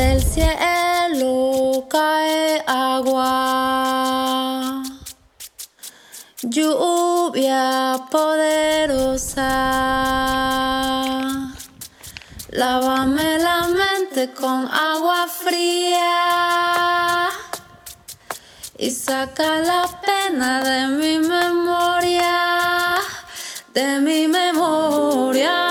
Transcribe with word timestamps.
Del 0.00 0.24
cielo 0.24 1.84
cae 1.90 2.64
agua, 2.66 4.82
lluvia 6.40 8.06
poderosa. 8.10 9.52
Lávame 12.48 13.38
la 13.40 13.68
mente 13.68 14.32
con 14.32 14.70
agua 14.72 15.28
fría 15.28 17.28
y 18.78 18.90
saca 18.90 19.58
la 19.58 19.82
pena 20.00 20.64
de 20.64 20.86
mi 20.96 21.18
memoria, 21.18 22.96
de 23.74 24.00
mi 24.00 24.26
memoria. 24.26 25.69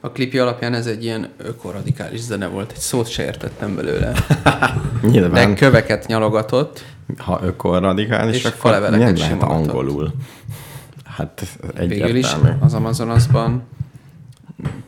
A 0.00 0.10
klipje 0.10 0.42
alapján 0.42 0.74
ez 0.74 0.86
egy 0.86 1.04
ilyen 1.04 1.28
ökoradikális 1.36 2.20
zene 2.20 2.46
volt, 2.46 2.70
egy 2.72 2.78
szót 2.78 3.08
se 3.08 3.24
értettem 3.24 3.74
belőle. 3.74 4.12
De 5.02 5.08
nyilván, 5.08 5.54
köveket 5.54 6.06
nyalogatott. 6.06 6.84
ha 7.18 7.40
ökoradikális, 7.42 8.36
És 8.36 8.44
akkor 8.44 8.58
faleveleket 8.58 9.06
nem 9.06 9.16
lehet 9.16 9.42
angolul. 9.42 10.12
Hát 11.04 11.58
Végül 11.76 12.16
is 12.16 12.26
egyértelmű. 12.32 12.58
az 12.60 12.74
Amazonasban 12.74 13.62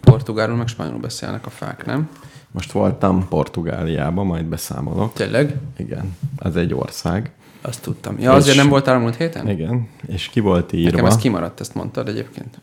portugálul 0.01 0.57
meg 0.57 0.67
spanyolul 0.69 1.01
beszélnek 1.01 1.47
a 1.47 1.51
fák, 1.51 1.87
nem? 1.87 2.09
Most 2.51 2.73
voltam 2.73 3.29
Portugáliában, 3.29 4.27
majd 4.27 4.45
beszámolok. 4.45 5.13
Tényleg? 5.13 5.57
Igen, 5.77 6.17
ez 6.39 6.57
egy 6.57 6.75
ország. 6.75 7.31
Azt 7.63 7.83
tudtam. 7.83 8.19
Ja, 8.19 8.33
azért 8.33 8.55
És- 8.57 8.61
nem 8.63 8.69
voltál 8.71 8.95
a 8.97 8.99
múlt 8.99 9.17
héten? 9.17 9.49
Igen, 9.49 9.89
és 10.07 10.29
ki 10.29 10.41
volt 10.41 10.73
írva, 10.73 10.91
Nekem 10.91 11.05
ez 11.05 11.17
kimaradt, 11.17 11.61
ezt 11.61 11.75
mondtad 11.75 12.09
egyébként. 12.09 12.61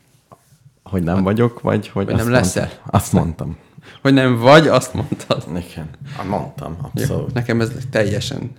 Hogy 0.90 1.04
nem 1.04 1.24
vagyok, 1.24 1.62
vagy 1.62 1.88
hogy 1.88 2.10
azt 2.10 2.24
nem 2.24 2.32
leszel. 2.32 2.64
Mondtam. 2.64 2.88
Azt 2.92 3.14
mondtam. 3.14 3.58
Hogy 4.02 4.14
nem 4.14 4.38
vagy, 4.40 4.68
azt 4.68 4.94
mondtad. 4.94 5.44
Igen, 5.48 5.90
Ah, 6.18 6.26
mondtam, 6.26 6.78
Jó, 6.82 6.86
abszolút. 7.02 7.34
nekem 7.34 7.62
ez 7.62 7.72
teljesen 7.92 8.52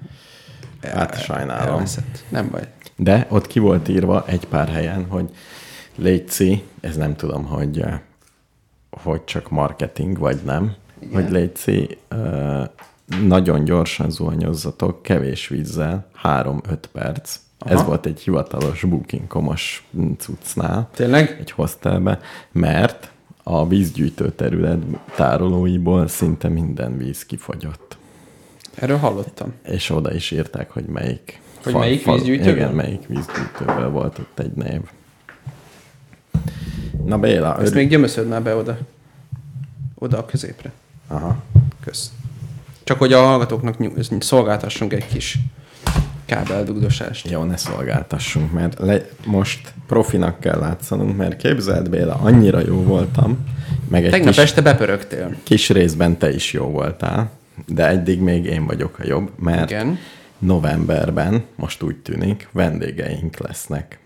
el- 0.80 0.96
Hát 0.96 1.22
sajnálom. 1.22 1.72
elveszett. 1.74 2.24
Nem 2.28 2.48
baj. 2.50 2.68
De 2.96 3.26
ott 3.30 3.46
ki 3.46 3.58
volt 3.58 3.88
írva 3.88 4.24
egy 4.26 4.44
pár 4.44 4.68
helyen, 4.68 5.06
hogy 5.08 5.30
Léci, 5.96 6.64
ez 6.80 6.96
nem 6.96 7.16
tudom, 7.16 7.44
hogy, 7.44 7.80
eh, 7.80 8.00
hogy 8.90 9.24
csak 9.24 9.50
marketing, 9.50 10.18
vagy 10.18 10.40
nem, 10.44 10.74
Igen. 11.00 11.22
hogy 11.22 11.30
Léci, 11.32 11.98
eh, 12.08 12.62
nagyon 13.22 13.64
gyorsan 13.64 14.10
zuhanyozzatok, 14.10 15.02
kevés 15.02 15.48
vízzel, 15.48 16.06
3-5 16.22 16.88
perc. 16.92 17.36
Aha. 17.62 17.74
Ez 17.74 17.84
volt 17.84 18.06
egy 18.06 18.20
hivatalos 18.20 18.82
booking.com-os 18.84 19.84
cuccnál, 20.18 20.88
Tényleg? 20.94 21.36
egy 21.40 21.50
hostelbe, 21.50 22.20
mert 22.52 23.10
a 23.42 23.68
vízgyűjtő 23.68 24.30
terület 24.30 24.78
tárolóiból 25.14 26.08
szinte 26.08 26.48
minden 26.48 26.96
víz 26.96 27.26
kifogyott. 27.26 27.96
Erről 28.74 28.96
hallottam. 28.96 29.52
És 29.64 29.90
oda 29.90 30.14
is 30.14 30.30
írták, 30.30 30.70
hogy 30.70 30.84
melyik. 30.84 31.40
Hogy 31.62 31.74
melyik 31.74 32.04
vízgyűjtőből? 32.04 32.52
Igen, 32.56 32.72
melyik 32.72 33.06
vízgyűjtőből 33.06 33.90
volt 33.90 34.18
ott 34.18 34.38
egy 34.38 34.52
név. 34.52 34.80
Na 37.04 37.18
Béla, 37.18 37.52
Ezt 37.52 37.60
örül... 37.66 37.74
még 37.74 37.88
gyömöszöd 37.88 38.28
már 38.28 38.42
be 38.42 38.54
oda. 38.54 38.78
Oda 39.94 40.18
a 40.18 40.24
középre. 40.26 40.72
Aha. 41.06 41.36
Kösz. 41.84 42.12
Csak 42.84 42.98
hogy 42.98 43.12
a 43.12 43.22
hallgatóknak 43.22 43.78
nyug- 43.78 44.22
szolgáltassunk 44.22 44.92
egy 44.92 45.06
kis 45.06 45.38
kábeldugdosást. 46.34 47.30
Jó, 47.30 47.42
ne 47.44 47.56
szolgáltassunk, 47.56 48.52
mert 48.52 48.78
le... 48.78 49.00
most 49.26 49.72
profinak 49.86 50.40
kell 50.40 50.58
látszanunk, 50.58 51.16
mert 51.16 51.36
képzeld 51.36 51.88
Béla, 51.90 52.14
annyira 52.14 52.60
jó 52.66 52.82
voltam, 52.82 53.38
meg 53.88 54.04
egy 54.04 54.10
Tegnap 54.10 54.34
kis, 54.34 54.42
este 54.42 54.60
bepörögtél. 54.62 55.36
kis 55.42 55.68
részben 55.68 56.18
te 56.18 56.32
is 56.32 56.52
jó 56.52 56.64
voltál, 56.66 57.30
de 57.66 57.86
eddig 57.86 58.20
még 58.20 58.44
én 58.44 58.66
vagyok 58.66 58.98
a 58.98 59.06
jobb, 59.06 59.30
mert 59.38 59.70
Igen. 59.70 59.98
novemberben, 60.38 61.44
most 61.56 61.82
úgy 61.82 61.96
tűnik, 61.96 62.48
vendégeink 62.52 63.36
lesznek, 63.38 63.98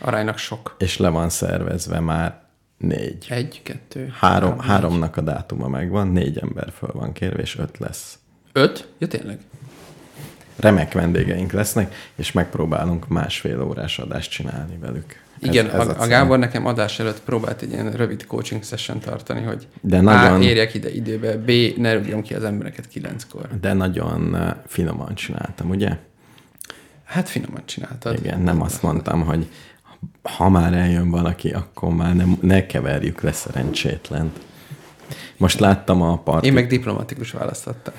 Aránylag 0.00 0.36
sok. 0.38 0.74
és 0.78 0.96
le 0.98 1.08
van 1.08 1.28
szervezve 1.28 2.00
már 2.00 2.40
négy. 2.78 3.26
Egy, 3.28 3.60
kettő, 3.62 4.12
Három, 4.18 4.50
négy. 4.54 4.64
háromnak 4.66 5.16
a 5.16 5.20
dátuma 5.20 5.68
megvan, 5.68 6.08
négy 6.08 6.38
ember 6.38 6.72
föl 6.78 6.90
van 6.92 7.12
kérve, 7.12 7.42
és 7.42 7.58
öt 7.58 7.78
lesz. 7.78 8.18
Öt? 8.52 8.88
Ja, 8.98 9.08
tényleg? 9.08 9.38
Remek 10.56 10.92
vendégeink 10.92 11.52
lesznek, 11.52 11.94
és 12.14 12.32
megpróbálunk 12.32 13.08
másfél 13.08 13.62
órás 13.62 13.98
adást 13.98 14.30
csinálni 14.30 14.76
velük. 14.80 15.20
Igen, 15.40 15.70
ez, 15.70 15.80
ez 15.80 15.88
a, 15.88 16.02
a 16.02 16.06
Gábor 16.06 16.38
nekem 16.38 16.66
adás 16.66 16.98
előtt 16.98 17.20
próbált 17.22 17.62
egy 17.62 17.72
ilyen 17.72 17.90
rövid 17.92 18.26
coaching 18.26 18.64
session 18.64 18.98
tartani, 19.00 19.42
hogy 19.42 19.66
De 19.80 19.96
A. 19.96 20.00
nagyon- 20.00 20.42
érjek 20.42 20.74
ide 20.74 20.90
időbe, 20.90 21.36
B. 21.36 21.50
ne 21.76 21.94
rúgjam 21.94 22.22
ki 22.22 22.34
az 22.34 22.44
embereket 22.44 22.88
kilenckor. 22.88 23.48
De 23.60 23.72
nagyon 23.72 24.36
eh, 24.36 24.52
finoman 24.66 25.14
csináltam, 25.14 25.70
ugye? 25.70 25.96
Hát 27.04 27.28
finoman 27.28 27.62
csináltad. 27.64 28.18
Igen, 28.18 28.40
nem 28.40 28.62
azt 28.62 28.82
mondtam, 28.82 29.22
hogy 29.24 29.46
ha 30.22 30.48
már 30.48 30.72
eljön 30.72 31.10
valaki, 31.10 31.50
akkor 31.50 31.94
már 31.94 32.14
nem, 32.16 32.36
ne 32.40 32.66
keverjük 32.66 33.20
le 33.20 33.32
szerencsétlent. 33.32 34.38
Most 35.36 35.58
láttam 35.60 36.02
a 36.02 36.18
partit, 36.18 36.44
Én 36.48 36.52
meg 36.52 36.66
diplomatikus 36.66 37.30
választottam. 37.30 37.94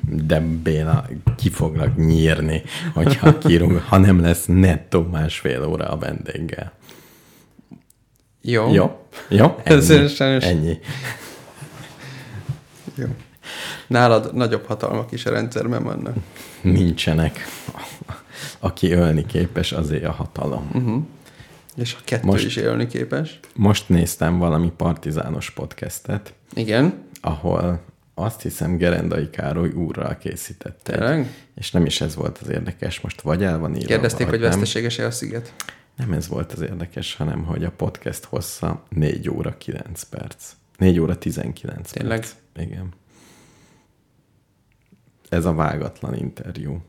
De 0.00 0.40
Béla 0.40 1.06
ki 1.36 1.50
foglak 1.50 1.96
nyírni, 1.96 2.62
hogyha 2.94 3.38
kirúg, 3.38 3.82
ha 3.88 3.98
nem 3.98 4.20
lesz 4.20 4.44
nettó 4.46 5.02
másfél 5.02 5.64
óra 5.64 5.86
a 5.86 5.98
vendéggel. 5.98 6.72
Jó. 8.40 8.72
Jó? 8.72 9.06
Jó? 9.28 9.56
Ennyi. 9.64 10.44
Ennyi. 10.44 10.78
Jó. 12.94 13.06
Nálad 13.86 14.34
nagyobb 14.34 14.66
hatalmak 14.66 15.12
is 15.12 15.26
a 15.26 15.30
rendszerben 15.30 15.82
vannak. 15.82 16.16
Nincsenek. 16.60 17.46
Aki 18.58 18.92
ölni 18.92 19.26
képes, 19.26 19.72
azért 19.72 20.04
a 20.04 20.12
hatalom. 20.12 20.70
Uh-huh. 20.74 21.02
És 21.76 21.96
a 21.98 22.02
kettő 22.04 22.26
Most... 22.26 22.44
is 22.44 22.56
élni 22.56 22.86
képes. 22.86 23.40
Most 23.54 23.88
néztem 23.88 24.38
valami 24.38 24.72
partizános 24.76 25.50
podcastet, 25.50 26.34
Igen. 26.54 26.94
ahol 27.20 27.80
azt 28.14 28.42
hiszem 28.42 28.76
Gerendai 28.76 29.30
Károly 29.30 29.70
úrral 29.70 30.16
készítette. 30.16 30.92
Tényleg? 30.92 31.26
És 31.54 31.70
nem 31.70 31.86
is 31.86 32.00
ez 32.00 32.14
volt 32.14 32.38
az 32.38 32.48
érdekes, 32.48 33.00
most 33.00 33.20
vagy 33.20 33.42
el 33.42 33.58
van 33.58 33.74
írva, 33.74 33.86
Kérdezték, 33.86 34.28
hogy 34.28 34.40
veszteséges-e 34.40 35.06
a 35.06 35.10
sziget? 35.10 35.54
Nem 35.96 36.12
ez 36.12 36.28
volt 36.28 36.52
az 36.52 36.60
érdekes, 36.60 37.14
hanem 37.14 37.44
hogy 37.44 37.64
a 37.64 37.70
podcast 37.70 38.24
hossza 38.24 38.82
4 38.88 39.28
óra 39.28 39.56
9 39.58 40.02
perc. 40.02 40.52
4 40.78 40.98
óra 40.98 41.18
19 41.18 41.90
Tényleg? 41.90 42.18
perc. 42.18 42.34
Igen. 42.56 42.88
Ez 45.28 45.44
a 45.44 45.52
vágatlan 45.52 46.14
interjú. 46.14 46.82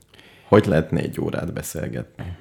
Hogy 0.48 0.66
lehet 0.66 0.92
négy 0.92 1.20
órát 1.22 1.54
beszélgetni? 1.54 2.38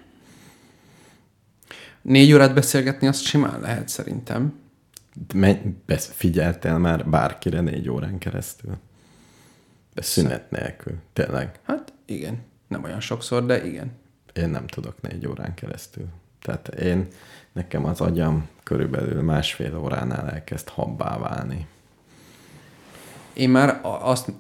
Négy 2.02 2.32
órát 2.32 2.55
beszélgetni 2.55 3.06
azt 3.06 3.25
simán 3.25 3.61
lehet 3.61 3.88
szerintem. 3.88 4.62
Me- 5.35 5.69
besz- 5.69 6.12
figyeltél 6.12 6.79
már 6.79 7.09
bárkire 7.09 7.61
négy 7.61 7.88
órán 7.88 8.19
keresztül? 8.19 8.76
Szünet 9.94 10.50
nélkül. 10.50 10.94
Tényleg. 11.12 11.59
Hát 11.62 11.93
igen. 12.05 12.43
Nem 12.69 12.85
olyan 12.85 13.00
sokszor, 13.00 13.47
de 13.47 13.64
igen. 13.67 13.93
Én 14.32 14.49
nem 14.49 14.67
tudok 14.67 15.00
négy 15.00 15.26
órán 15.26 15.55
keresztül. 15.55 16.06
Tehát 16.41 16.69
én, 16.69 17.09
nekem 17.53 17.85
az 17.85 18.00
agyam 18.00 18.49
körülbelül 18.62 19.23
másfél 19.23 19.76
óránál 19.76 20.31
elkezd 20.31 20.69
habbá 20.69 21.19
válni. 21.19 21.67
Én 23.32 23.50
már 23.50 23.81
azt, 23.82 24.32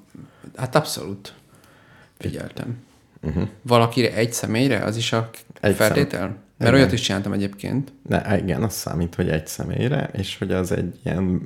hát 0.56 0.74
abszolút 0.74 1.34
figyeltem. 2.18 2.84
Uh-huh. 3.22 3.48
Valakire 3.62 4.14
egy 4.14 4.32
személyre, 4.32 4.84
az 4.84 4.96
is 4.96 5.12
a 5.12 5.30
egy 5.60 5.74
feltétel? 5.74 6.20
szem. 6.20 6.41
Mert 6.62 6.74
Igen. 6.74 6.84
olyat 6.84 6.92
is 6.92 7.00
csináltam 7.00 7.32
egyébként. 7.32 7.92
Ne, 8.08 8.38
igen, 8.38 8.62
az 8.62 8.74
számít, 8.74 9.14
hogy 9.14 9.28
egy 9.28 9.46
személyre, 9.46 10.10
és 10.12 10.38
hogy 10.38 10.52
az 10.52 10.72
egy 10.72 10.98
ilyen, 11.04 11.42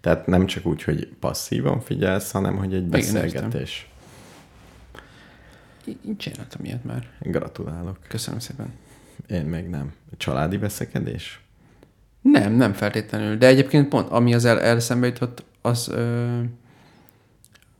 tehát 0.00 0.26
nem 0.26 0.46
csak 0.46 0.66
úgy, 0.66 0.82
hogy 0.82 1.08
passzívan 1.20 1.80
figyelsz, 1.80 2.30
hanem 2.30 2.56
hogy 2.56 2.74
egy 2.74 2.84
beszélgetés. 2.86 3.90
Én 5.84 6.16
csináltam 6.16 6.64
ilyet 6.64 6.84
már. 6.84 7.08
Gratulálok. 7.20 7.98
Köszönöm 8.08 8.38
szépen. 8.40 8.72
Én 9.28 9.44
még 9.44 9.68
nem. 9.68 9.92
Családi 10.16 10.56
veszekedés? 10.56 11.40
Nem, 12.20 12.52
nem 12.52 12.72
feltétlenül. 12.72 13.36
De 13.36 13.46
egyébként 13.46 13.88
pont, 13.88 14.08
ami 14.08 14.34
az 14.34 14.44
el, 14.44 14.60
elszembe 14.60 15.06
jutott, 15.06 15.44
az, 15.62 15.88
ö, 15.88 16.40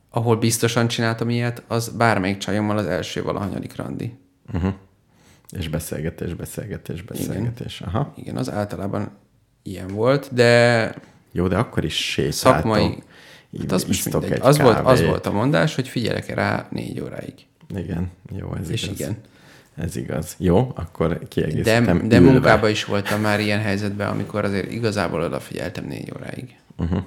ahol 0.09 0.37
biztosan 0.37 0.87
csináltam 0.87 1.29
ilyet, 1.29 1.63
az 1.67 1.89
bármelyik 1.89 2.37
csajommal 2.37 2.77
az 2.77 2.85
első 2.85 3.23
valahanyadik 3.23 3.75
randi. 3.75 4.17
Uh-huh. 4.53 4.73
És 5.57 5.67
beszélgetés, 5.67 6.33
beszélgetés, 6.33 7.01
beszélgetés. 7.01 7.79
Igen. 7.79 7.93
Aha. 7.93 8.13
Igen, 8.15 8.37
az 8.37 8.51
általában 8.51 9.11
ilyen 9.63 9.87
volt, 9.87 10.33
de 10.33 10.93
Jó, 11.31 11.47
de 11.47 11.57
akkor 11.57 11.83
is 11.85 12.11
sétáltok. 12.11 12.37
szakmai... 12.39 13.03
Hát 13.59 13.71
az 13.71 13.83
most 13.83 14.11
mindegy. 14.11 14.31
egy 14.31 14.39
Az 14.41 14.59
volt, 14.59 14.77
az 14.77 14.83
kávét. 14.85 15.05
volt 15.07 15.25
a 15.25 15.31
mondás, 15.31 15.75
hogy 15.75 15.87
figyelek 15.87 16.33
rá 16.33 16.67
négy 16.71 17.01
óráig. 17.01 17.33
Igen, 17.75 18.11
jó, 18.35 18.55
ez 18.55 18.69
És 18.69 18.83
igaz. 18.83 18.99
igen. 18.99 19.17
Ez 19.75 19.95
igaz. 19.95 20.35
Jó, 20.37 20.71
akkor 20.75 21.27
kiegészítem. 21.27 21.85
De, 21.85 22.07
de 22.07 22.17
ülve. 22.17 22.31
munkában 22.31 22.69
is 22.69 22.85
voltam 22.85 23.21
már 23.21 23.39
ilyen 23.39 23.59
helyzetben, 23.59 24.07
amikor 24.07 24.43
azért 24.45 24.71
igazából 24.71 25.21
odafigyeltem 25.21 25.85
négy 25.85 26.11
óráig. 26.17 26.55
Uh-huh. 26.77 27.03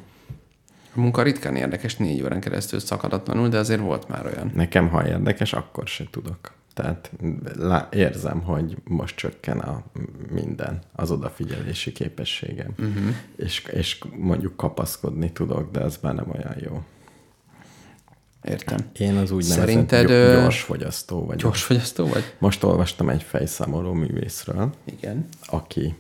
A 0.94 1.00
munka 1.00 1.23
ritkán 1.23 1.56
érdekes 1.56 1.97
négy 1.97 2.23
órán 2.23 2.41
keresztül 2.41 2.79
szakadatlanul, 2.81 3.49
de 3.49 3.59
azért 3.59 3.81
volt 3.81 4.09
már 4.09 4.27
olyan. 4.27 4.50
Nekem, 4.55 4.89
ha 4.89 5.06
érdekes, 5.06 5.53
akkor 5.53 5.87
se 5.87 6.05
tudok. 6.11 6.53
Tehát 6.74 7.10
lá- 7.56 7.94
érzem, 7.94 8.40
hogy 8.40 8.76
most 8.84 9.16
csökken 9.16 9.58
a 9.58 9.82
minden, 10.30 10.78
az 10.92 11.10
odafigyelési 11.10 11.92
képességem. 11.92 12.74
Uh-huh. 12.78 13.14
És, 13.36 13.64
és 13.72 13.98
mondjuk 14.16 14.56
kapaszkodni 14.56 15.32
tudok, 15.32 15.70
de 15.70 15.80
az 15.80 15.98
már 16.02 16.14
nem 16.14 16.30
olyan 16.34 16.56
jó. 16.64 16.82
Értem. 18.44 18.78
Én 18.98 19.16
az 19.16 19.30
úgy 19.30 19.42
Szerinted, 19.42 20.10
ö, 20.10 20.40
gyors 20.40 20.60
fogyasztó 20.60 21.24
vagyok. 21.24 21.40
Gyors 21.40 21.62
fogyasztó 21.62 22.06
vagy? 22.06 22.34
Most 22.38 22.62
olvastam 22.64 23.08
egy 23.08 23.22
fejszámoló 23.22 23.92
művészről, 23.92 24.72
Igen. 24.84 25.28
aki 25.46 25.94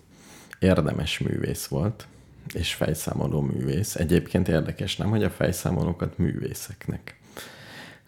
érdemes 0.58 1.18
művész 1.18 1.66
volt, 1.66 2.06
és 2.54 2.74
fejszámoló 2.74 3.40
művész. 3.40 3.94
Egyébként 3.94 4.48
érdekes, 4.48 4.96
nem, 4.96 5.10
hogy 5.10 5.24
a 5.24 5.30
fejszámolókat 5.30 6.18
művészeknek. 6.18 7.20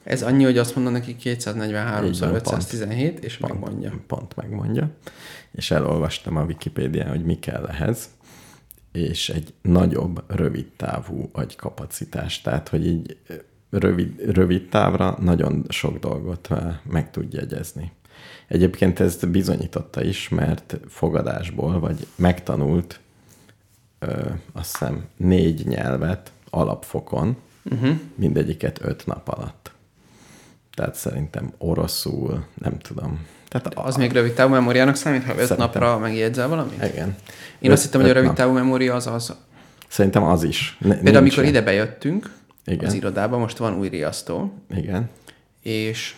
Ez 0.05 0.23
annyi, 0.23 0.45
hogy 0.45 0.59
azt 0.59 0.75
mondom 0.75 0.93
neki 0.93 1.17
243 1.17 2.05
Így 2.05 2.19
van, 2.19 2.35
517, 2.35 3.25
és 3.25 3.39
megmondja. 3.39 3.93
Pont 4.07 4.37
megmondja. 4.37 4.91
És 5.53 5.71
elolvastam 5.71 6.37
a 6.37 6.45
Wikipédián, 6.45 7.09
hogy 7.09 7.25
mi 7.25 7.39
kell 7.39 7.67
ehhez, 7.67 8.11
és 8.93 9.29
egy 9.29 9.55
nagyobb, 9.63 10.25
rövid 10.27 10.67
távú 10.77 11.29
agykapacitás. 11.33 12.41
Tehát, 12.41 12.69
hogy 12.69 12.87
így 12.87 13.17
rövid, 13.71 14.31
rövid 14.31 14.69
távra 14.69 15.17
nagyon 15.21 15.65
sok 15.69 15.99
dolgot 15.99 16.51
eh, 16.51 16.77
meg 16.83 17.11
tud 17.11 17.33
jegyezni. 17.33 17.93
Egyébként 18.49 19.01
ezt 19.01 19.29
bizonyította 19.29 20.03
is, 20.03 20.29
mert 20.29 20.81
fogadásból, 20.89 21.81
vagy 21.81 22.07
megtanult 22.17 23.01
ö, 23.99 24.31
azt 24.53 24.79
hiszem 24.79 25.05
négy 25.17 25.67
nyelvet 25.67 26.33
alapfokon, 26.51 27.37
uh-huh. 27.65 27.97
mindegyiket 28.15 28.81
öt 28.83 29.07
nap 29.07 29.29
alatt. 29.29 29.74
Tehát 30.75 30.95
szerintem 30.95 31.53
oroszul, 31.59 32.45
nem 32.55 32.79
tudom. 32.79 33.27
Tehát 33.49 33.75
Az 33.75 33.97
még 33.97 34.13
rövid 34.13 34.33
távú 34.33 34.51
memóriának 34.51 34.95
számít, 34.97 35.25
ha 35.25 35.31
öt 35.31 35.39
Szerintem. 35.39 35.57
napra 35.59 35.99
megjegyzel 35.99 36.49
valamit? 36.49 36.83
Igen. 36.85 37.17
Én 37.59 37.71
azt 37.71 37.83
hittem, 37.83 38.01
hogy 38.01 38.09
a 38.11 38.13
öt 38.13 38.17
rövid 38.17 38.31
nap. 38.37 38.39
távú 38.39 38.53
memória 38.53 38.95
az 38.95 39.07
az. 39.07 39.35
Szerintem 39.89 40.23
az 40.23 40.43
is. 40.43 40.77
Ne, 40.81 40.95
Például 40.95 41.17
amikor 41.17 41.45
ide 41.45 41.63
bejöttünk 41.63 42.31
Igen. 42.65 42.87
az 42.87 42.93
irodába, 42.95 43.39
most 43.39 43.57
van 43.57 43.79
új 43.79 43.89
riasztó, 43.89 44.53
Igen. 44.77 45.09
és 45.63 46.15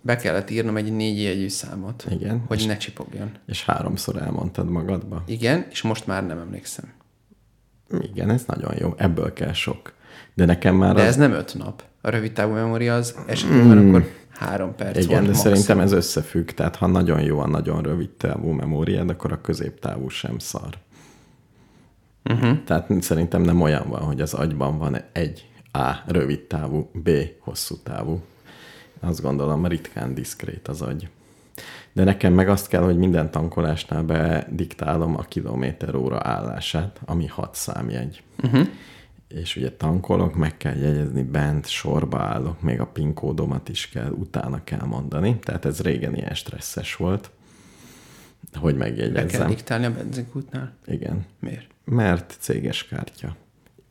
be 0.00 0.16
kellett 0.16 0.50
írnom 0.50 0.76
egy 0.76 0.92
négy 0.92 1.22
jegyű 1.22 1.48
számot, 1.48 2.06
Igen. 2.10 2.44
hogy 2.46 2.58
És- 2.58 2.66
ne 2.66 2.76
csipogjon. 2.76 3.30
És 3.46 3.64
háromszor 3.64 4.16
elmondtad 4.16 4.68
magadba. 4.70 5.22
Igen, 5.26 5.66
és 5.70 5.82
most 5.82 6.06
már 6.06 6.26
nem 6.26 6.38
emlékszem. 6.38 6.92
Igen, 8.12 8.30
ez 8.30 8.42
nagyon 8.46 8.74
jó. 8.78 8.94
Ebből 8.96 9.32
kell 9.32 9.52
sok. 9.52 9.92
De 10.34 10.44
nekem 10.44 10.74
már 10.74 10.94
De 10.94 11.02
az... 11.02 11.08
ez 11.08 11.16
nem 11.16 11.32
öt 11.32 11.54
nap. 11.58 11.82
A 12.06 12.10
rövid 12.10 12.32
távú 12.32 12.52
memória 12.52 12.94
az 12.94 13.14
esetében 13.26 13.76
mm. 13.76 13.88
akkor 13.88 14.10
három 14.28 14.74
perc 14.74 14.96
Igen, 14.96 15.08
volt 15.08 15.20
de 15.20 15.26
maximum. 15.26 15.34
szerintem 15.34 15.80
ez 15.80 15.92
összefügg. 15.92 16.50
Tehát 16.50 16.76
ha 16.76 16.86
nagyon 16.86 17.20
jó 17.22 17.38
a 17.38 17.48
nagyon 17.48 17.82
rövid 17.82 18.10
távú 18.10 18.50
memóriád, 18.50 19.10
akkor 19.10 19.32
a 19.32 19.40
középtávú 19.40 20.08
sem 20.08 20.38
szar. 20.38 20.78
Uh-huh. 22.24 22.64
Tehát 22.64 22.90
szerintem 23.00 23.42
nem 23.42 23.60
olyan 23.60 23.88
van, 23.88 24.00
hogy 24.00 24.20
az 24.20 24.34
agyban 24.34 24.78
van 24.78 24.96
egy 25.12 25.48
A 25.72 25.92
rövid 26.06 26.40
távú, 26.40 26.90
B 26.92 27.10
hosszú 27.38 27.76
távú. 27.82 28.22
Azt 29.00 29.22
gondolom, 29.22 29.66
ritkán 29.66 30.14
diszkrét 30.14 30.68
az 30.68 30.82
agy. 30.82 31.08
De 31.92 32.04
nekem 32.04 32.32
meg 32.32 32.48
azt 32.48 32.68
kell, 32.68 32.82
hogy 32.82 32.96
minden 32.96 33.30
tankolásnál 33.30 34.02
bediktálom 34.02 35.16
a 35.16 35.22
kilométer 35.22 35.94
óra 35.94 36.20
állását, 36.22 37.00
ami 37.04 37.26
hat 37.26 37.54
számjegy. 37.54 38.22
Uh-huh. 38.42 38.68
És 39.28 39.56
ugye 39.56 39.72
tankolok, 39.72 40.34
meg 40.34 40.56
kell 40.56 40.76
jegyezni 40.76 41.22
bent, 41.22 41.66
sorba 41.68 42.18
állok, 42.18 42.60
még 42.62 42.80
a 42.80 42.86
PIN 42.86 43.14
kódomat 43.14 43.68
is 43.68 43.88
kell, 43.88 44.10
utána 44.10 44.64
kell 44.64 44.84
mondani. 44.86 45.38
Tehát 45.38 45.64
ez 45.64 45.80
régen 45.80 46.14
ilyen 46.14 46.34
stresszes 46.34 46.96
volt, 46.96 47.30
hogy 48.54 48.76
Le 48.76 48.84
kell 48.84 48.88
megjegyezzem. 48.88 49.48
diktálni 49.48 49.84
a 49.84 49.92
benzinkútnál? 49.92 50.72
Igen. 50.86 51.26
Miért? 51.38 51.66
Mert 51.84 52.36
céges 52.38 52.86
kártya. 52.86 53.36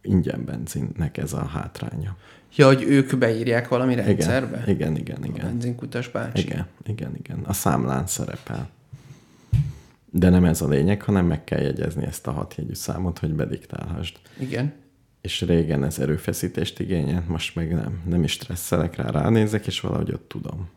Ingyen 0.02 0.46
benzinnek 0.46 1.18
ez 1.18 1.34
a 1.34 1.46
hátránya. 1.46 2.18
Ja, 2.56 2.66
hogy 2.68 2.84
ők 2.84 3.18
beírják 3.18 3.68
valami 3.68 3.96
rendszerbe? 3.96 4.64
Igen, 4.68 4.96
igen, 4.96 4.98
igen, 4.98 5.22
A 5.22 5.26
igen. 5.26 5.46
benzinkutas 5.46 6.10
bácsi? 6.10 6.42
Igen, 6.42 6.66
igen, 6.86 7.16
igen. 7.18 7.40
A 7.44 7.54
számlán 7.54 8.08
szerepel. 8.08 8.70
De 10.10 10.30
nem 10.30 10.46
ez 10.46 10.62
a 10.62 10.68
lényeg, 10.68 11.02
hanem 11.02 11.26
meg 11.26 11.44
kell 11.44 11.62
jegyezni 11.62 12.06
ezt 12.06 12.28
a 12.28 12.32
hatjegyű 12.32 12.74
számot, 12.74 13.20
hogy 13.20 13.34
bediktálhasd. 13.34 14.18
Igen. 14.40 14.74
És 15.26 15.42
régen 15.42 15.84
ez 15.84 16.00
erőfeszítést 16.00 16.80
igényelt, 16.80 17.28
most 17.28 17.56
meg 17.56 17.74
nem. 17.74 18.02
Nem 18.06 18.24
is 18.24 18.32
stresszelek 18.32 18.96
rá, 18.96 19.10
ránézek, 19.10 19.68
és 19.68 19.80
valahogy 19.80 20.12
ott 20.12 20.28
tudom. 20.28 20.70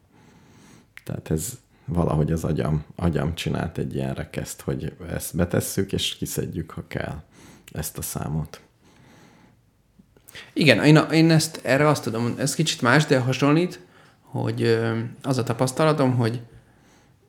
Tehát 1.05 1.31
ez 1.31 1.59
valahogy 1.85 2.33
az 2.33 2.45
agyam, 2.45 2.85
agyam 2.97 3.35
csinált 3.35 3.79
egy 3.79 3.95
ilyen 3.95 4.15
rekeszt, 4.15 4.61
hogy 4.61 4.97
ezt 5.11 5.37
betesszük, 5.37 5.93
és 5.93 6.17
kiszedjük, 6.17 6.71
ha 6.71 6.85
kell 6.87 7.23
ezt 7.73 7.99
a 7.99 8.03
számot. 8.03 8.61
Igen, 10.53 10.85
én, 10.85 10.97
én 10.97 11.31
ezt 11.31 11.61
erre 11.65 11.89
azt 11.89 12.03
tudom, 12.03 12.35
ez 12.39 12.55
kicsit 12.55 12.83
más, 12.83 13.07
de 13.07 13.19
hasonlít, 13.19 13.81
hogy 14.21 14.79
az 15.23 15.39
a 15.39 15.43
tapasztalatom, 15.43 16.17
hogy 16.17 16.41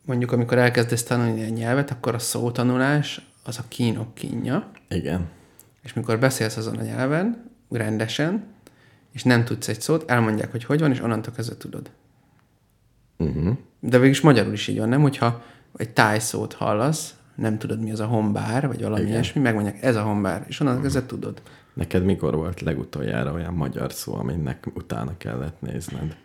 mondjuk 0.05 0.31
amikor 0.31 0.57
elkezdesz 0.57 1.03
tanulni 1.03 1.41
egy 1.41 1.53
nyelvet, 1.53 1.91
akkor 1.91 2.13
a 2.15 2.19
szótanulás 2.19 3.21
az 3.43 3.57
a 3.57 3.63
kínok 3.67 4.13
kínja, 4.13 4.71
Igen. 4.89 5.37
És 5.81 5.93
mikor 5.93 6.19
beszélsz 6.19 6.57
azon 6.57 6.77
a 6.77 6.83
nyelven, 6.83 7.51
rendesen, 7.69 8.43
és 9.11 9.23
nem 9.23 9.45
tudsz 9.45 9.67
egy 9.67 9.81
szót, 9.81 10.09
elmondják, 10.09 10.51
hogy 10.51 10.63
hogy 10.63 10.79
van, 10.79 10.91
és 10.91 11.01
onnantól 11.01 11.33
kezdve 11.33 11.57
tudod. 11.57 11.91
Uh-huh. 13.17 13.57
De 13.79 13.97
végülis 13.97 14.21
magyarul 14.21 14.53
is 14.53 14.67
így 14.67 14.77
van, 14.77 14.89
nem? 14.89 15.01
Hogyha 15.01 15.43
egy 15.75 15.89
tájszót 15.89 16.53
hallasz, 16.53 17.15
nem 17.35 17.57
tudod, 17.57 17.79
mi 17.79 17.91
az 17.91 17.99
a 17.99 18.05
hombár, 18.05 18.67
vagy 18.67 18.81
valami 18.81 19.01
Igen. 19.01 19.13
ilyesmi, 19.13 19.41
megmondják, 19.41 19.83
ez 19.83 19.95
a 19.95 20.03
hombár, 20.03 20.45
és 20.47 20.59
onnantól 20.59 20.83
kezdve 20.83 21.05
tudod. 21.05 21.41
Neked 21.73 22.03
mikor 22.03 22.35
volt 22.35 22.61
legutoljára 22.61 23.33
olyan 23.33 23.53
magyar 23.53 23.93
szó, 23.93 24.15
aminek 24.15 24.65
utána 24.73 25.17
kellett 25.17 25.61
nézned? 25.61 26.17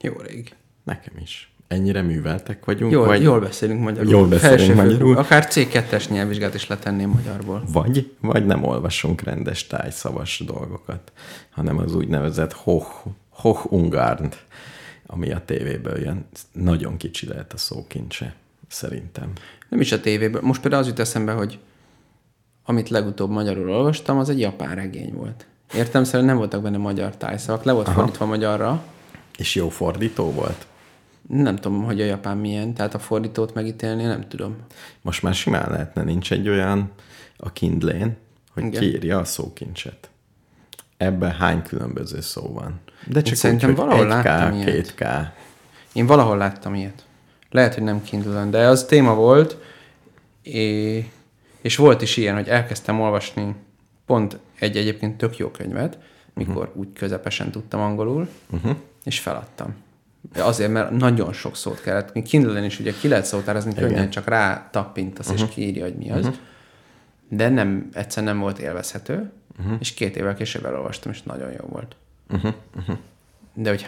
Jó 0.00 0.12
rég. 0.20 0.54
Nekem 0.84 1.14
is. 1.18 1.55
Ennyire 1.68 2.02
műveltek 2.02 2.64
vagyunk? 2.64 2.92
Jól, 2.92 3.06
vagy, 3.06 3.22
jól 3.22 3.40
beszélünk 3.40 3.80
magyarul. 3.82 4.10
Jól 4.10 4.28
beszélünk 4.28 4.74
magyarul. 4.74 5.16
Akár 5.16 5.46
C2-es 5.50 6.10
nyelvvizsgát 6.10 6.54
is 6.54 6.66
letenném 6.66 7.10
magyarból. 7.10 7.62
vagy, 7.72 8.10
vagy 8.20 8.46
nem 8.46 8.64
olvasunk 8.64 9.20
rendes 9.20 9.66
tájszavas 9.66 10.42
dolgokat, 10.46 11.12
hanem 11.50 11.78
az 11.78 11.94
úgynevezett 11.94 12.52
hoch, 12.52 13.06
hoch 13.28 13.72
ungárnt, 13.72 14.44
ami 15.06 15.32
a 15.32 15.42
tévéből 15.44 15.98
jön. 15.98 16.26
Nagyon 16.52 16.96
kicsi 16.96 17.26
lehet 17.26 17.52
a 17.52 17.56
szókincse, 17.56 18.34
szerintem. 18.68 19.32
Nem 19.68 19.80
is 19.80 19.92
a 19.92 20.00
tévéből. 20.00 20.40
Most 20.42 20.60
például 20.60 20.82
az 20.82 20.88
jut 20.88 20.98
eszembe, 20.98 21.32
hogy 21.32 21.58
amit 22.64 22.88
legutóbb 22.88 23.30
magyarul 23.30 23.70
olvastam, 23.70 24.18
az 24.18 24.28
egy 24.28 24.40
japán 24.40 24.74
regény 24.74 25.12
volt. 25.14 25.46
Értem, 25.74 26.04
szerint 26.04 26.28
nem 26.28 26.36
voltak 26.36 26.62
benne 26.62 26.76
magyar 26.76 27.16
tájszavak, 27.16 27.64
le 27.64 27.72
volt 27.72 27.88
fordítva 27.88 28.26
magyarra. 28.26 28.82
És 29.38 29.54
jó 29.54 29.68
fordító 29.68 30.30
volt? 30.30 30.66
Nem 31.28 31.56
tudom, 31.56 31.84
hogy 31.84 32.00
a 32.00 32.04
japán 32.04 32.36
milyen, 32.36 32.74
tehát 32.74 32.94
a 32.94 32.98
fordítót 32.98 33.54
megítélni 33.54 34.02
nem 34.02 34.28
tudom. 34.28 34.56
Most 35.02 35.22
már 35.22 35.34
simán 35.34 35.70
lehetne, 35.70 36.02
nincs 36.02 36.32
egy 36.32 36.48
olyan 36.48 36.90
a 37.36 37.52
Kindlén, 37.52 38.16
hogy 38.52 38.64
Igen. 38.64 38.80
kiírja 38.80 39.18
a 39.18 39.24
szókincset. 39.24 40.10
Ebben 40.96 41.32
hány 41.32 41.62
különböző 41.62 42.20
szó 42.20 42.52
van? 42.52 42.80
De 43.06 43.22
csak 43.22 43.36
szerintem 43.36 43.70
úgy, 43.70 43.76
valahol 43.76 44.06
1K, 44.06 44.08
láttam 44.08 44.60
ilyet. 44.60 44.94
2K. 44.96 45.28
Én 45.92 46.06
valahol 46.06 46.36
láttam 46.36 46.74
ilyet. 46.74 47.04
Lehet, 47.50 47.74
hogy 47.74 47.82
nem 47.82 48.02
kindle 48.02 48.44
de 48.44 48.66
az 48.66 48.84
téma 48.84 49.14
volt, 49.14 49.56
és, 50.42 51.04
és 51.60 51.76
volt 51.76 52.02
is 52.02 52.16
ilyen, 52.16 52.34
hogy 52.34 52.48
elkezdtem 52.48 53.00
olvasni 53.00 53.54
pont 54.06 54.38
egy 54.58 54.76
egyébként 54.76 55.16
tök 55.16 55.36
jó 55.36 55.50
könyvet, 55.50 55.98
mikor 56.34 56.56
uh-huh. 56.56 56.76
úgy 56.76 56.92
közepesen 56.92 57.50
tudtam 57.50 57.80
angolul, 57.80 58.28
uh-huh. 58.50 58.76
és 59.04 59.20
feladtam. 59.20 59.74
Azért, 60.34 60.70
mert 60.70 60.90
nagyon 60.90 61.32
sok 61.32 61.56
szót 61.56 61.80
kellett. 61.80 62.22
Kindle-en 62.22 62.64
is 62.64 62.80
ugye 62.80 62.92
ki 63.00 63.08
lehet 63.08 63.24
szótárazni, 63.24 63.74
könnyen 63.74 64.10
csak 64.10 64.28
rá 64.28 64.68
tappintasz, 64.72 65.30
uh-huh. 65.30 65.48
és 65.48 65.54
kiírja, 65.54 65.84
hogy 65.84 65.94
mi 65.94 66.10
az. 66.10 66.24
Uh-huh. 66.24 66.40
De 67.28 67.48
nem, 67.48 67.88
egyszer 67.92 68.24
nem 68.24 68.38
volt 68.38 68.58
élvezhető, 68.58 69.30
uh-huh. 69.58 69.76
és 69.80 69.94
két 69.94 70.16
évvel 70.16 70.34
később 70.34 70.64
elolvastam, 70.64 71.12
és 71.12 71.22
nagyon 71.22 71.50
jó 71.50 71.66
volt. 71.68 71.96
Uh-huh. 72.30 72.54
Uh-huh. 72.76 72.96
De 73.54 73.68
hogy 73.70 73.86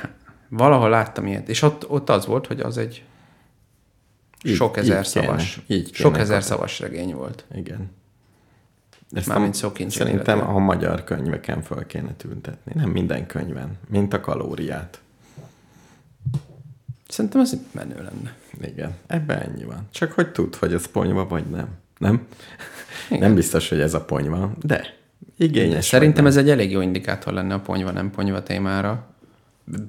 valahol 0.49 0.89
láttam 0.89 1.27
ilyet, 1.27 1.49
és 1.49 1.63
ott, 1.63 1.91
ott 1.91 2.11
az 2.11 2.27
volt, 2.27 2.47
hogy 2.47 2.61
az 2.61 2.79
egy 2.79 3.05
Így- 4.43 4.55
sok 4.55 4.77
ezer 4.77 5.05
így 5.05 5.13
kéne, 5.13 5.25
szavas, 5.27 5.63
így 5.67 5.85
kéne 5.85 5.97
sok 5.97 6.15
ezer 6.19 6.27
kapni. 6.39 6.45
szavas 6.45 6.81
regény 6.81 7.15
volt. 7.15 7.45
Igen. 7.55 7.91
Ezt 9.13 9.27
Mármint 9.27 9.55
szókincsét 9.55 9.99
Szerintem 9.99 10.37
illetően. 10.37 10.57
a 10.57 10.59
magyar 10.59 11.05
könyveken 11.05 11.63
föl 11.63 11.87
kéne 11.87 12.13
tüntetni. 12.17 12.73
Nem 12.75 12.91
minden 12.91 13.27
könyven, 13.27 13.79
mint 13.89 14.13
a 14.13 14.21
kalóriát. 14.21 15.01
Szerintem 17.09 17.41
ez 17.41 17.53
menő 17.71 17.95
lenne. 17.95 18.37
Igen, 18.73 18.95
ebben 19.07 19.41
ennyi 19.41 19.65
van. 19.65 19.89
Csak 19.91 20.13
hogy 20.13 20.33
tudd, 20.33 20.57
hogy 20.59 20.73
ez 20.73 20.87
ponyva 20.87 21.27
vagy 21.27 21.45
nem. 21.45 21.69
Nem? 21.99 22.27
Igen. 23.09 23.23
Nem 23.23 23.35
biztos, 23.35 23.69
hogy 23.69 23.81
ez 23.81 23.95
a 23.95 24.05
ponyva, 24.05 24.53
de 24.63 24.95
igényes. 25.37 25.85
Szerintem 25.85 26.25
vagy 26.25 26.33
ez 26.33 26.39
egy 26.39 26.51
elég 26.51 26.71
jó 26.71 26.81
indikátor 26.81 27.33
lenne 27.33 27.55
a 27.55 27.61
ponyva, 27.61 27.91
nem 27.91 28.11
ponyva 28.11 28.43
témára. 28.43 29.07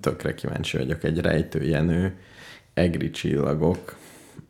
Tökre 0.01 0.33
kíváncsi 0.33 0.77
vagyok. 0.77 1.03
Egy 1.03 1.19
rejtőjenő, 1.19 2.17
egri 2.73 3.09
csillagok 3.09 3.97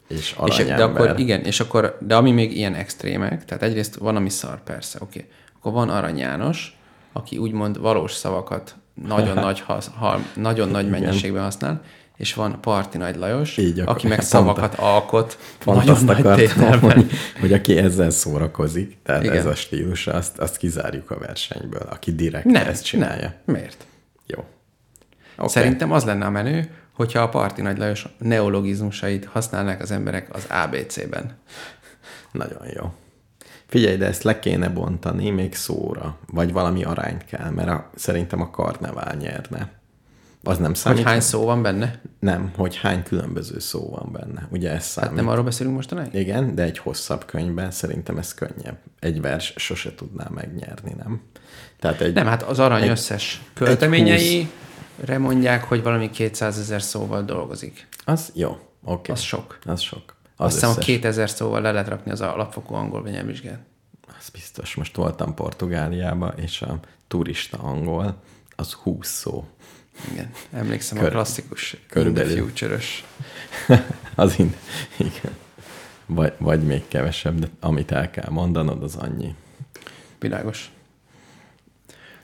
és 0.08 0.18
És, 0.18 0.34
aranyember. 0.38 0.78
de 0.78 0.84
akkor 0.84 1.20
igen, 1.20 1.42
és 1.42 1.60
akkor, 1.60 1.98
de 2.02 2.16
ami 2.16 2.32
még 2.32 2.58
ilyen 2.58 2.76
extrémek, 2.76 3.46
tehát 3.46 3.64
egyrészt 3.64 3.96
van, 3.96 4.16
ami 4.16 4.30
szar, 4.30 4.64
persze, 4.64 4.98
oké. 5.02 5.20
Okay. 5.20 5.32
Akkor 5.60 5.72
van 5.72 5.90
Arany 5.90 6.18
János, 6.18 6.78
aki 7.14 7.38
úgymond 7.38 7.80
valós 7.80 8.14
szavakat 8.14 8.76
nagyon 9.08 9.34
nagy, 9.46 9.60
hasz, 9.60 9.92
ha, 9.96 10.20
nagyon 10.36 10.70
nagy 10.70 10.90
mennyiségben 10.90 11.44
használ, 11.44 11.82
és 12.20 12.34
van 12.34 12.62
Parti 12.62 12.98
Nagy 12.98 13.16
Lajos, 13.16 13.58
Így, 13.58 13.80
aki 13.80 14.08
meg 14.08 14.18
pont 14.18 14.30
szavakat 14.34 14.76
alkot 14.76 15.38
Pont 15.64 15.78
nagyon 15.78 15.96
azt 15.96 16.06
nagy 16.06 16.20
akartam, 16.20 16.80
hogy, 16.80 17.12
hogy 17.40 17.54
aki 17.54 17.78
ezzel 17.78 18.10
szórakozik, 18.10 18.98
tehát 19.04 19.24
Igen. 19.24 19.36
ez 19.36 19.46
a 19.46 19.56
stílus, 19.56 20.08
azt, 20.08 20.38
azt 20.38 20.58
kizárjuk 20.58 21.12
a 21.12 21.18
versenyből, 21.18 21.88
aki 21.90 22.16
direkt 22.16 22.46
Nem, 22.46 22.68
ezt 22.68 22.84
csinálja. 22.86 23.34
Nem. 23.46 23.56
Miért? 23.56 23.86
Jó. 24.26 24.44
Okay. 25.36 25.50
Szerintem 25.50 25.92
az 25.92 26.04
lenne 26.04 26.26
a 26.26 26.30
menő, 26.30 26.70
hogyha 26.96 27.22
a 27.22 27.30
Parti 27.30 27.62
Nagy 27.62 27.78
Lajos 27.78 28.06
neologizmusait 28.18 29.26
használnák 29.26 29.82
az 29.82 29.92
emberek 29.92 30.36
az 30.36 30.48
ABC-ben. 30.50 31.38
Nagyon 32.32 32.66
jó. 32.76 32.94
Figyelj, 33.68 33.98
de 33.98 34.06
ezt 34.06 34.24
le 34.24 34.40
kéne 34.40 34.70
bontani 34.70 35.30
még 35.30 35.56
szóra, 35.56 36.18
vagy 36.32 36.52
valami 36.52 36.84
arányt 36.84 37.26
kell, 37.26 37.50
mert 37.50 37.70
a, 37.70 37.90
szerintem 37.96 38.42
a 38.42 38.50
karnevál 38.50 39.16
nyerne. 39.16 39.79
Az 40.44 40.58
nem 40.58 40.66
Hogy 40.68 40.76
számít? 40.76 41.04
hány 41.04 41.20
szó 41.20 41.46
van 41.46 41.62
benne? 41.62 42.02
Nem, 42.20 42.52
hogy 42.56 42.76
hány 42.78 43.04
különböző 43.04 43.60
szó 43.60 43.90
van 43.90 44.12
benne. 44.12 44.48
Ugye 44.52 44.72
ez 44.72 44.86
számít? 44.86 45.10
Hát 45.10 45.20
nem 45.20 45.28
arról 45.28 45.44
beszélünk 45.44 45.76
mostanáig? 45.76 46.14
Igen, 46.14 46.56
de 46.56 46.64
egy 46.64 46.78
hosszabb 46.78 47.26
könyvben 47.26 47.72
szerintem 47.72 48.18
ez 48.18 48.34
könnyebb. 48.34 48.78
Egy 49.00 49.22
vers 49.22 49.54
sose 49.58 49.96
tudná 49.96 50.28
megnyerni, 50.34 50.94
nem? 50.98 51.22
Tehát 51.80 52.02
egy, 52.02 52.14
Nem, 52.14 52.26
hát 52.28 52.44
az 52.44 52.60
arany 52.60 52.82
egy- 52.82 52.90
összes 52.90 53.42
költeményeire 53.54 54.48
mondják, 55.18 55.64
hogy 55.64 55.84
valami 55.84 56.10
200 56.10 56.60
ezer 56.60 56.82
szóval 56.82 57.24
dolgozik. 57.24 57.88
Az 58.06 58.32
jó, 58.36 58.50
oké. 58.50 58.62
Okay. 58.84 59.16
Az 59.16 59.22
sok. 59.22 59.60
Az 59.66 59.82
sok. 59.82 60.16
Azt 60.36 60.48
Az 60.48 60.54
hiszem, 60.54 60.70
a 60.70 60.72
összes. 60.72 60.86
2000 60.86 61.30
szóval 61.30 61.62
le 61.62 61.72
lehet 61.72 61.88
rakni 61.88 62.12
az 62.12 62.22
alapfokú 62.22 62.74
angol 62.74 63.02
nyelvvizsgát. 63.10 63.60
Az 64.20 64.30
biztos. 64.30 64.76
Most 64.76 64.96
voltam 64.96 65.34
Portugáliába, 65.34 66.28
és 66.36 66.62
a 66.62 66.80
turista 67.08 67.58
angol, 67.58 68.22
az 68.56 68.74
20 68.74 69.08
szó. 69.10 69.48
Igen, 70.12 70.30
emlékszem 70.52 70.98
a 70.98 71.02
Kör- 71.02 71.12
klasszikus 71.14 71.78
körülbelül. 71.90 72.30
In 72.32 72.38
the 72.38 72.46
Future-ös. 72.46 73.06
az 74.16 74.40
in, 74.40 74.56
igen. 74.98 75.34
Vagy, 76.06 76.34
vagy 76.38 76.64
még 76.64 76.88
kevesebb, 76.88 77.40
de 77.40 77.48
amit 77.60 77.92
el 77.92 78.10
kell 78.10 78.30
mondanod, 78.30 78.84
az 78.84 78.96
annyi. 78.96 79.36
Világos. 80.20 80.72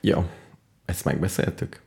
Jó, 0.02 0.30
ezt 0.86 1.06
megbeszéltük. 1.06 1.82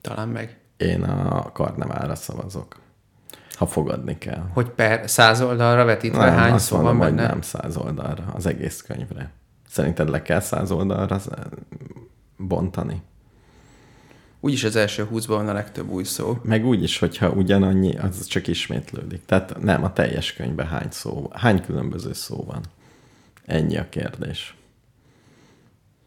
Talán 0.00 0.28
meg. 0.28 0.58
Én 0.76 1.02
a 1.02 1.52
karneválra 1.52 2.14
szavazok. 2.14 2.80
Ha 3.50 3.66
fogadni 3.66 4.18
kell. 4.18 4.48
Hogy 4.52 4.68
per 4.68 5.10
száz 5.10 5.40
oldalra 5.42 5.84
vetítve 5.84 6.30
hány 6.30 6.52
azt 6.52 6.64
szó 6.64 6.76
mondom, 6.76 6.98
van 6.98 7.14
benne? 7.14 7.28
nem 7.28 7.42
száz 7.42 7.76
oldalra, 7.76 8.24
az 8.34 8.46
egész 8.46 8.82
könyvre. 8.82 9.30
Szerinted 9.68 10.08
le 10.08 10.22
kell 10.22 10.40
száz 10.40 10.70
oldalra 10.70 11.18
z- 11.18 11.30
bontani? 12.36 13.02
Úgyis 14.44 14.64
az 14.64 14.76
első 14.76 15.08
20-ban 15.12 15.24
van 15.26 15.48
a 15.48 15.52
legtöbb 15.52 15.90
új 15.90 16.04
szó. 16.04 16.38
Meg 16.42 16.66
úgy 16.66 16.82
is, 16.82 16.98
hogyha 16.98 17.30
ugyanannyi, 17.30 17.96
az 17.98 18.26
csak 18.26 18.46
ismétlődik. 18.46 19.24
Tehát 19.24 19.60
nem, 19.60 19.84
a 19.84 19.92
teljes 19.92 20.32
könyvben 20.32 20.66
hány 20.66 20.90
szó, 20.90 21.30
hány 21.32 21.62
különböző 21.62 22.12
szó 22.12 22.44
van. 22.44 22.62
Ennyi 23.44 23.76
a 23.76 23.88
kérdés. 23.88 24.56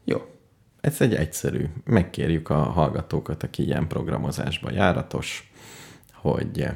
Jó. 0.04 0.26
Ez 0.82 1.02
egy 1.02 1.16
egyszerű. 1.16 1.66
Megkérjük 1.84 2.50
a 2.50 2.56
hallgatókat, 2.56 3.44
aki 3.44 3.64
ilyen 3.64 3.88
programozásban 3.88 4.74
járatos, 4.74 5.52
hogy 6.14 6.68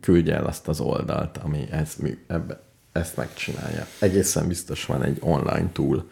küldje 0.00 0.34
el 0.34 0.46
azt 0.46 0.68
az 0.68 0.80
oldalt, 0.80 1.36
ami 1.36 1.66
ez, 1.70 1.96
ebbe, 2.26 2.62
ezt 2.92 3.16
megcsinálja. 3.16 3.86
Egészen 4.00 4.48
biztos 4.48 4.84
van 4.86 5.02
egy 5.02 5.18
online 5.20 5.70
tool. 5.72 6.08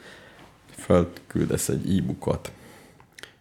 Fölküldesz 0.70 1.68
egy 1.68 1.98
e-bookot. 1.98 2.52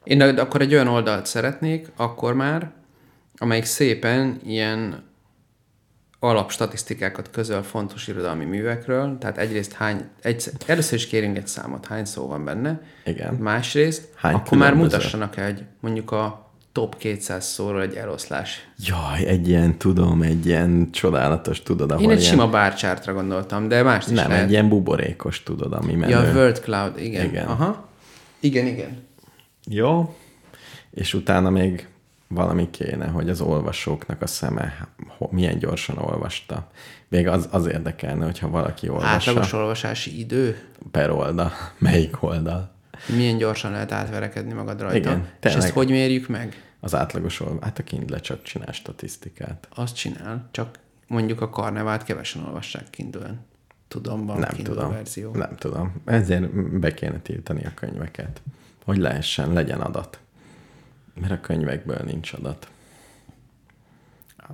Én 0.03 0.21
akkor 0.21 0.61
egy 0.61 0.73
olyan 0.73 0.87
oldalt 0.87 1.25
szeretnék, 1.25 1.87
akkor 1.95 2.33
már, 2.33 2.71
amelyik 3.37 3.65
szépen 3.65 4.39
ilyen 4.45 5.03
alapstatisztikákat 6.19 7.29
közöl 7.29 7.63
fontos 7.63 8.07
irodalmi 8.07 8.45
művekről, 8.45 9.17
tehát 9.19 9.37
egyrészt 9.37 9.73
hány, 9.73 10.01
egy, 10.21 10.49
először 10.65 10.97
is 10.97 11.07
kérünk 11.07 11.37
egy 11.37 11.47
számot, 11.47 11.85
hány 11.85 12.05
szó 12.05 12.27
van 12.27 12.45
benne, 12.45 12.81
Igen. 13.05 13.33
másrészt 13.33 14.09
Hány 14.15 14.33
akkor 14.33 14.57
már 14.57 14.73
mutassanak 14.73 15.37
egy, 15.37 15.63
mondjuk 15.79 16.11
a 16.11 16.51
top 16.71 16.97
200 16.97 17.45
szóról 17.45 17.81
egy 17.81 17.95
eloszlás. 17.95 18.67
Jaj, 18.77 19.25
egy 19.25 19.47
ilyen, 19.47 19.77
tudom, 19.77 20.21
egy 20.21 20.45
ilyen 20.45 20.91
csodálatos, 20.91 21.61
tudod, 21.61 21.91
ahol 21.91 22.03
Én 22.03 22.09
egy 22.09 22.19
ilyen, 22.19 22.31
sima 22.31 22.49
bárcsártra 22.49 23.13
gondoltam, 23.13 23.67
de 23.67 23.83
mást 23.83 24.09
is 24.09 24.15
nem, 24.15 24.29
lehet. 24.29 24.43
egy 24.43 24.51
ilyen 24.51 24.69
buborékos, 24.69 25.43
tudod, 25.43 25.73
ami 25.73 25.93
menő. 25.93 26.11
Ja, 26.11 26.19
a 26.19 26.31
World 26.31 26.59
Cloud, 26.59 26.99
igen. 26.99 27.25
Igen. 27.25 27.45
Aha. 27.45 27.87
Igen, 28.39 28.65
igen. 28.65 29.11
Jó, 29.65 30.15
és 30.91 31.13
utána 31.13 31.49
még 31.49 31.87
valami 32.27 32.69
kéne, 32.69 33.07
hogy 33.07 33.29
az 33.29 33.41
olvasóknak 33.41 34.21
a 34.21 34.27
szeme 34.27 34.87
milyen 35.29 35.57
gyorsan 35.57 35.97
olvasta. 35.97 36.71
Még 37.07 37.27
az, 37.27 37.47
az 37.51 37.65
érdekelne, 37.65 38.25
hogyha 38.25 38.49
valaki 38.49 38.89
olvassa 38.89 39.29
Átlagos 39.29 39.53
olvasási 39.53 40.19
idő. 40.19 40.67
per 40.91 41.09
oldal, 41.09 41.51
melyik 41.77 42.23
oldal. 42.23 42.71
Milyen 43.15 43.37
gyorsan 43.37 43.71
lehet 43.71 43.91
átverekedni 43.91 44.53
magad 44.53 44.81
rajta. 44.81 44.97
Igen, 44.97 45.27
És 45.41 45.53
ezt 45.53 45.69
hogy 45.69 45.89
mérjük 45.89 46.27
meg? 46.27 46.63
Az 46.79 46.95
átlagos 46.95 47.39
olvasó, 47.39 47.61
hát 47.61 47.79
a 47.79 47.83
Kindle 47.83 48.19
csak 48.19 48.43
csinál 48.43 48.71
statisztikát. 48.71 49.67
Azt 49.75 49.95
csinál, 49.95 50.47
csak 50.51 50.79
mondjuk 51.07 51.41
a 51.41 51.49
karnevált 51.49 52.03
kevesen 52.03 52.43
olvassák 52.45 52.89
kindle 52.89 53.37
Tudom, 53.87 54.25
van 54.25 54.39
Nem 54.39 54.49
Kindle 54.49 54.73
tudom. 54.73 54.91
verzió. 54.91 55.31
Nem 55.31 55.55
tudom. 55.55 56.01
Ezért 56.05 56.79
be 56.79 56.93
kéne 56.93 57.19
tiltani 57.19 57.65
a 57.65 57.71
könyveket. 57.73 58.41
Hogy 58.83 58.97
lehessen, 58.97 59.53
legyen 59.53 59.81
adat. 59.81 60.19
Mert 61.13 61.31
a 61.31 61.39
könyvekből 61.41 62.01
nincs 62.05 62.33
adat. 62.33 62.67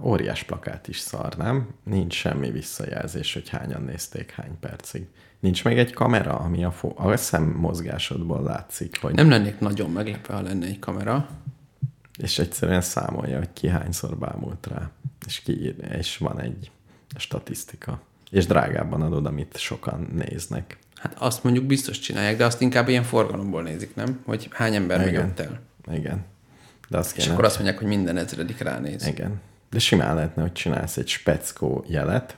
Óriás 0.01 0.43
plakát 0.43 0.87
is 0.87 0.99
szar, 0.99 1.35
nem? 1.37 1.67
Nincs 1.83 2.13
semmi 2.13 2.51
visszajelzés, 2.51 3.33
hogy 3.33 3.49
hányan 3.49 3.81
nézték 3.81 4.31
hány 4.31 4.59
percig. 4.59 5.07
Nincs 5.39 5.63
meg 5.63 5.77
egy 5.79 5.93
kamera, 5.93 6.37
ami 6.37 6.63
a, 6.63 6.71
fo- 6.71 6.97
a 6.97 7.17
szemmozgásodból 7.17 8.43
látszik, 8.43 9.01
hogy 9.01 9.13
Nem 9.15 9.29
lennék 9.29 9.59
nagyon 9.59 9.91
meglepve, 9.91 10.33
ha 10.33 10.41
lenne 10.41 10.65
egy 10.65 10.79
kamera. 10.79 11.29
és 12.17 12.39
egyszerűen 12.39 12.81
számolja, 12.81 13.37
hogy 13.37 13.53
ki 13.53 13.67
hányszor 13.67 14.17
bámult 14.17 14.67
rá. 14.67 14.89
És, 15.25 15.39
ki, 15.39 15.75
és 15.91 16.17
van 16.17 16.39
egy 16.39 16.71
statisztika. 17.15 18.01
És 18.31 18.45
drágábban 18.45 19.01
adod, 19.01 19.25
amit 19.25 19.57
sokan 19.57 20.07
néznek. 20.13 20.78
Hát 20.99 21.15
azt 21.17 21.43
mondjuk 21.43 21.65
biztos 21.65 21.99
csinálják, 21.99 22.37
de 22.37 22.45
azt 22.45 22.61
inkább 22.61 22.87
ilyen 22.87 23.03
forgalomból 23.03 23.61
nézik, 23.63 23.95
nem? 23.95 24.19
Hogy 24.25 24.47
hány 24.51 24.75
ember 24.75 25.07
Igen. 25.07 25.25
ott 25.25 25.39
el. 25.39 25.59
Igen. 25.91 26.25
De 26.89 26.97
azt 26.97 27.15
És 27.17 27.21
kéne. 27.21 27.33
akkor 27.33 27.45
azt 27.45 27.55
mondják, 27.55 27.77
hogy 27.77 27.87
minden 27.87 28.17
ezredik 28.17 28.57
ránéz. 28.57 29.07
Igen. 29.07 29.41
De 29.69 29.79
simán 29.79 30.15
lehetne, 30.15 30.41
hogy 30.41 30.51
csinálsz 30.51 30.97
egy 30.97 31.07
speckó 31.07 31.83
jelet, 31.87 32.37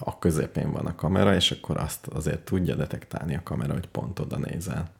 a 0.00 0.18
közepén 0.18 0.72
van 0.72 0.86
a 0.86 0.94
kamera, 0.94 1.34
és 1.34 1.50
akkor 1.50 1.76
azt 1.76 2.06
azért 2.06 2.40
tudja 2.40 2.74
detektálni 2.74 3.34
a 3.36 3.40
kamera, 3.44 3.72
hogy 3.72 3.86
pont 3.86 4.18
oda 4.18 4.36
nézel. 4.38 4.90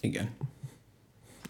Igen. 0.00 0.28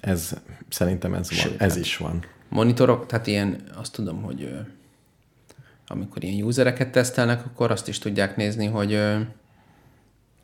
Ez, 0.01 0.33
szerintem 0.69 1.15
ez, 1.15 1.31
van, 1.31 1.39
Sőt, 1.39 1.61
ez 1.61 1.73
hát- 1.73 1.81
is 1.81 1.97
van. 1.97 2.25
Monitorok, 2.49 3.07
tehát 3.07 3.27
ilyen, 3.27 3.63
azt 3.75 3.93
tudom, 3.93 4.23
hogy 4.23 4.59
amikor 5.93 6.25
ilyen 6.25 6.47
usereket 6.47 6.91
tesztelnek, 6.93 7.45
akkor 7.47 7.71
azt 7.71 7.89
is 7.89 7.99
tudják 7.99 8.37
nézni, 8.37 8.67
hogy 8.67 8.93
ö, 8.93 9.21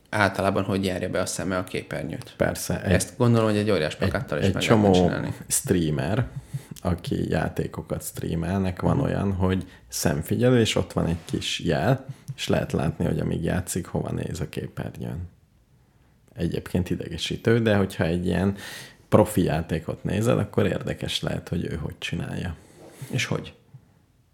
általában 0.08 0.64
hogy 0.64 0.84
járja 0.84 1.08
be 1.08 1.20
a 1.20 1.26
szeme 1.26 1.56
a 1.58 1.64
képernyőt. 1.64 2.34
Persze. 2.36 2.82
Egy, 2.82 2.92
Ezt 2.92 3.16
gondolom, 3.16 3.48
hogy 3.48 3.58
egy 3.58 3.70
óriás 3.70 3.96
plakáttal 3.96 4.38
is 4.38 4.44
egy 4.44 4.52
meg 4.52 4.62
csomó 4.62 4.92
csinálni. 4.92 5.34
streamer, 5.48 6.26
aki 6.82 7.28
játékokat 7.28 8.02
streamelnek, 8.02 8.80
van 8.82 9.00
olyan, 9.00 9.32
hogy 9.32 9.66
szemfigyelő, 9.88 10.60
és 10.60 10.74
ott 10.74 10.92
van 10.92 11.06
egy 11.06 11.18
kis 11.24 11.60
jel, 11.60 12.06
és 12.36 12.48
lehet 12.48 12.72
látni, 12.72 13.04
hogy 13.04 13.18
amíg 13.18 13.42
játszik, 13.42 13.86
hova 13.86 14.10
néz 14.10 14.40
a 14.40 14.48
képernyőn. 14.48 15.28
Egyébként 16.34 16.90
idegesítő, 16.90 17.58
de 17.58 17.76
hogyha 17.76 18.04
egy 18.04 18.26
ilyen 18.26 18.56
profi 19.08 19.42
játékot 19.42 20.04
nézed, 20.04 20.38
akkor 20.38 20.66
érdekes 20.66 21.22
lehet, 21.22 21.48
hogy 21.48 21.64
ő 21.64 21.76
hogy 21.76 21.94
csinálja. 21.98 22.54
És 23.10 23.24
hogy? 23.24 23.54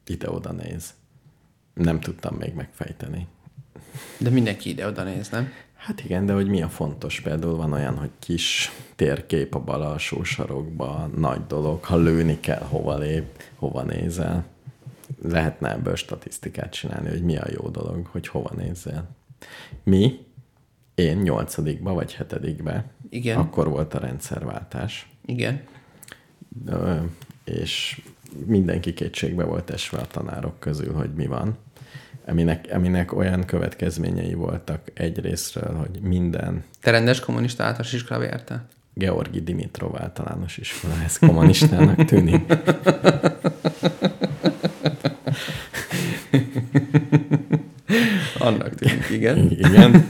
Ide-oda 0.06 0.52
néz. 0.52 0.94
Nem 1.74 2.00
tudtam 2.00 2.34
még 2.34 2.54
megfejteni. 2.54 3.26
De 4.18 4.30
mindenki 4.30 4.68
ide-oda 4.68 5.02
néz, 5.02 5.28
nem? 5.28 5.52
Hát 5.74 6.04
igen, 6.04 6.26
de 6.26 6.32
hogy 6.32 6.48
mi 6.48 6.62
a 6.62 6.68
fontos? 6.68 7.20
Például 7.20 7.56
van 7.56 7.72
olyan, 7.72 7.96
hogy 7.96 8.10
kis 8.18 8.72
térkép 8.96 9.54
a 9.54 9.60
bal 9.60 9.82
alsó 9.82 10.22
sarokba, 10.22 11.10
nagy 11.16 11.46
dolog, 11.46 11.84
ha 11.84 11.96
lőni 11.96 12.40
kell, 12.40 12.62
hova 12.62 12.98
lép, 12.98 13.42
hova 13.54 13.82
nézel. 13.82 14.44
Lehetne 15.22 15.70
ebből 15.70 15.96
statisztikát 15.96 16.72
csinálni, 16.72 17.08
hogy 17.08 17.22
mi 17.22 17.36
a 17.36 17.46
jó 17.50 17.68
dolog, 17.68 18.06
hogy 18.06 18.28
hova 18.28 18.50
nézzel. 18.56 19.08
Mi, 19.82 20.18
én 20.94 21.16
nyolcadikba 21.16 21.92
vagy 21.92 22.14
hetedikbe, 22.14 22.84
Igen. 23.08 23.38
akkor 23.38 23.68
volt 23.68 23.94
a 23.94 23.98
rendszerváltás, 23.98 25.08
Igen. 25.24 25.62
Ö, 26.66 26.96
és 27.44 28.02
mindenki 28.46 28.94
kétségbe 28.94 29.44
volt 29.44 29.70
esve 29.70 29.98
a 29.98 30.06
tanárok 30.06 30.60
közül, 30.60 30.92
hogy 30.92 31.14
mi 31.14 31.26
van. 31.26 31.56
Aminek, 32.26 32.68
aminek 32.72 33.12
olyan 33.12 33.44
következményei 33.44 34.34
voltak 34.34 34.80
egyrésztről, 34.94 35.74
hogy 35.74 36.00
minden 36.00 36.64
Te 36.80 36.90
rendes 36.90 37.20
kommunista 37.20 37.62
általános 37.62 37.92
iskolába 37.92 38.24
jártál? 38.24 38.66
Georgi 38.94 39.40
Dimitrov 39.40 39.96
általános 39.96 40.58
iskola, 40.58 40.94
ez 41.04 41.18
kommunistának 41.18 42.04
tűnik. 42.04 42.52
Annak 48.38 48.74
tűnik, 48.74 49.10
igen. 49.10 49.50
Igen. 49.50 50.06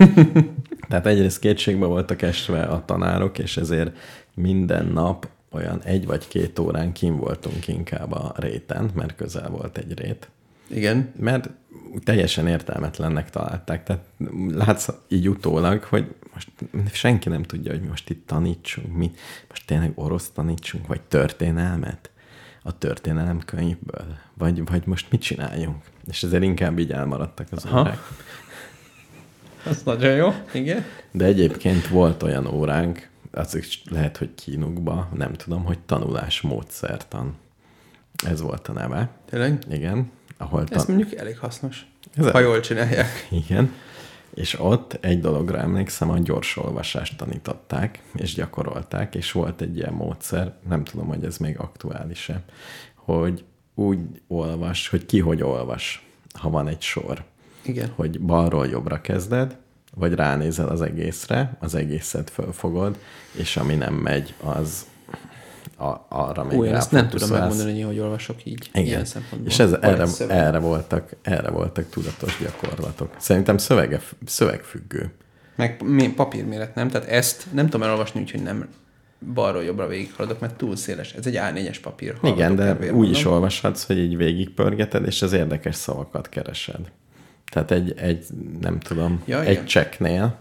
Tehát 0.88 1.06
egyrészt 1.06 1.38
kétségbe 1.38 1.86
voltak 1.86 2.22
esve 2.22 2.62
a 2.62 2.84
tanárok, 2.84 3.38
és 3.38 3.56
ezért 3.56 3.96
minden 4.34 4.86
nap 4.86 5.28
olyan 5.50 5.82
egy 5.82 6.06
vagy 6.06 6.28
két 6.28 6.58
órán 6.58 6.92
kim 6.92 7.16
voltunk 7.16 7.68
inkább 7.68 8.12
a 8.12 8.34
réten, 8.36 8.90
mert 8.94 9.16
közel 9.16 9.48
volt 9.48 9.78
egy 9.78 9.98
rét. 9.98 10.28
Igen. 10.66 11.12
Mert 11.18 11.50
teljesen 12.04 12.46
értelmetlennek 12.46 13.30
találták. 13.30 13.82
Tehát 13.82 14.04
látsz 14.48 14.88
így 15.08 15.28
utólag, 15.28 15.82
hogy 15.82 16.14
most 16.32 16.50
senki 16.92 17.28
nem 17.28 17.42
tudja, 17.42 17.72
hogy 17.72 17.82
most 17.82 18.10
itt 18.10 18.26
tanítsunk, 18.26 18.96
mi 18.96 19.10
most 19.48 19.66
tényleg 19.66 19.92
orosz 19.94 20.30
tanítsunk, 20.30 20.86
vagy 20.86 21.00
történelmet 21.00 22.10
a 22.62 22.78
történelem 22.78 23.38
könyvből, 23.38 24.16
vagy, 24.34 24.64
vagy 24.64 24.86
most 24.86 25.10
mit 25.10 25.20
csináljunk. 25.20 25.84
És 26.06 26.22
ezért 26.22 26.42
inkább 26.42 26.78
így 26.78 26.90
elmaradtak 26.92 27.46
az 27.50 27.64
Aha. 27.64 27.80
órák. 27.80 27.98
Az 29.66 29.82
nagyon 29.82 30.14
jó. 30.14 30.32
Igen. 30.52 30.84
De 31.10 31.24
egyébként 31.24 31.88
volt 31.88 32.22
olyan 32.22 32.46
óránk, 32.46 33.08
az 33.30 33.54
is 33.54 33.82
lehet, 33.90 34.16
hogy 34.16 34.34
kínukba, 34.34 35.08
nem 35.14 35.32
tudom, 35.32 35.64
hogy 35.64 35.78
tanulás 35.78 36.40
módszertan. 36.40 37.34
Ez 38.26 38.40
volt 38.40 38.68
a 38.68 38.72
neve. 38.72 39.10
Tényleg? 39.30 39.64
Igen. 39.70 40.10
Ahol 40.44 40.64
Ez 40.68 40.84
ta- 40.84 40.88
mondjuk 40.88 41.14
elég 41.14 41.38
hasznos. 41.38 41.86
Ez 42.16 42.24
ha 42.30 42.38
el- 42.38 42.42
jól 42.44 42.60
csinálják. 42.60 43.26
Igen. 43.30 43.72
És 44.34 44.60
ott 44.60 44.92
egy 45.00 45.20
dologra 45.20 45.58
emlékszem, 45.58 46.10
a 46.10 46.18
gyors 46.18 46.56
olvasást 46.56 47.16
tanították, 47.16 48.02
és 48.14 48.34
gyakorolták, 48.34 49.14
és 49.14 49.32
volt 49.32 49.60
egy 49.60 49.76
ilyen 49.76 49.92
módszer, 49.92 50.52
nem 50.68 50.84
tudom, 50.84 51.06
hogy 51.06 51.24
ez 51.24 51.36
még 51.38 51.58
aktuális-e, 51.58 52.40
hogy 52.94 53.44
úgy 53.74 54.00
olvas, 54.26 54.88
hogy 54.88 55.06
ki 55.06 55.20
hogy 55.20 55.42
olvas, 55.42 56.06
ha 56.38 56.50
van 56.50 56.68
egy 56.68 56.80
sor. 56.82 57.24
Igen. 57.62 57.92
Hogy 57.94 58.20
balról 58.20 58.66
jobbra 58.66 59.00
kezded, 59.00 59.56
vagy 59.94 60.14
ránézel 60.14 60.68
az 60.68 60.82
egészre, 60.82 61.56
az 61.60 61.74
egészet 61.74 62.30
fölfogod, 62.30 62.98
és 63.32 63.56
ami 63.56 63.74
nem 63.74 63.94
megy, 63.94 64.34
az 64.42 64.86
a, 65.78 66.06
arra 66.08 66.44
még 66.44 66.62
én 66.62 66.74
ezt 66.74 66.90
nem 66.90 67.08
tudom 67.08 67.30
megmondani, 67.30 67.72
hogy 67.72 67.82
hogy 67.82 67.98
olvasok 67.98 68.44
így. 68.44 68.68
Igen. 68.72 68.86
Ilyen 68.86 69.04
szempontból. 69.04 69.50
És 69.50 69.58
ez, 69.58 69.72
erre, 69.72 70.06
szöveg. 70.06 70.36
erre, 70.36 70.58
voltak, 70.58 71.16
erre 71.22 71.50
voltak 71.50 71.88
tudatos 71.90 72.38
gyakorlatok. 72.42 73.14
Szerintem 73.18 73.58
szövege, 73.58 74.00
szövegfüggő. 74.26 75.12
Meg 75.56 75.84
papírméret, 76.16 76.74
nem? 76.74 76.88
Tehát 76.88 77.08
ezt 77.08 77.46
nem 77.52 77.64
tudom 77.64 77.82
elolvasni, 77.82 78.20
úgyhogy 78.20 78.42
nem 78.42 78.68
balról 79.34 79.64
jobbra 79.64 79.86
végighaladok, 79.86 80.40
mert 80.40 80.54
túl 80.56 80.76
széles. 80.76 81.12
Ez 81.12 81.26
egy 81.26 81.38
A4-es 81.42 81.76
papír. 81.82 82.14
Igen, 82.22 82.56
de 82.56 82.92
úgy 82.92 83.10
is 83.10 83.24
olvashatsz, 83.24 83.86
hogy 83.86 83.98
így 83.98 84.16
végigpörgeted, 84.16 85.06
és 85.06 85.22
az 85.22 85.32
érdekes 85.32 85.74
szavakat 85.74 86.28
keresed. 86.28 86.92
Tehát 87.52 87.70
egy, 87.70 87.94
egy 87.96 88.26
nem 88.60 88.78
tudom, 88.78 89.22
Ja, 89.24 89.42
egy 89.42 89.50
igen. 89.50 89.64
csekknél, 89.64 90.38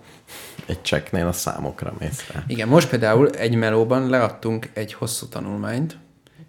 egy 0.66 0.82
csekknél 0.82 1.28
a 1.28 1.32
számokra 1.32 1.94
mész 2.00 2.28
rá. 2.32 2.44
Igen, 2.48 2.68
most 2.68 2.90
például 2.90 3.30
egy 3.30 3.56
melóban 3.56 4.10
leadtunk 4.10 4.70
egy 4.74 4.94
hosszú 4.94 5.28
tanulmányt, 5.28 5.98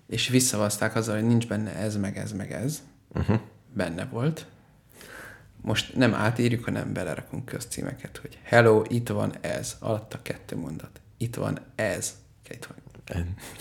és 0.08 0.28
visszavazták 0.28 0.96
azzal, 0.96 1.14
hogy 1.14 1.26
nincs 1.26 1.46
benne 1.46 1.74
ez, 1.74 1.96
meg 1.96 2.18
ez, 2.18 2.32
meg 2.32 2.52
ez. 2.52 2.82
Uh-huh. 3.14 3.38
Benne 3.72 4.04
volt. 4.04 4.46
Most 5.60 5.96
nem 5.96 6.14
átírjuk, 6.14 6.64
hanem 6.64 6.92
belerakunk 6.92 7.44
közcímeket, 7.44 8.16
hogy 8.16 8.38
hello, 8.42 8.82
itt 8.88 9.08
van 9.08 9.32
ez, 9.40 9.76
alatta 9.80 10.18
kettő 10.22 10.56
mondat. 10.56 11.00
Itt 11.16 11.34
van 11.34 11.58
ez. 11.74 12.14
Itt 12.50 12.64
van. 12.64 12.82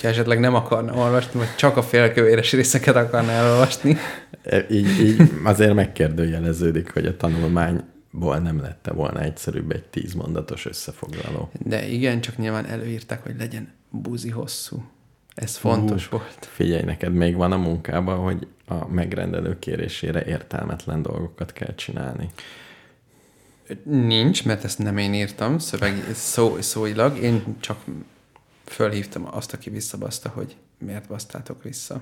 Ha 0.01 0.07
esetleg 0.07 0.39
nem 0.39 0.55
akarna 0.55 0.93
olvasni, 0.93 1.39
vagy 1.39 1.55
csak 1.55 1.77
a 1.77 1.83
félkövéres 1.83 2.51
részeket 2.51 2.95
akarna 2.95 3.31
elolvasni, 3.31 3.97
E, 4.43 4.65
Így, 4.69 4.99
így 4.99 5.31
azért 5.43 5.73
megkérdőjeleződik, 5.73 6.93
hogy 6.93 7.05
a 7.05 7.17
tanulmányból 8.13 8.37
nem 8.37 8.61
lette 8.61 8.91
volna 8.91 9.21
egyszerűbb 9.21 9.71
egy 9.71 9.83
tíz 9.83 10.13
mondatos 10.13 10.65
összefoglaló. 10.65 11.49
De 11.59 11.87
igen, 11.87 12.21
csak 12.21 12.37
nyilván 12.37 12.65
előírták, 12.65 13.23
hogy 13.23 13.35
legyen 13.37 13.73
buzi 13.89 14.29
hosszú. 14.29 14.83
Ez 15.35 15.57
fontos 15.57 16.07
Ú, 16.07 16.17
volt. 16.17 16.45
Figyelj, 16.45 16.83
neked 16.83 17.13
még 17.13 17.35
van 17.35 17.51
a 17.51 17.57
munkában, 17.57 18.17
hogy 18.17 18.47
a 18.67 18.87
megrendelő 18.87 19.59
kérésére 19.59 20.25
értelmetlen 20.25 21.01
dolgokat 21.01 21.53
kell 21.53 21.75
csinálni. 21.75 22.29
Nincs, 23.83 24.45
mert 24.45 24.63
ezt 24.63 24.79
nem 24.79 24.97
én 24.97 25.13
írtam 25.13 25.59
szöveg, 25.59 25.93
szó, 26.13 26.61
szóilag. 26.61 27.17
Én 27.17 27.55
csak 27.59 27.77
fölhívtam 28.63 29.27
azt, 29.31 29.53
aki 29.53 29.69
visszabaszta, 29.69 30.29
hogy 30.29 30.55
miért 30.77 31.07
basztátok 31.07 31.63
vissza. 31.63 32.01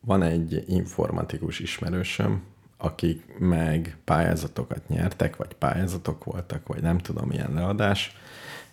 Van 0.00 0.22
egy 0.22 0.64
informatikus 0.66 1.58
ismerősöm, 1.58 2.42
akik 2.78 3.38
meg 3.38 3.96
pályázatokat 4.04 4.88
nyertek, 4.88 5.36
vagy 5.36 5.54
pályázatok 5.54 6.24
voltak, 6.24 6.66
vagy 6.66 6.82
nem 6.82 6.98
tudom, 6.98 7.28
milyen 7.28 7.52
leadás 7.52 8.16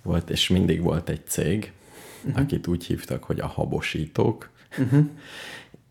volt, 0.01 0.29
és 0.29 0.49
mindig 0.49 0.81
volt 0.81 1.09
egy 1.09 1.27
cég, 1.27 1.71
uh-huh. 2.23 2.41
akit 2.41 2.67
úgy 2.67 2.85
hívtak, 2.85 3.23
hogy 3.23 3.39
a 3.39 3.47
habosítók, 3.47 4.49
uh-huh. 4.77 5.05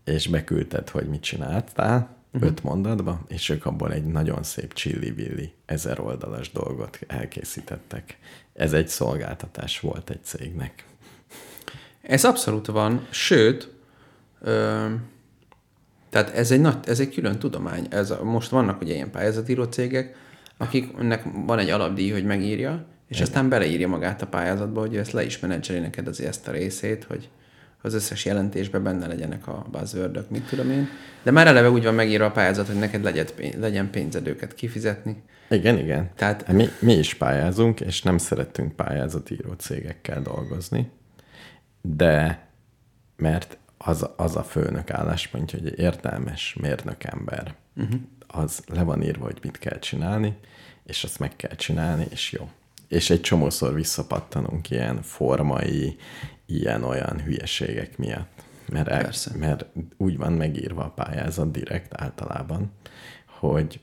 és 0.03 0.27
beküldted, 0.27 0.89
hogy 0.89 1.07
mit 1.07 1.21
csináltál, 1.21 2.15
uh-huh. 2.33 2.49
öt 2.49 2.63
mondatba, 2.63 3.21
és 3.27 3.49
ők 3.49 3.65
abból 3.65 3.93
egy 3.93 4.05
nagyon 4.05 4.43
szép 4.43 4.73
csillivilli 4.73 5.53
ezer 5.65 5.99
oldalas 5.99 6.51
dolgot 6.51 6.99
elkészítettek. 7.07 8.17
Ez 8.53 8.73
egy 8.73 8.87
szolgáltatás 8.87 9.79
volt 9.79 10.09
egy 10.09 10.23
cégnek. 10.23 10.85
Ez 12.01 12.25
abszolút 12.25 12.65
van, 12.65 13.07
sőt, 13.09 13.73
ö, 14.41 14.93
tehát 16.15 16.35
ez 16.35 16.51
egy, 16.51 16.61
nagy, 16.61 16.77
ez 16.85 16.99
egy 16.99 17.13
külön 17.13 17.39
tudomány. 17.39 17.87
Ez 17.89 18.11
a, 18.11 18.23
most 18.23 18.49
vannak 18.49 18.81
ugye 18.81 18.93
ilyen 18.93 19.11
pályázatíró 19.11 19.63
cégek, 19.63 20.15
akiknek 20.57 21.23
van 21.45 21.59
egy 21.59 21.69
alapdíj, 21.69 22.11
hogy 22.11 22.23
megírja, 22.23 22.85
és 23.07 23.21
aztán 23.21 23.49
beleírja 23.49 23.87
magát 23.87 24.21
a 24.21 24.27
pályázatba, 24.27 24.79
hogy 24.79 24.97
ezt 24.97 25.11
le 25.11 25.25
is 25.25 25.39
menedzseli 25.39 25.79
neked 25.79 26.07
azért 26.07 26.29
ezt 26.29 26.47
a 26.47 26.51
részét, 26.51 27.03
hogy 27.03 27.29
az 27.81 27.93
összes 27.93 28.25
jelentésben 28.25 28.83
benne 28.83 29.07
legyenek 29.07 29.47
a 29.47 29.65
buzzword 29.71 30.25
mit 30.29 30.47
tudom 30.47 30.71
én. 30.71 30.87
De 31.23 31.31
már 31.31 31.47
eleve 31.47 31.69
úgy 31.69 31.83
van 31.83 31.93
megírva 31.93 32.25
a 32.25 32.31
pályázat, 32.31 32.67
hogy 32.67 32.79
neked 32.79 33.03
legyen, 33.03 33.25
legyen 33.59 33.89
pénzed 33.89 34.27
őket 34.27 34.55
kifizetni. 34.55 35.23
Igen, 35.49 35.77
igen. 35.77 36.09
Tehát- 36.15 36.51
mi, 36.51 36.67
mi 36.79 36.93
is 36.93 37.13
pályázunk, 37.13 37.79
és 37.79 38.01
nem 38.01 38.17
szeretünk 38.17 38.75
pályázatíró 38.75 39.53
cégekkel 39.53 40.21
dolgozni, 40.21 40.91
de 41.81 42.47
mert 43.15 43.57
az, 43.85 44.09
az 44.15 44.35
a 44.35 44.43
főnök 44.43 44.91
álláspontja, 44.91 45.59
hogy 45.59 45.67
egy 45.67 45.79
értelmes 45.79 46.55
mérnökember, 46.61 47.55
uh-huh. 47.75 47.99
az 48.27 48.63
le 48.67 48.83
van 48.83 49.03
írva, 49.03 49.25
hogy 49.25 49.39
mit 49.41 49.57
kell 49.57 49.79
csinálni, 49.79 50.37
és 50.83 51.03
azt 51.03 51.19
meg 51.19 51.35
kell 51.35 51.55
csinálni, 51.55 52.05
és 52.09 52.31
jó. 52.31 52.49
És 52.87 53.09
egy 53.09 53.21
csomószor 53.21 53.73
visszapattanunk 53.73 54.69
ilyen 54.69 55.01
formai, 55.01 55.97
ilyen-olyan 56.45 57.21
hülyeségek 57.21 57.97
miatt. 57.97 58.43
Mert, 58.69 58.87
el, 58.87 59.11
mert 59.37 59.65
úgy 59.97 60.17
van 60.17 60.33
megírva 60.33 60.83
a 60.83 60.89
pályázat 60.89 61.51
direkt 61.51 62.01
általában, 62.01 62.71
hogy 63.25 63.79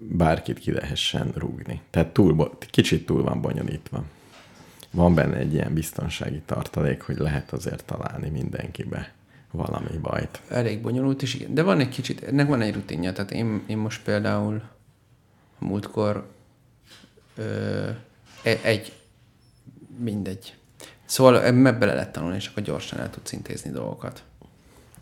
bárkit 0.00 0.58
ki 0.58 0.72
lehessen 0.72 1.32
rúgni. 1.34 1.80
Tehát 1.90 2.12
túl, 2.12 2.58
kicsit 2.70 3.06
túl 3.06 3.22
van 3.22 3.40
bonyolítva. 3.40 4.04
Van 4.90 5.14
benne 5.14 5.36
egy 5.36 5.52
ilyen 5.52 5.74
biztonsági 5.74 6.42
tartalék, 6.46 7.02
hogy 7.02 7.16
lehet 7.16 7.52
azért 7.52 7.84
találni 7.84 8.28
mindenkibe 8.28 9.14
valami 9.56 9.98
bajt. 10.02 10.40
Elég 10.48 10.80
bonyolult, 10.80 11.22
és 11.22 11.34
igen. 11.34 11.54
De 11.54 11.62
van 11.62 11.80
egy 11.80 11.88
kicsit, 11.88 12.22
ennek 12.22 12.46
van 12.48 12.60
egy 12.60 12.74
rutinja. 12.74 13.12
Tehát 13.12 13.30
én, 13.30 13.62
én 13.66 13.76
most 13.76 14.02
például 14.02 14.62
a 15.58 15.64
múltkor 15.64 16.26
ö, 17.36 17.42
e- 18.42 18.58
egy, 18.62 18.92
mindegy. 19.98 20.54
Szóval 21.04 21.42
ebbe 21.44 21.72
bele 21.72 21.94
lehet 21.94 22.12
tanulni, 22.12 22.36
és 22.36 22.46
akkor 22.46 22.62
gyorsan 22.62 22.98
el 22.98 23.10
tudsz 23.10 23.32
intézni 23.32 23.70
dolgokat. 23.70 24.22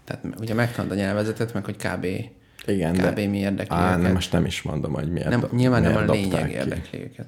Tehát 0.05 0.25
ugye 0.41 0.55
megtanulod 0.55 0.97
a 0.97 1.01
nyelvezetet, 1.01 1.55
meg 1.55 1.65
hogy 1.65 1.77
kb. 1.77 2.05
Igen, 2.67 2.93
kb. 2.93 3.15
de... 3.15 3.27
mi 3.27 3.39
érdekli 3.39 3.77
Á, 3.77 3.89
őket. 3.89 4.03
nem, 4.03 4.13
most 4.13 4.33
nem 4.33 4.45
is 4.45 4.63
mondom, 4.63 4.93
hogy 4.93 5.13
miért, 5.13 5.29
nem, 5.29 5.41
dob- 5.41 5.53
nyilván 5.53 5.83
nem 5.83 5.91
miért 5.93 6.09
a 6.09 6.13
dobták 6.13 6.31
lényeg 6.33 6.49
ki. 6.49 6.55
érdekli 6.57 7.01
őket. 7.03 7.27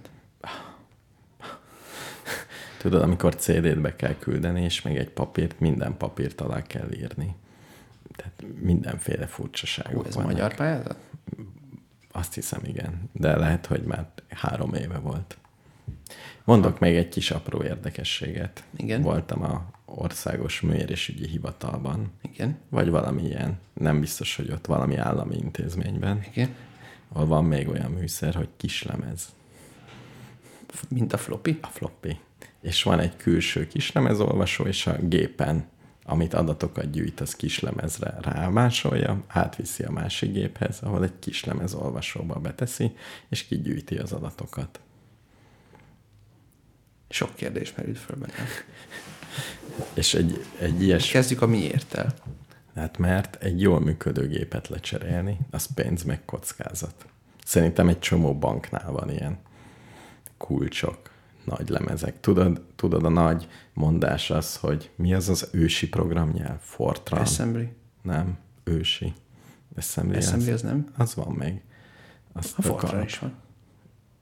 Tudod, 2.87 3.03
amikor 3.03 3.35
CD-t 3.37 3.81
be 3.81 3.96
kell 3.96 4.14
küldeni, 4.18 4.62
és 4.62 4.83
meg 4.83 4.96
egy 4.96 5.11
papírt, 5.11 5.61
minden 5.61 5.96
papírt 5.96 6.40
alá 6.40 6.62
kell 6.62 6.92
írni. 6.92 7.35
Tehát 8.16 8.44
mindenféle 8.61 9.25
Hú, 9.25 9.31
furcsaságok 9.31 10.07
ez 10.07 10.14
vannak. 10.14 10.31
magyar 10.31 10.55
pályázat? 10.55 10.96
Azt 12.12 12.35
hiszem, 12.35 12.61
igen. 12.64 13.11
De 13.12 13.37
lehet, 13.37 13.66
hogy 13.66 13.83
már 13.83 14.07
három 14.29 14.75
éve 14.75 14.99
volt. 14.99 15.37
Mondok 16.44 16.79
még 16.79 16.96
egy 16.96 17.09
kis 17.09 17.31
apró 17.31 17.62
érdekességet. 17.62 18.64
Igen. 18.77 19.03
Voltam 19.03 19.42
a 19.42 19.70
országos 19.85 20.61
mérésügyi 20.61 21.27
hivatalban, 21.29 22.12
Igen. 22.22 22.59
vagy 22.68 22.88
valami 22.90 23.22
ilyen, 23.22 23.59
nem 23.72 24.01
biztos, 24.01 24.37
hogy 24.37 24.51
ott 24.51 24.66
valami 24.66 24.96
állami 24.96 25.37
intézményben, 25.37 26.22
Igen. 26.31 26.55
ahol 27.12 27.27
van 27.27 27.44
még 27.44 27.68
olyan 27.68 27.90
műszer, 27.90 28.35
hogy 28.35 28.49
kislemez, 28.57 29.35
Mint 30.88 31.12
a 31.12 31.18
floppy? 31.18 31.59
a 31.62 31.66
floppy. 31.66 32.18
És 32.66 32.83
van 32.83 33.00
egy 33.00 33.16
külső 33.16 33.66
kislemezolvasó, 33.66 34.64
és 34.64 34.87
a 34.87 34.96
gépen, 35.00 35.68
amit 36.05 36.35
adatokat 36.35 36.90
gyűjt, 36.90 37.20
az 37.20 37.35
kislemezre 37.35 38.14
rámásolja, 38.20 39.22
átviszi 39.26 39.83
a 39.83 39.90
másik 39.90 40.33
géphez, 40.33 40.79
ahol 40.83 41.05
egy 41.05 41.18
kislemezolvasóba 41.18 42.35
beteszi, 42.35 42.92
és 43.29 43.44
kigyűjti 43.44 43.96
az 43.96 44.12
adatokat. 44.12 44.81
Sok 47.09 47.35
kérdés 47.35 47.74
merült 47.74 47.98
föl 47.98 48.16
bennem. 48.16 48.46
És 49.94 50.14
egy, 50.14 50.44
egy 50.59 50.83
ilyes 50.83 51.11
Kezdjük 51.11 51.42
a 51.42 51.46
miérttel. 51.46 52.14
Hát 52.74 52.98
mert 52.98 53.42
egy 53.42 53.61
jól 53.61 53.81
működő 53.81 54.29
gépet 54.29 54.68
lecserélni, 54.68 55.38
az 55.50 55.74
pénz 55.74 56.02
meg 56.02 56.24
kockázat. 56.24 57.07
Szerintem 57.44 57.88
egy 57.88 57.98
csomó 57.98 58.38
banknál 58.38 58.90
van 58.90 59.11
ilyen 59.11 59.38
kulcsok, 60.37 61.14
nagy 61.46 61.68
lemezek. 61.68 62.20
Tudod, 62.20 62.62
tudod 62.76 63.04
a 63.04 63.09
nagy 63.09 63.48
mondás 63.74 64.30
az, 64.30 64.56
hogy 64.56 64.90
mi 64.96 65.14
az 65.14 65.28
az 65.28 65.48
ősi 65.52 65.88
programnyelv? 65.88 66.59
Fortran? 66.61 67.20
Assembly. 67.20 67.68
Nem, 68.02 68.38
ősi. 68.64 69.12
Assembly, 69.76 70.16
Assembly 70.16 70.50
az, 70.50 70.54
az 70.54 70.62
nem? 70.62 70.87
az 70.96 71.14
van 71.14 71.32
még. 71.32 71.61
Az 72.32 72.54
A 72.56 72.62
Fortran 72.62 73.02
is 73.02 73.18
van. 73.18 73.35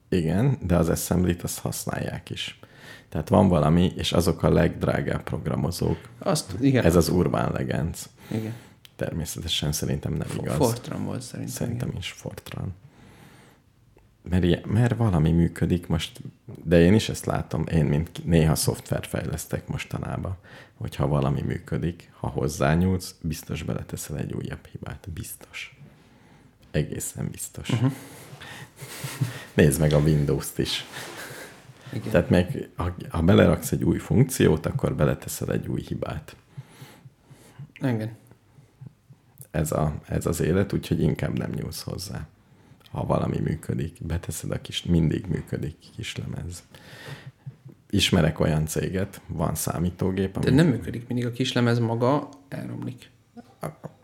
Igen, 0.08 0.58
de 0.62 0.76
az 0.76 0.88
assembly-t 0.88 1.42
azt 1.42 1.58
használják 1.58 2.30
is. 2.30 2.58
Tehát 3.08 3.28
van 3.28 3.48
valami, 3.48 3.92
és 3.96 4.12
azok 4.12 4.42
a 4.42 4.52
legdrágább 4.52 5.22
programozók. 5.22 5.98
Azt, 6.18 6.54
igen. 6.60 6.84
Ez 6.84 6.96
az 6.96 7.08
Urban 7.08 7.52
Legends. 7.52 8.08
Igen. 8.30 8.54
Természetesen 8.96 9.72
szerintem 9.72 10.12
nem 10.12 10.28
igaz. 10.40 10.56
Fortran 10.56 11.04
volt 11.04 11.22
szerintem. 11.22 11.54
Szerintem 11.54 11.90
is 11.98 12.10
Fortran. 12.12 12.74
Mert, 14.28 14.44
ilyen, 14.44 14.62
mert 14.66 14.96
valami 14.96 15.30
működik 15.30 15.86
most, 15.86 16.20
de 16.62 16.80
én 16.80 16.94
is 16.94 17.08
ezt 17.08 17.26
látom, 17.26 17.66
én 17.66 17.84
mint 17.84 18.24
néha 18.24 18.54
szoftvert 18.54 19.06
fejlesztek 19.06 19.68
mostanában, 19.68 20.36
hogyha 20.74 21.06
valami 21.06 21.42
működik, 21.42 22.10
ha 22.20 22.28
hozzányúlsz, 22.28 23.14
biztos 23.20 23.62
beleteszel 23.62 24.18
egy 24.18 24.32
újabb 24.32 24.66
hibát. 24.66 25.08
Biztos. 25.14 25.78
Egészen 26.70 27.28
biztos. 27.30 27.68
Uh-huh. 27.68 27.92
Nézd 29.54 29.80
meg 29.80 29.92
a 29.92 29.98
Windows-t 29.98 30.58
is. 30.58 30.84
Igen. 31.92 32.10
Tehát 32.10 32.30
meg, 32.30 32.68
ha, 32.76 32.94
ha 33.08 33.22
beleraksz 33.22 33.72
egy 33.72 33.84
új 33.84 33.98
funkciót, 33.98 34.66
akkor 34.66 34.94
beleteszel 34.94 35.52
egy 35.52 35.66
új 35.66 35.80
hibát. 35.80 36.36
Igen. 37.80 38.16
ez, 39.50 39.72
a, 39.72 39.94
ez 40.08 40.26
az 40.26 40.40
élet, 40.40 40.72
úgyhogy 40.72 41.02
inkább 41.02 41.38
nem 41.38 41.50
nyúlsz 41.50 41.82
hozzá. 41.82 42.26
Ha 42.94 43.06
valami 43.06 43.38
működik, 43.38 44.06
beteszed 44.06 44.50
a 44.50 44.60
kis, 44.60 44.84
mindig 44.84 45.26
működik 45.26 45.76
kis 45.96 46.16
lemez. 46.16 46.62
Ismerek 47.90 48.40
olyan 48.40 48.66
céget, 48.66 49.20
van 49.26 49.54
számítógép, 49.54 50.38
De 50.38 50.46
ami 50.46 50.56
nem 50.56 50.66
működik 50.66 51.06
mindig, 51.06 51.26
a 51.26 51.32
kislemez 51.32 51.78
maga 51.78 52.28
elromlik. 52.48 53.10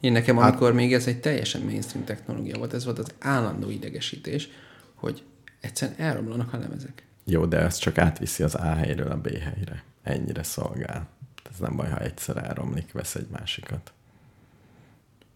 Én 0.00 0.12
nekem, 0.12 0.38
amikor 0.38 0.72
még 0.72 0.92
ez 0.94 1.06
egy 1.06 1.20
teljesen 1.20 1.60
mainstream 1.60 2.04
technológia 2.04 2.58
volt, 2.58 2.72
ez 2.72 2.84
volt 2.84 2.98
az 2.98 3.14
állandó 3.18 3.70
idegesítés, 3.70 4.48
hogy 4.94 5.22
egyszerűen 5.60 5.98
elromlanak 5.98 6.52
a 6.52 6.58
lemezek. 6.58 7.06
jó, 7.24 7.46
de 7.46 7.58
ez 7.58 7.76
csak 7.76 7.98
átviszi 7.98 8.42
az 8.42 8.54
A 8.54 8.74
helyről 8.74 9.10
a 9.10 9.16
B 9.16 9.26
helyre. 9.28 9.84
Ennyire 10.02 10.42
szolgál. 10.42 11.08
Ez 11.50 11.58
nem 11.58 11.76
baj, 11.76 11.90
ha 11.90 11.98
egyszer 11.98 12.36
elromlik, 12.36 12.92
vesz 12.92 13.14
egy 13.14 13.28
másikat. 13.30 13.92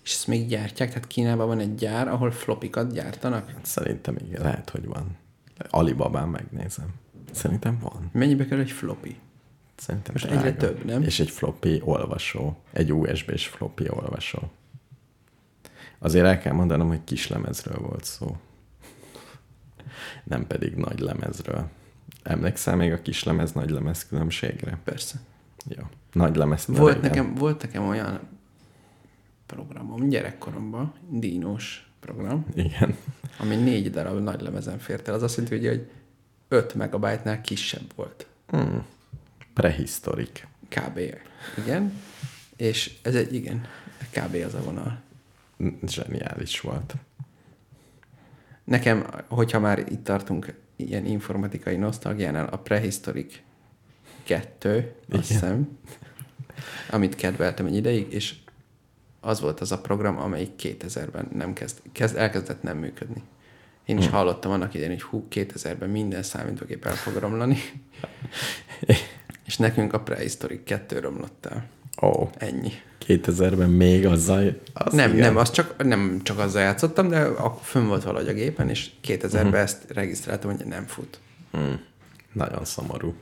És 0.04 0.12
ezt 0.12 0.26
még 0.26 0.46
gyártják, 0.48 0.88
tehát 0.88 1.06
Kínában 1.06 1.46
van 1.46 1.58
egy 1.58 1.74
gyár, 1.74 2.08
ahol 2.08 2.30
flopikat 2.30 2.92
gyártanak. 2.92 3.52
Szerintem 3.62 4.16
igen, 4.26 4.42
lehet, 4.42 4.70
hogy 4.70 4.86
van. 4.86 5.16
Alibabán 5.70 6.28
megnézem. 6.28 6.88
Szerintem 7.32 7.78
van. 7.80 8.10
Mennyibe 8.12 8.44
kerül 8.44 8.64
egy 8.64 8.70
floppy? 8.70 9.16
Szerintem 9.76 10.12
Most 10.12 10.26
drága. 10.26 10.46
egyre 10.46 10.56
több, 10.56 10.84
nem? 10.84 11.02
És 11.02 11.20
egy 11.20 11.30
floppy 11.30 11.80
olvasó. 11.84 12.56
Egy 12.72 12.92
USB-s 12.92 13.46
floppy 13.46 13.88
olvasó. 13.88 14.50
Azért 15.98 16.24
el 16.26 16.38
kell 16.38 16.52
mondanom, 16.52 16.88
hogy 16.88 17.04
kis 17.04 17.28
lemezről 17.28 17.78
volt 17.78 18.04
szó. 18.04 18.36
Nem 20.24 20.46
pedig 20.46 20.74
nagy 20.74 21.00
lemezről. 21.00 21.68
Emlékszel 22.22 22.76
még 22.76 22.92
a 22.92 23.02
kis 23.02 23.22
lemez, 23.22 23.52
nagy 23.52 23.70
lemez 23.70 24.06
különbségre? 24.06 24.78
Persze. 24.84 25.20
Jó. 25.68 25.82
Nagy 26.12 26.36
lemez. 26.36 26.66
Volt 26.66 27.00
nekem, 27.00 27.34
volt 27.34 27.62
nekem 27.62 27.88
olyan 27.88 28.20
programom 29.54 30.08
gyerekkoromban, 30.08 30.92
dínos 31.08 31.90
program, 32.00 32.46
Igen. 32.54 32.96
ami 33.38 33.56
négy 33.56 33.90
darab 33.90 34.22
nagy 34.22 34.40
lemezen 34.40 34.78
fért 34.78 35.08
el. 35.08 35.14
Az 35.14 35.22
azt 35.22 35.36
jelenti, 35.36 35.66
hogy 35.66 35.90
5 36.48 36.74
megabájtnál 36.74 37.40
kisebb 37.40 37.92
volt. 37.94 38.26
Hmm. 38.46 38.86
Prehisztorik. 39.52 40.46
Kb. 40.68 41.00
Igen. 41.58 42.00
És 42.56 42.98
ez 43.02 43.14
egy, 43.14 43.34
igen, 43.34 43.66
kb. 44.10 44.34
az 44.46 44.54
a 44.54 44.62
vonal. 44.62 45.00
Zseniális 45.86 46.60
volt. 46.60 46.94
Nekem, 48.64 49.06
hogyha 49.28 49.60
már 49.60 49.78
itt 49.78 50.04
tartunk 50.04 50.54
ilyen 50.76 51.06
informatikai 51.06 51.76
nosztalgiánál, 51.76 52.46
a 52.46 52.58
Prehistoric 52.58 53.40
2, 54.22 54.94
azt 55.10 55.28
hiszem, 55.28 55.78
amit 56.90 57.14
kedveltem 57.14 57.66
egy 57.66 57.76
ideig, 57.76 58.12
és 58.12 58.34
az 59.24 59.40
volt 59.40 59.60
az 59.60 59.72
a 59.72 59.78
program, 59.78 60.18
amelyik 60.18 60.50
2000-ben 60.62 61.28
nem 61.32 61.52
kezd, 61.52 61.78
kezd, 61.92 62.16
elkezdett 62.16 62.62
nem 62.62 62.78
működni. 62.78 63.22
Én 63.84 63.98
is 63.98 64.04
hmm. 64.04 64.14
hallottam 64.14 64.52
annak 64.52 64.74
idején, 64.74 64.92
hogy 64.92 65.02
hú, 65.02 65.26
2000-ben 65.30 65.88
minden 65.88 66.22
számítógép 66.22 66.84
el 66.84 66.94
fog 66.94 67.14
romlani. 67.14 67.56
és 69.46 69.56
nekünk 69.56 69.92
a 69.92 70.00
Prehistoric 70.00 70.64
2 70.64 70.98
romlott 70.98 71.46
el. 71.46 71.66
Ó. 72.02 72.08
Oh. 72.08 72.30
Ennyi. 72.38 72.72
2000-ben 73.06 73.70
még 73.70 74.06
azzal... 74.06 74.60
Az 74.72 74.92
nem, 74.92 75.10
igen. 75.10 75.20
nem, 75.20 75.36
az 75.36 75.50
csak, 75.50 75.84
nem 75.84 76.20
csak 76.22 76.38
azzal 76.38 76.62
játszottam, 76.62 77.08
de 77.08 77.20
a, 77.20 77.58
fönn 77.62 77.86
volt 77.86 78.02
valahogy 78.02 78.28
a 78.28 78.32
gépen, 78.32 78.68
és 78.68 78.90
2000-ben 79.04 79.44
uh-huh. 79.44 79.60
ezt 79.60 79.84
regisztráltam, 79.88 80.56
hogy 80.56 80.66
nem 80.66 80.86
fut. 80.86 81.18
Hmm. 81.50 81.80
Nagyon 82.32 82.64
szomorú. 82.64 83.14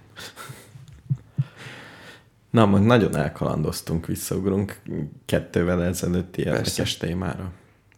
Na, 2.52 2.66
majd 2.66 2.82
nagyon 2.82 3.16
elkalandoztunk, 3.16 4.06
visszaugrunk 4.06 4.80
kettővel 5.24 5.84
ezelőtti 5.84 6.42
érdekes 6.42 6.96
témára. 6.96 7.50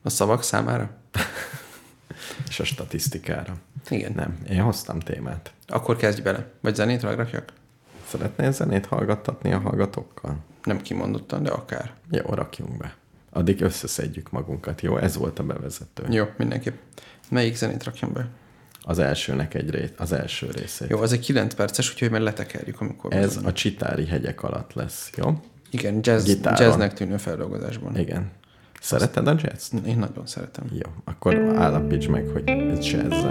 A 0.02 0.10
szavak 0.10 0.42
számára? 0.42 0.90
És 2.48 2.60
a 2.60 2.64
statisztikára. 2.64 3.54
Igen. 3.88 4.12
Nem, 4.12 4.38
én 4.50 4.62
hoztam 4.62 5.00
témát. 5.00 5.52
Akkor 5.66 5.96
kezdj 5.96 6.22
bele. 6.22 6.50
Vagy 6.60 6.74
zenét 6.74 7.02
rakjak? 7.02 7.52
Szeretnél 8.06 8.52
zenét 8.52 8.86
hallgattatni 8.86 9.52
a 9.52 9.58
hallgatókkal? 9.58 10.36
Nem 10.62 10.80
kimondottan, 10.80 11.42
de 11.42 11.50
akár. 11.50 11.94
Jó, 12.10 12.34
rakjunk 12.34 12.76
be. 12.76 12.96
Addig 13.30 13.60
összeszedjük 13.60 14.30
magunkat, 14.30 14.80
jó? 14.80 14.96
Ez 14.96 15.16
volt 15.16 15.38
a 15.38 15.42
bevezető. 15.42 16.04
Jó, 16.10 16.24
mindenképp. 16.36 16.76
Melyik 17.30 17.56
zenét 17.56 17.84
rakjam 17.84 18.12
be? 18.12 18.28
Az 18.86 18.98
elsőnek 18.98 19.54
egy 19.54 19.70
rész, 19.70 19.90
az 19.96 20.12
első 20.12 20.48
részét. 20.50 20.88
Jó, 20.88 20.98
az 20.98 21.12
egy 21.12 21.20
9 21.20 21.54
perces, 21.54 21.90
úgyhogy 21.92 22.10
már 22.10 22.20
letekerjük, 22.20 22.80
amikor... 22.80 23.12
Ez 23.12 23.38
a 23.44 23.52
Csitári 23.52 24.06
hegyek 24.06 24.42
alatt 24.42 24.72
lesz, 24.72 25.10
jó? 25.16 25.40
Igen, 25.70 25.98
jazz, 26.02 26.32
jazznek 26.42 26.92
tűnő 26.94 27.16
feldolgozásban. 27.16 27.98
Igen. 27.98 28.30
Szereted 28.80 29.26
a 29.26 29.34
jazz 29.42 29.72
Én 29.86 29.98
nagyon 29.98 30.26
szeretem. 30.26 30.64
Jó, 30.72 30.90
akkor 31.04 31.34
állapíts 31.56 32.08
meg, 32.08 32.26
hogy 32.26 32.48
ez 32.48 32.90
jazz 32.90 33.24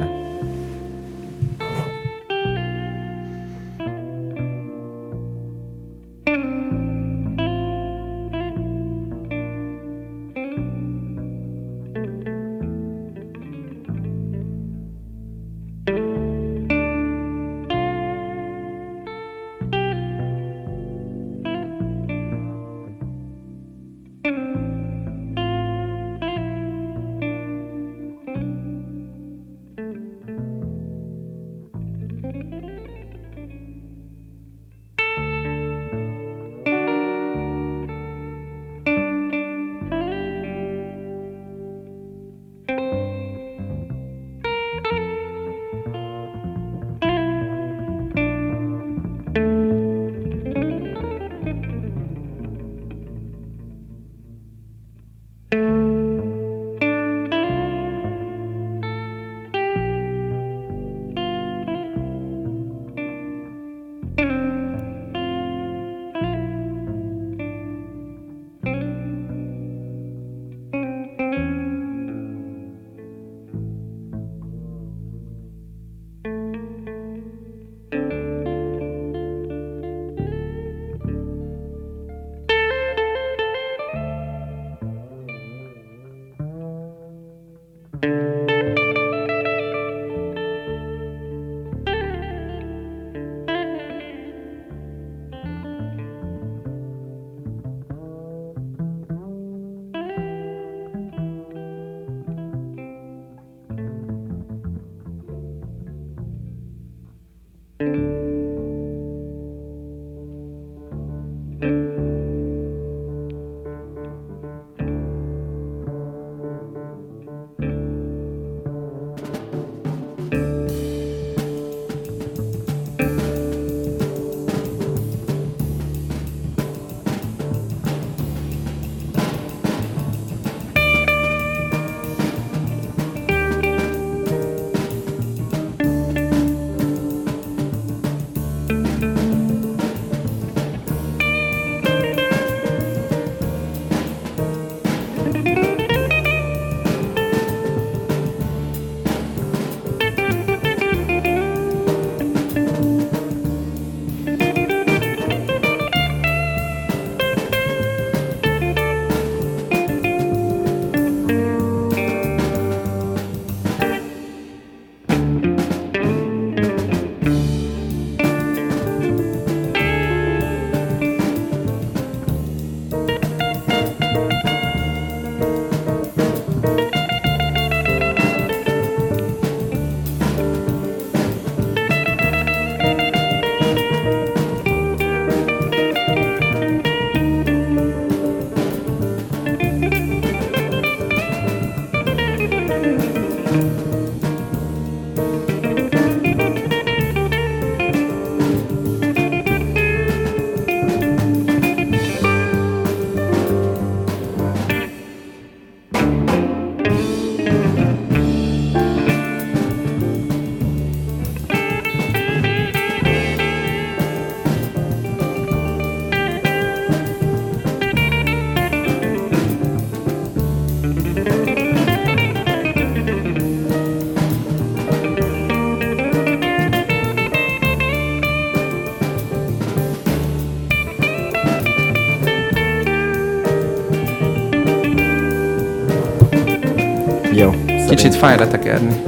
Kicsit 238.04 238.20
szerint 238.20 238.38
fáj 238.38 238.48
letekerni. 238.48 239.02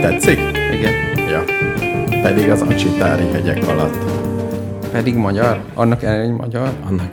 Tetszik? 0.00 0.38
Igen. 0.72 0.92
Ja. 1.28 1.44
Pedig 2.22 2.50
az 2.50 2.62
acsitári 2.62 3.26
hegyek 3.26 3.68
alatt. 3.68 3.96
Pedig 4.90 5.14
magyar? 5.14 5.64
Annak 5.74 6.02
ellenére, 6.02 6.32
magyar? 6.32 6.72
Annak... 6.84 7.12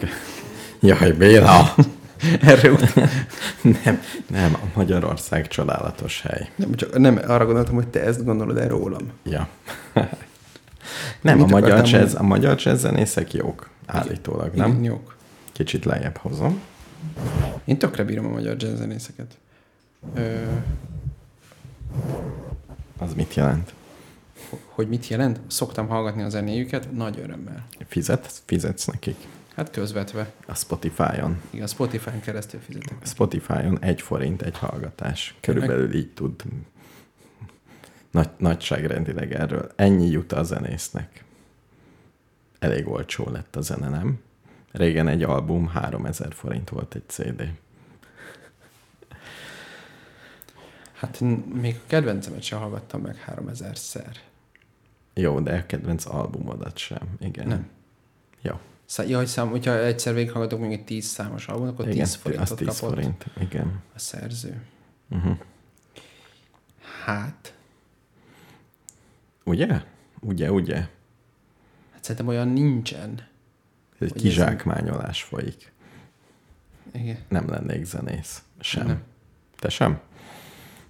Jaj, 0.80 1.12
Béla! 1.12 1.76
Erre 2.42 2.70
nem, 3.62 4.02
nem, 4.28 4.54
a 4.54 4.66
Magyarország 4.76 5.48
csodálatos 5.48 6.22
hely. 6.22 6.50
nem, 6.56 6.76
csak 6.76 6.98
nem 6.98 7.20
arra 7.28 7.46
gondoltam, 7.46 7.76
hogy 7.76 7.88
te 7.88 8.02
ezt 8.04 8.26
gondolod 8.26 8.58
el 8.58 8.68
rólam. 8.68 9.12
Ja. 9.24 9.48
nem, 11.22 11.42
a 11.42 11.46
magyar, 11.46 11.88
jazz, 11.88 12.16
a 12.16 12.24
magyar 12.24 12.58
jazz 12.64 12.82
zenészek 12.82 13.34
jók, 13.34 13.70
állítólag, 13.86 14.54
nem? 14.54 14.70
Igen, 14.70 14.84
jók. 14.84 15.16
Kicsit 15.52 15.86
lejjebb 15.86 16.18
hozom. 16.18 16.62
Én 17.66 17.78
tökre 17.78 18.04
bírom 18.04 18.26
a 18.26 18.30
magyar 18.30 18.56
jazzzenészeket. 18.60 19.38
Ö, 20.14 20.42
Az 23.06 23.14
mit 23.14 23.34
jelent? 23.34 23.74
hogy 24.66 24.88
mit 24.88 25.08
jelent? 25.08 25.40
Szoktam 25.48 25.88
hallgatni 25.88 26.22
a 26.22 26.30
zenéjüket, 26.30 26.92
nagy 26.92 27.20
örömmel. 27.20 27.68
Fizet, 27.88 28.42
fizetsz 28.46 28.86
nekik 28.86 29.16
Hát 29.56 29.72
közvetve. 29.72 30.32
a 30.48 30.56
Spotify-on. 30.56 31.42
Igen, 31.50 31.68
Spotify-n 31.68 32.20
keresztül 32.20 32.60
fizetek. 32.60 32.98
Spotify-on 33.04 33.80
egy 33.82 34.02
forint 34.02 34.42
egy 34.42 34.58
hallgatás. 34.58 35.36
Körülbelül 35.40 35.94
így 35.94 36.14
tud 36.14 36.44
nagy, 38.12 38.30
nagyságrendileg 38.38 39.34
erről. 39.34 39.72
Ennyi 39.76 40.10
jut 40.10 40.32
a 40.32 40.44
zenésznek. 40.44 41.24
Elég 42.60 42.88
olcsó 42.88 43.30
lett 43.30 43.56
a 43.56 43.62
zene, 43.62 43.90
nem? 43.90 44.20
Régen 44.72 45.08
egy 45.08 45.24
album 45.24 45.68
3000 45.68 46.34
forint 46.34 46.70
volt 46.70 46.96
egy 46.96 47.04
CD. 47.08 47.52
Hát 50.96 51.20
még 51.54 51.76
a 51.76 51.88
kedvencemet 51.88 52.42
sem 52.44 52.60
hallgattam 52.60 53.02
meg 53.02 53.24
3000-szer. 53.36 54.16
Jó, 55.14 55.40
de 55.40 55.58
a 55.58 55.66
kedvenc 55.66 56.06
albumodat 56.06 56.78
sem. 56.78 57.16
Igen. 57.20 57.48
Nem. 57.48 57.70
Jó. 58.42 58.60
Szá- 58.86 59.08
ja, 59.08 59.18
hogy 59.18 59.28
szám, 59.28 59.50
hogyha 59.50 59.78
egyszer 59.78 60.14
végighallgatok 60.14 60.60
még 60.60 60.72
egy 60.72 60.84
10 60.84 61.06
számos 61.06 61.48
albumot, 61.48 61.74
akkor 61.74 61.86
Igen, 61.86 61.98
10 61.98 62.08
az 62.14 62.16
forintot 62.16 62.58
10 62.58 62.68
kapott 62.68 62.90
forint. 62.94 63.26
Igen. 63.40 63.82
a 63.96 64.00
szerző. 64.00 64.62
Uh-huh. 65.10 65.38
Hát, 67.04 67.54
Ugye? 69.44 69.82
Ugye, 70.20 70.52
ugye? 70.52 70.76
hát 71.94 72.04
szerintem 72.04 72.28
olyan 72.28 72.48
nincsen. 72.48 73.10
Egy 74.00 74.12
Hogy 74.12 74.14
kizsákmányolás 74.22 75.24
folyik. 75.24 75.72
Igen. 76.94 77.18
Nem 77.30 77.50
lennék 77.50 77.84
zenész. 77.86 78.44
Sem. 78.60 78.88
Nem. 78.88 79.02
Te 79.56 79.70
sem? 79.70 80.00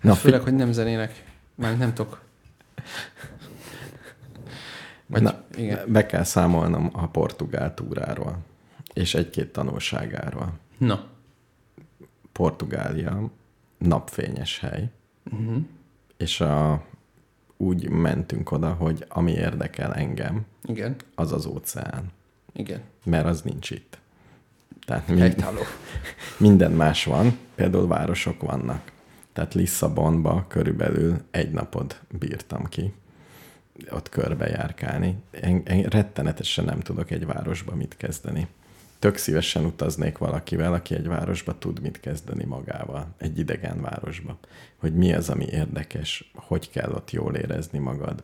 Na, 0.05 0.15
főleg, 0.15 0.41
hogy 0.41 0.53
nem 0.53 0.71
zenének. 0.71 1.23
Már 1.55 1.77
nem 1.77 1.93
tudok. 1.93 2.21
Vagy, 5.05 5.21
Na, 5.21 5.43
igen. 5.55 5.91
be 5.91 6.05
kell 6.05 6.23
számolnom 6.23 6.89
a 6.93 7.07
portugál 7.07 7.73
túráról, 7.73 8.37
és 8.93 9.13
egy-két 9.13 9.51
tanulságáról. 9.51 10.53
Na. 10.77 11.05
Portugália 12.31 13.29
napfényes 13.77 14.59
hely, 14.59 14.89
Uh-huh. 15.31 15.55
és 16.17 16.41
a, 16.41 16.83
úgy 17.57 17.89
mentünk 17.89 18.51
oda, 18.51 18.73
hogy 18.73 19.05
ami 19.09 19.31
érdekel 19.31 19.93
engem, 19.93 20.45
Igen. 20.63 20.95
az 21.15 21.31
az 21.31 21.45
óceán, 21.45 22.11
Igen. 22.53 22.81
mert 23.05 23.25
az 23.25 23.41
nincs 23.41 23.69
itt. 23.71 23.97
Tehát 24.85 25.07
mind, 25.07 25.45
minden 26.37 26.71
más 26.71 27.05
van, 27.05 27.37
például 27.55 27.87
városok 27.87 28.41
vannak. 28.41 28.91
Tehát 29.35 29.53
Lisszabonba 29.53 30.45
körülbelül 30.47 31.21
egy 31.31 31.51
napot 31.51 32.01
bírtam 32.19 32.65
ki 32.65 32.93
ott 33.89 34.09
körbejárkálni. 34.09 35.17
Én, 35.43 35.63
én 35.65 35.83
rettenetesen 35.83 36.65
nem 36.65 36.79
tudok 36.79 37.11
egy 37.11 37.25
városba 37.25 37.75
mit 37.75 37.97
kezdeni. 37.97 38.47
Tök 38.99 39.17
szívesen 39.17 39.65
utaznék 39.65 40.17
valakivel, 40.17 40.73
aki 40.73 40.95
egy 40.95 41.07
városba 41.07 41.57
tud 41.57 41.81
mit 41.81 41.99
kezdeni 41.99 42.43
magával, 42.43 43.07
egy 43.17 43.39
idegen 43.39 43.81
városba. 43.81 44.37
Hogy 44.77 44.93
mi 44.93 45.13
az, 45.13 45.29
ami 45.29 45.45
érdekes, 45.45 46.31
hogy 46.35 46.69
kell 46.69 46.91
ott 46.91 47.11
jól 47.11 47.35
érezni 47.35 47.79
magad. 47.79 48.23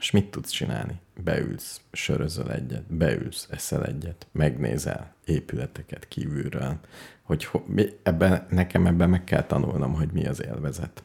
És 0.00 0.10
mit 0.10 0.30
tudsz 0.30 0.50
csinálni? 0.50 1.00
Beülsz, 1.24 1.80
sörözöl 1.92 2.52
egyet, 2.52 2.82
beülsz, 2.92 3.46
eszel 3.50 3.84
egyet, 3.84 4.26
megnézel 4.32 5.14
épületeket 5.24 6.08
kívülről, 6.08 6.78
hogy 7.22 7.44
ho- 7.44 7.68
mi- 7.68 7.92
ebben, 8.02 8.46
nekem 8.50 8.86
ebben 8.86 9.10
meg 9.10 9.24
kell 9.24 9.44
tanulnom, 9.44 9.92
hogy 9.92 10.08
mi 10.12 10.26
az 10.26 10.42
élvezet. 10.44 11.02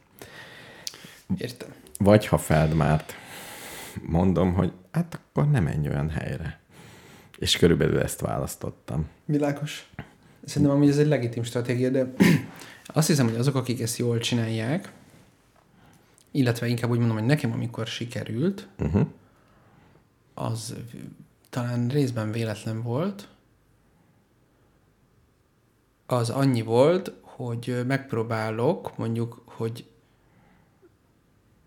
Értem. 1.36 1.68
Vagy 1.98 2.26
ha 2.26 2.38
Feldmárt 2.38 3.14
mondom, 4.02 4.52
hogy 4.54 4.72
hát 4.90 5.14
akkor 5.14 5.50
nem 5.50 5.64
menj 5.64 5.88
olyan 5.88 6.10
helyre. 6.10 6.60
És 7.38 7.56
körülbelül 7.56 8.00
ezt 8.00 8.20
választottam. 8.20 9.08
Világos. 9.24 9.90
Szerintem 10.44 10.76
amúgy 10.76 10.88
ez 10.88 10.98
egy 10.98 11.06
legitim 11.06 11.42
stratégia, 11.42 11.90
de 11.90 12.12
azt 12.86 13.06
hiszem, 13.06 13.26
hogy 13.28 13.36
azok, 13.36 13.54
akik 13.54 13.80
ezt 13.80 13.98
jól 13.98 14.18
csinálják, 14.18 14.92
illetve 16.36 16.66
inkább 16.66 16.90
úgy 16.90 16.98
mondom, 16.98 17.16
hogy 17.16 17.26
nekem, 17.26 17.52
amikor 17.52 17.86
sikerült, 17.86 18.68
Uh-huh. 18.78 19.06
az 20.34 20.74
talán 21.50 21.88
részben 21.88 22.32
véletlen 22.32 22.82
volt. 22.82 23.28
Az 26.06 26.30
annyi 26.30 26.62
volt, 26.62 27.12
hogy 27.20 27.82
megpróbálok, 27.86 28.96
mondjuk, 28.96 29.42
hogy 29.44 29.86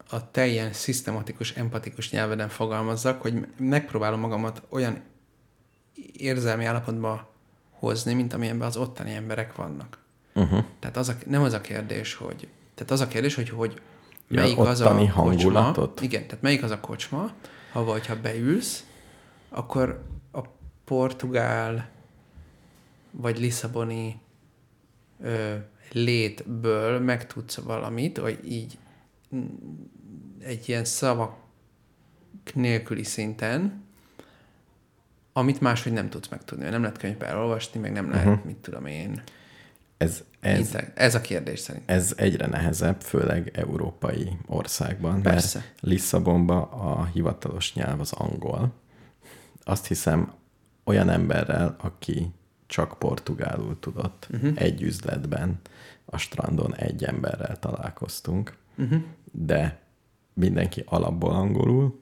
a 0.10 0.32
teljen 0.32 0.74
szisztematikus, 0.74 1.54
empatikus 1.54 2.12
nyelveden 2.12 2.50
fogalmazzak, 2.50 3.22
hogy 3.22 3.48
megpróbálom 3.58 4.20
magamat 4.20 4.62
olyan 4.70 5.02
érzelmi 6.14 6.66
állapotba 6.66 7.34
hozni, 7.72 8.14
mint 8.14 8.34
amilyenben 8.34 8.68
az 8.68 8.78
ottani 8.78 9.12
emberek 9.12 9.56
vannak. 9.56 9.98
Uh-huh. 10.36 10.64
Tehát 10.80 10.98
az 10.98 11.10
a, 11.10 11.16
nem 11.26 11.42
az 11.42 11.54
a 11.54 11.62
kérdés, 11.62 12.14
hogy... 12.14 12.48
Tehát 12.76 12.92
az 12.92 13.00
a 13.00 13.08
kérdés, 13.08 13.36
hogy, 13.36 13.50
hogy 13.50 13.82
Ja, 14.30 14.42
melyik 14.42 14.58
az 14.58 14.80
a 14.80 14.86
ottani 14.86 15.08
kocsma, 15.08 15.22
hangulatot? 15.22 16.02
igen, 16.02 16.28
tehát 16.28 16.42
melyik 16.42 16.64
az 16.64 16.72
a 16.72 16.80
kocsma, 16.80 17.32
ha 17.72 17.84
vagy 17.84 18.06
ha 18.06 18.16
beülsz, 18.16 18.86
akkor 19.50 20.04
a 20.32 20.42
portugál 20.86 21.90
vagy 23.12 23.40
lisszaboni 23.40 24.20
ö, 25.22 25.56
létből 25.92 27.00
megtudsz 27.00 27.56
valamit, 27.58 28.18
vagy 28.18 28.40
így 28.52 28.78
mm, 29.36 29.46
egy 30.40 30.70
ilyen 30.70 30.86
szavak 30.86 31.36
nélküli 32.54 33.04
szinten, 33.04 33.84
amit 35.34 35.62
máshogy 35.62 35.92
nem 35.94 36.10
tudsz 36.10 36.28
megtudni, 36.28 36.70
nem 36.70 36.82
lehet 36.82 36.98
könyvbe 36.98 37.26
elolvasni, 37.26 37.80
meg 37.80 37.92
nem 37.92 38.10
lehet, 38.10 38.28
uh-huh. 38.28 38.46
mit 38.46 38.56
tudom 38.56 38.86
én. 38.86 39.22
Ez, 40.00 40.24
ez, 40.40 40.60
Ez, 40.60 40.84
ez 40.96 41.16
a 41.16 41.22
kérdés 41.22 41.60
szerint. 41.60 41.90
ez 41.90 42.14
egyre 42.18 42.48
nehezebb, 42.48 43.02
főleg 43.02 43.52
európai 43.54 44.38
országban, 44.46 45.22
Persze. 45.22 45.60
mert 45.60 45.74
Lisszabonban 45.80 46.62
a 46.62 47.06
hivatalos 47.06 47.74
nyelv 47.74 48.00
az 48.00 48.12
angol. 48.12 48.74
Azt 49.64 49.88
hiszem, 49.88 50.34
olyan 50.84 51.10
emberrel, 51.10 51.76
aki 51.82 52.32
csak 52.66 53.00
portugálul 53.00 53.80
tudott, 53.80 54.28
uh-huh. 54.32 54.52
egy 54.56 54.82
üzletben 54.82 55.60
a 56.06 56.18
strandon 56.18 56.76
egy 56.76 57.04
emberrel 57.04 57.60
találkoztunk, 57.60 58.58
uh-huh. 58.78 59.02
de 59.32 59.80
mindenki 60.34 60.84
alapból 60.86 61.32
angolul, 61.32 62.00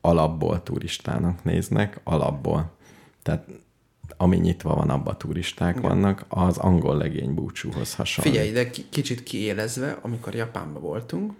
alapból 0.00 0.62
turistának 0.62 1.44
néznek, 1.44 2.00
alapból. 2.04 2.72
Tehát 3.22 3.48
ami 4.16 4.36
nyitva 4.36 4.74
van, 4.74 4.90
abban 4.90 5.18
turisták 5.18 5.76
Igen. 5.76 5.88
vannak, 5.88 6.24
az 6.28 6.58
angol 6.58 6.96
legény 6.96 7.34
búcsúhoz 7.34 7.94
hasonlít. 7.94 8.32
Figyelj, 8.32 8.52
de 8.52 8.70
ki- 8.70 8.86
kicsit 8.90 9.22
kiélezve, 9.22 9.98
amikor 10.02 10.34
Japánban 10.34 10.82
voltunk, 10.82 11.32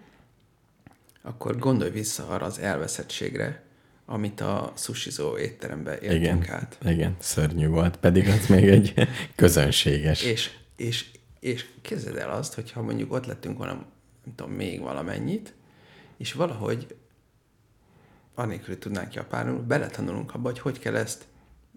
akkor 1.22 1.58
gondolj 1.58 1.90
vissza 1.90 2.26
arra 2.28 2.44
az 2.46 2.58
elveszettségre, 2.58 3.62
amit 4.06 4.40
a 4.40 4.72
sushizó 4.76 5.36
étterembe 5.38 5.98
éltünk 5.98 6.22
Igen, 6.22 6.44
át. 6.50 6.78
igen, 6.84 7.16
szörnyű 7.18 7.66
volt, 7.68 7.96
pedig 7.96 8.28
az 8.28 8.46
még 8.46 8.68
egy 8.68 8.94
közönséges. 9.36 10.22
És, 10.22 10.50
és, 10.76 11.06
és 11.40 11.66
képzeld 11.82 12.16
el 12.16 12.30
azt, 12.30 12.54
hogyha 12.54 12.82
mondjuk 12.82 13.12
ott 13.12 13.26
lettünk 13.26 13.58
volna, 13.58 13.72
nem 13.72 14.34
tudom, 14.36 14.52
még 14.52 14.80
valamennyit, 14.80 15.54
és 16.16 16.32
valahogy 16.32 16.94
anélkül, 18.34 18.78
tudnánk 18.78 19.14
japánul, 19.14 19.58
beletanulunk 19.60 20.34
abba, 20.34 20.48
hogy 20.48 20.58
hogy 20.58 20.78
kell 20.78 20.96
ezt 20.96 21.24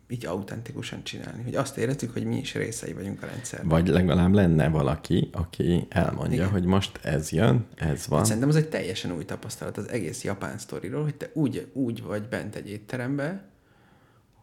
így 0.08 0.26
autentikusan 0.26 1.04
csinálni. 1.04 1.44
Hogy 1.44 1.56
azt 1.56 1.78
érezzük, 1.78 2.14
hogy 2.14 2.24
mi 2.24 2.38
is 2.38 2.54
részei 2.54 2.94
vagyunk 2.94 3.24
a 3.24 3.26
rendszerben. 3.26 3.68
Vagy 3.68 3.88
legalább 3.88 4.34
lenne 4.34 4.68
valaki, 4.68 5.30
aki 5.32 5.86
elmondja, 5.90 6.38
Igen. 6.38 6.50
Hogy 6.50 6.66
most 6.66 7.00
ez 7.02 7.32
jön, 7.32 7.66
ez 7.76 8.08
van. 8.08 8.26
Szerintem 8.26 8.50
az 8.50 8.56
egy 8.56 8.70
teljesen 8.70 9.12
új 9.12 9.26
tapasztalat 9.26 9.78
az 9.78 9.90
egész 9.90 10.24
japán 10.24 10.58
sztoriról, 10.58 11.04
hogy 11.04 11.16
te 11.16 11.30
úgy, 11.34 11.68
úgy 11.74 12.04
vagy 12.04 12.28
bent 12.28 12.56
egy 12.56 12.70
étterembe, 12.70 13.44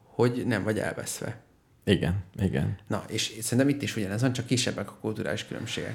hogy 0.03 0.43
nem 0.47 0.63
vagy 0.63 0.79
elveszve. 0.79 1.41
Igen, 1.85 2.25
igen. 2.37 2.77
Na, 2.87 3.05
és 3.09 3.37
szerintem 3.41 3.69
itt 3.69 3.83
is 3.83 3.97
ugyanez 3.97 4.21
van, 4.21 4.33
csak 4.33 4.47
kisebbek 4.47 4.91
a 4.91 4.97
kulturális 5.01 5.47
különbségek. 5.47 5.95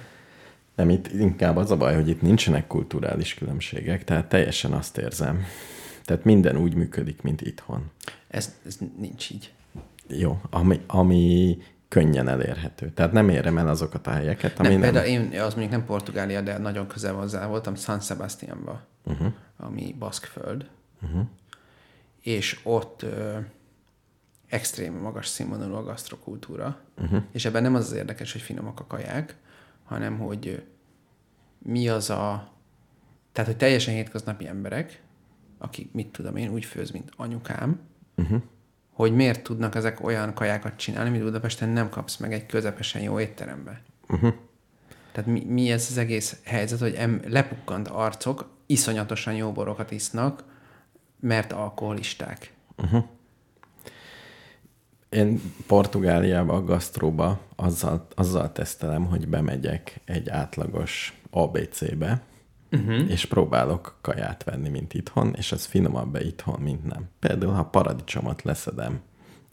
Nem, 0.76 0.90
itt 0.90 1.08
inkább 1.08 1.56
az 1.56 1.72
a 1.72 1.78
baj, 1.78 1.96
hogy 1.96 2.08
itt 2.08 2.22
nincsenek 2.22 2.68
kulturális 2.68 3.34
különbségek, 3.34 4.04
tehát 4.04 4.30
teljesen 4.30 4.72
azt 4.72 4.98
érzem. 4.98 5.46
Tehát 6.06 6.24
minden 6.24 6.58
úgy 6.58 6.74
működik, 6.74 7.22
mint 7.22 7.42
itthon. 7.42 7.92
Ez, 8.28 8.56
ez 8.66 8.78
nincs 8.98 9.30
így. 9.30 9.52
Jó, 10.08 10.42
ami, 10.50 10.82
ami 10.88 11.58
könnyen 11.88 12.28
elérhető. 12.28 12.90
Tehát 12.90 13.12
nem 13.12 13.30
érem 13.30 13.58
el 13.58 13.68
azokat 13.68 14.08
a 14.08 14.12
helyeket, 14.12 14.60
ami 14.60 14.68
Nem, 14.70 14.80
nem... 14.80 14.92
például 14.92 15.08
én, 15.08 15.42
az 15.42 15.54
mondjuk 15.54 15.72
nem 15.72 15.86
Portugália, 15.86 16.42
de 16.42 16.58
nagyon 16.58 16.88
közel 16.88 17.14
hozzá 17.14 17.48
voltam, 17.48 17.76
San 17.76 18.00
Sebastianba, 18.00 18.86
uh-huh. 19.04 19.34
ami 19.58 19.96
Baszkföld, 20.00 20.70
uh-huh. 21.02 21.26
és 22.22 22.60
ott 22.64 23.02
ö, 23.02 23.38
extrém 24.48 24.94
magas 24.94 25.28
színvonalú 25.28 25.74
a 25.74 25.84
gasztrokultúra, 25.84 26.80
uh-huh. 27.02 27.24
és 27.32 27.46
ebben 27.46 27.62
nem 27.62 27.76
az 27.76 27.86
az 27.86 27.94
érdekes, 27.94 28.32
hogy 28.32 28.42
finomak 28.42 28.80
a 28.80 28.86
kaják, 28.88 29.36
hanem 29.84 30.18
hogy 30.18 30.64
mi 31.60 31.90
az 31.90 32.10
a... 32.10 32.52
Tehát, 33.32 33.50
hogy 33.50 33.60
teljesen 33.60 33.94
hétköznapi 33.94 34.48
emberek, 34.48 35.02
akik, 35.58 35.92
mit 35.92 36.08
tudom 36.08 36.36
én, 36.36 36.50
úgy 36.50 36.66
főz, 36.66 36.92
mint 36.92 37.12
anyukám, 37.16 37.80
uh-huh. 38.16 38.42
Hogy 38.98 39.16
miért 39.16 39.44
tudnak 39.44 39.76
ezek 39.76 40.04
olyan 40.04 40.34
kajákat 40.34 40.76
csinálni, 40.76 41.10
mint 41.10 41.24
Budapesten 41.24 41.70
nem 41.70 41.90
kapsz 41.90 42.18
meg 42.18 42.34
egy 42.34 42.46
közepesen 42.46 43.02
jó 43.02 43.20
étterembe. 43.20 43.82
Uh-huh. 44.10 44.34
Tehát 45.12 45.30
mi, 45.30 45.44
mi 45.48 45.72
ez 45.72 45.88
az 45.90 45.98
egész 45.98 46.38
helyzet, 46.44 46.80
hogy 46.80 46.94
em, 46.94 47.22
lepukkant 47.28 47.88
arcok 47.88 48.50
iszonyatosan 48.66 49.34
jó 49.34 49.52
borokat 49.52 49.92
isznak, 49.92 50.44
mert 51.20 51.52
alkoholisták. 51.52 52.54
Én 55.10 55.42
Portugáliába, 55.68 56.54
a 56.54 56.64
gasztróba 56.64 57.40
azzal, 57.56 58.08
azzal 58.16 58.52
tesztelem, 58.52 59.06
hogy 59.06 59.28
bemegyek 59.28 60.00
egy 60.06 60.30
átlagos 60.30 61.22
ABC-be, 61.30 62.22
uh-huh. 62.72 63.10
és 63.12 63.26
próbálok 63.26 63.98
kaját 64.02 64.44
venni, 64.44 64.70
mint 64.70 64.94
itthon, 64.94 65.34
és 65.38 65.52
ez 65.52 65.66
finomabb 65.66 66.12
be 66.12 66.24
itthon, 66.26 66.60
mint 66.60 66.84
nem. 66.84 67.10
Például, 67.20 67.54
ha 67.54 67.64
paradicsomot 67.64 68.42
leszedem, 68.42 69.00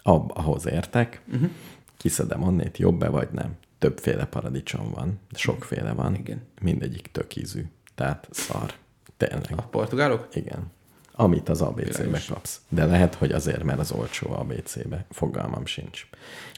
ab, 0.03 0.31
ahhoz 0.35 0.67
értek, 0.67 1.23
uh-huh. 1.33 1.51
kiszedem 1.97 2.43
onnét, 2.43 2.79
jobb-e 2.79 3.09
vagy 3.09 3.29
nem. 3.31 3.57
Többféle 3.79 4.25
paradicsom 4.25 4.91
van, 4.91 5.21
sokféle 5.33 5.93
van, 5.93 6.15
Igen. 6.15 6.43
mindegyik 6.61 7.09
tök 7.13 7.37
ízű. 7.37 7.65
Tehát 7.95 8.29
szar. 8.31 8.75
Tényleg. 9.17 9.53
A 9.57 9.63
portugálok? 9.63 10.29
Igen. 10.33 10.73
Amit 11.17 11.49
az 11.49 11.61
ABC-be 11.61 12.21
kapsz. 12.29 12.61
De 12.69 12.85
lehet, 12.85 13.15
hogy 13.15 13.33
azért, 13.33 13.63
mert 13.63 13.79
az 13.79 13.93
olcsó 13.93 14.33
ABC-be. 14.33 15.07
Fogalmam 15.11 15.67
sincs. 15.67 16.07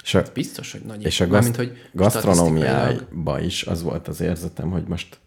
És 0.03 0.15
a, 0.15 0.23
Biztos, 0.35 0.73
hogy 0.73 0.81
nagy. 0.81 1.05
és 1.05 1.21
a 1.21 1.27
gaszt- 1.27 1.57
hogy 1.57 1.89
gasztronómiába 1.93 3.41
is 3.41 3.63
az 3.63 3.83
volt 3.83 4.09
az 4.09 4.21
érzetem, 4.21 4.71
hogy 4.71 4.85
most 4.87 5.19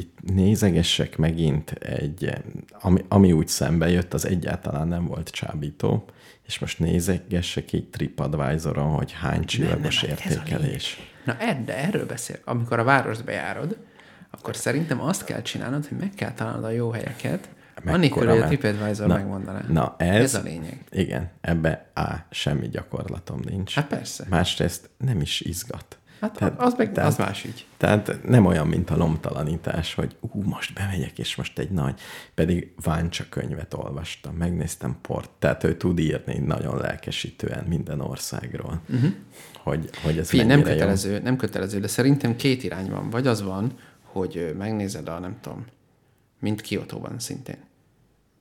itt 0.00 0.18
nézegessek 0.34 1.16
megint 1.16 1.70
egy, 1.70 2.32
ami, 2.70 3.04
ami 3.08 3.32
úgy 3.32 3.48
szembe 3.48 3.90
jött, 3.90 4.14
az 4.14 4.26
egyáltalán 4.26 4.88
nem 4.88 5.06
volt 5.06 5.30
csábító, 5.30 6.04
és 6.46 6.58
most 6.58 6.78
nézegessek 6.78 7.72
így 7.72 7.88
TripAdvisor-on, 7.88 8.90
hogy 8.90 9.12
hány 9.12 9.44
csillagos 9.44 10.04
hát 10.04 10.10
értékelés. 10.10 11.12
Na, 11.24 11.36
er, 11.38 11.64
de 11.64 11.76
erről 11.76 12.06
beszél. 12.06 12.36
Amikor 12.44 12.78
a 12.78 12.84
városba 12.84 13.24
bejárod, 13.24 13.76
akkor 14.30 14.56
szerintem 14.56 15.00
azt 15.00 15.24
kell 15.24 15.42
csinálnod, 15.42 15.86
hogy 15.86 15.98
meg 15.98 16.10
kell 16.14 16.32
találnod 16.32 16.64
a 16.64 16.70
jó 16.70 16.90
helyeket, 16.90 17.48
annélkül, 17.86 18.28
hogy 18.28 18.38
a 18.38 18.46
TripAdvisor 18.46 19.06
na, 19.06 19.14
megmondaná. 19.14 19.64
Na 19.68 19.94
ez, 19.98 20.22
Ez 20.22 20.34
a 20.34 20.42
lényeg. 20.42 20.84
Igen, 20.90 21.30
ebbe 21.40 21.90
A, 21.94 22.14
semmi 22.30 22.68
gyakorlatom 22.68 23.40
nincs. 23.44 23.74
Hát 23.74 23.86
persze. 23.86 24.24
Másrészt 24.28 24.90
nem 24.98 25.20
is 25.20 25.40
izgat. 25.40 25.98
Hát 26.20 26.32
tehát, 26.32 26.60
az 26.60 26.74
meg 26.76 26.92
tehát, 26.92 27.10
az 27.10 27.16
más 27.16 27.44
ügy. 27.44 27.66
Tehát 27.76 28.18
nem 28.24 28.46
olyan, 28.46 28.66
mint 28.66 28.90
a 28.90 28.96
lomtalanítás, 28.96 29.94
hogy 29.94 30.16
ú, 30.20 30.42
most 30.42 30.74
bemegyek, 30.74 31.18
és 31.18 31.36
most 31.36 31.58
egy 31.58 31.70
nagy, 31.70 32.00
pedig 32.34 32.72
Váncsa 32.82 33.24
könyvet 33.28 33.74
olvastam, 33.74 34.34
megnéztem 34.34 34.96
port, 35.00 35.30
tehát 35.38 35.64
ő 35.64 35.76
tud 35.76 35.98
írni 35.98 36.38
nagyon 36.38 36.76
lelkesítően 36.76 37.64
minden 37.64 38.00
országról, 38.00 38.80
uh-huh. 38.88 39.10
hogy, 39.62 39.90
hogy 40.02 40.18
ez 40.18 40.28
Figyelj, 40.28 40.48
nem 40.48 40.58
mennyire 40.58 40.74
jó. 40.74 40.78
kötelező, 40.78 41.18
nem 41.18 41.36
kötelező, 41.36 41.80
de 41.80 41.88
szerintem 41.88 42.36
két 42.36 42.62
irány 42.62 42.90
van. 42.90 43.10
Vagy 43.10 43.26
az 43.26 43.42
van, 43.42 43.72
hogy 44.02 44.54
megnézed 44.58 45.08
a, 45.08 45.18
nem 45.18 45.36
tudom, 45.40 45.64
mint 46.38 46.60
Kiotóban 46.60 47.18
szintén. 47.18 47.68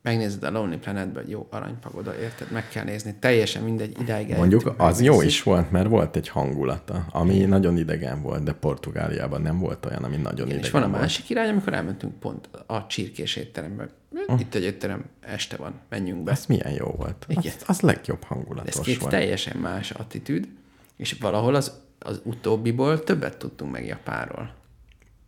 Megnézed 0.01 0.43
a 0.43 0.51
Lonely 0.51 0.77
Planetben, 0.77 1.23
hogy 1.23 1.31
jó 1.31 1.47
aranypagoda, 1.49 2.19
érted? 2.19 2.51
Meg 2.51 2.69
kell 2.69 2.83
nézni. 2.83 3.15
Teljesen 3.19 3.63
mindegy, 3.63 3.97
idáig 4.01 4.35
Mondjuk 4.35 4.61
eljutunk, 4.61 4.89
az 4.89 5.01
jó 5.01 5.21
is 5.21 5.43
volt, 5.43 5.71
mert 5.71 5.87
volt 5.87 6.15
egy 6.15 6.27
hangulata, 6.27 7.05
ami 7.11 7.37
nagyon 7.37 7.77
idegen 7.77 8.21
volt, 8.21 8.43
de 8.43 8.53
Portugáliában 8.53 9.41
nem 9.41 9.59
volt 9.59 9.85
olyan, 9.85 10.03
ami 10.03 10.15
nagyon 10.15 10.33
Igen, 10.33 10.47
idegen 10.47 10.63
és 10.63 10.71
van 10.71 10.83
a 10.83 10.87
volt. 10.87 11.01
másik 11.01 11.29
irány, 11.29 11.49
amikor 11.49 11.73
elmentünk 11.73 12.19
pont 12.19 12.49
a 12.65 12.87
csirkés 12.87 13.35
étterembe. 13.35 13.89
Itt 14.37 14.55
egy 14.55 14.63
étterem, 14.63 15.05
este 15.19 15.57
van, 15.57 15.73
menjünk 15.89 16.23
be. 16.23 16.31
Ez 16.31 16.45
milyen 16.45 16.71
jó 16.71 16.85
volt. 16.85 17.25
Igen. 17.27 17.43
Az, 17.45 17.63
az 17.67 17.79
legjobb 17.81 18.21
Ez 18.21 18.27
hangulatos 18.27 18.85
két 18.85 18.97
volt. 18.99 19.11
teljesen 19.11 19.57
más 19.57 19.91
attitűd, 19.91 20.47
és 20.95 21.17
valahol 21.19 21.55
az, 21.55 21.73
az 21.99 22.21
utóbbiból 22.23 23.03
többet 23.03 23.37
tudtunk 23.37 23.71
meg 23.71 23.85
Japánról. 23.85 24.53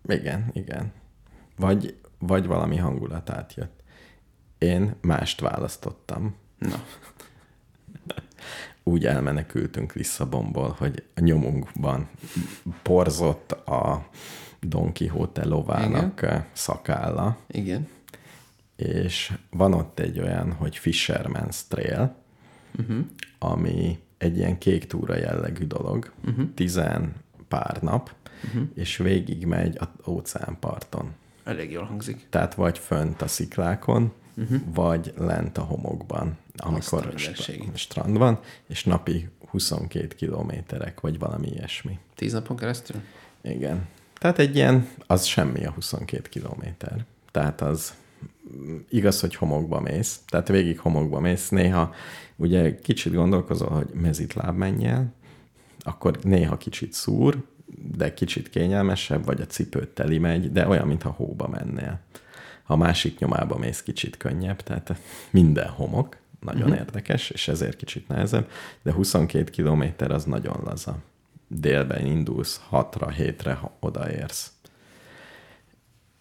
Igen, 0.07 0.49
igen. 0.53 0.91
Vagy, 1.57 1.95
vagy 2.19 2.45
valami 2.45 2.77
hangulat 2.77 3.29
átjött. 3.29 3.80
Én 4.61 4.95
mást 5.01 5.39
választottam. 5.39 6.35
Na, 6.57 6.83
Úgy 8.83 9.05
elmenekültünk 9.05 9.93
Lisszabonból, 9.93 10.75
hogy 10.77 11.03
a 11.15 11.19
nyomunkban 11.19 12.09
porzott 12.81 13.51
a 13.51 14.07
Don 14.59 14.93
Quixote 14.93 15.45
lovának 15.45 16.21
Igen. 16.21 16.45
szakálla, 16.51 17.37
igen. 17.47 17.87
és 18.75 19.33
van 19.49 19.73
ott 19.73 19.99
egy 19.99 20.19
olyan, 20.19 20.51
hogy 20.51 20.79
Fisherman's 20.83 21.57
Trail, 21.67 22.15
uh-huh. 22.79 23.05
ami 23.39 23.99
egy 24.17 24.37
ilyen 24.37 24.57
kék 24.57 24.87
túra 24.87 25.15
jellegű 25.15 25.65
dolog, 25.65 26.11
uh-huh. 26.25 26.53
tizen 26.53 27.13
pár 27.47 27.81
nap, 27.81 28.11
uh-huh. 28.43 28.63
és 28.73 28.97
végig 28.97 29.45
megy 29.45 29.77
az 29.79 30.07
óceánparton. 30.07 31.13
Elég 31.43 31.71
jól 31.71 31.83
hangzik. 31.83 32.27
Tehát 32.29 32.53
vagy 32.53 32.77
fönt 32.77 33.21
a 33.21 33.27
sziklákon, 33.27 34.13
uh-huh. 34.37 34.59
vagy 34.73 35.13
lent 35.17 35.57
a 35.57 35.61
homokban, 35.61 36.37
amikor 36.57 37.13
st- 37.15 37.77
strand 37.77 38.17
van, 38.17 38.39
és 38.67 38.83
napi 38.83 39.29
22 39.47 40.07
kilométerek, 40.07 40.99
vagy 40.99 41.19
valami 41.19 41.47
ilyesmi. 41.47 41.99
Tíz 42.15 42.33
napon 42.33 42.57
keresztül? 42.57 43.01
Igen. 43.41 43.87
Tehát 44.19 44.39
egy 44.39 44.55
ilyen, 44.55 44.87
az 45.07 45.25
semmi 45.25 45.65
a 45.65 45.71
22 45.71 46.29
kilométer. 46.29 47.05
Tehát 47.31 47.61
az 47.61 47.93
igaz, 48.89 49.19
hogy 49.19 49.35
homokba 49.35 49.79
mész, 49.79 50.19
tehát 50.27 50.47
végig 50.47 50.79
homokba 50.79 51.19
mész, 51.19 51.49
néha 51.49 51.93
ugye 52.35 52.79
kicsit 52.79 53.13
gondolkozol, 53.13 53.69
hogy 53.69 53.87
mezitláb 53.93 54.57
menjél, 54.57 55.13
akkor 55.79 56.19
néha 56.23 56.57
kicsit 56.57 56.93
szúr, 56.93 57.43
de 57.95 58.13
kicsit 58.13 58.49
kényelmesebb, 58.49 59.25
vagy 59.25 59.41
a 59.41 59.45
cipőt 59.45 59.89
teli 59.89 60.17
megy, 60.17 60.51
de 60.51 60.67
olyan, 60.67 60.87
mintha 60.87 61.09
hóba 61.09 61.47
mennél. 61.47 61.99
Ha 62.63 62.73
a 62.73 62.77
másik 62.77 63.19
nyomába 63.19 63.57
mész, 63.57 63.81
kicsit 63.81 64.17
könnyebb, 64.17 64.61
tehát 64.63 64.95
minden 65.29 65.67
homok, 65.69 66.17
nagyon 66.41 66.61
uh-huh. 66.61 66.77
érdekes, 66.77 67.29
és 67.29 67.47
ezért 67.47 67.75
kicsit 67.75 68.07
nehezebb, 68.07 68.49
de 68.81 68.93
22 68.93 69.43
kilométer 69.43 70.11
az 70.11 70.23
nagyon 70.23 70.61
laza. 70.63 70.97
Délben 71.47 72.05
indulsz, 72.05 72.61
6-ra, 72.71 73.13
7-re 73.17 73.53
ha 73.53 73.77
odaérsz. 73.79 74.51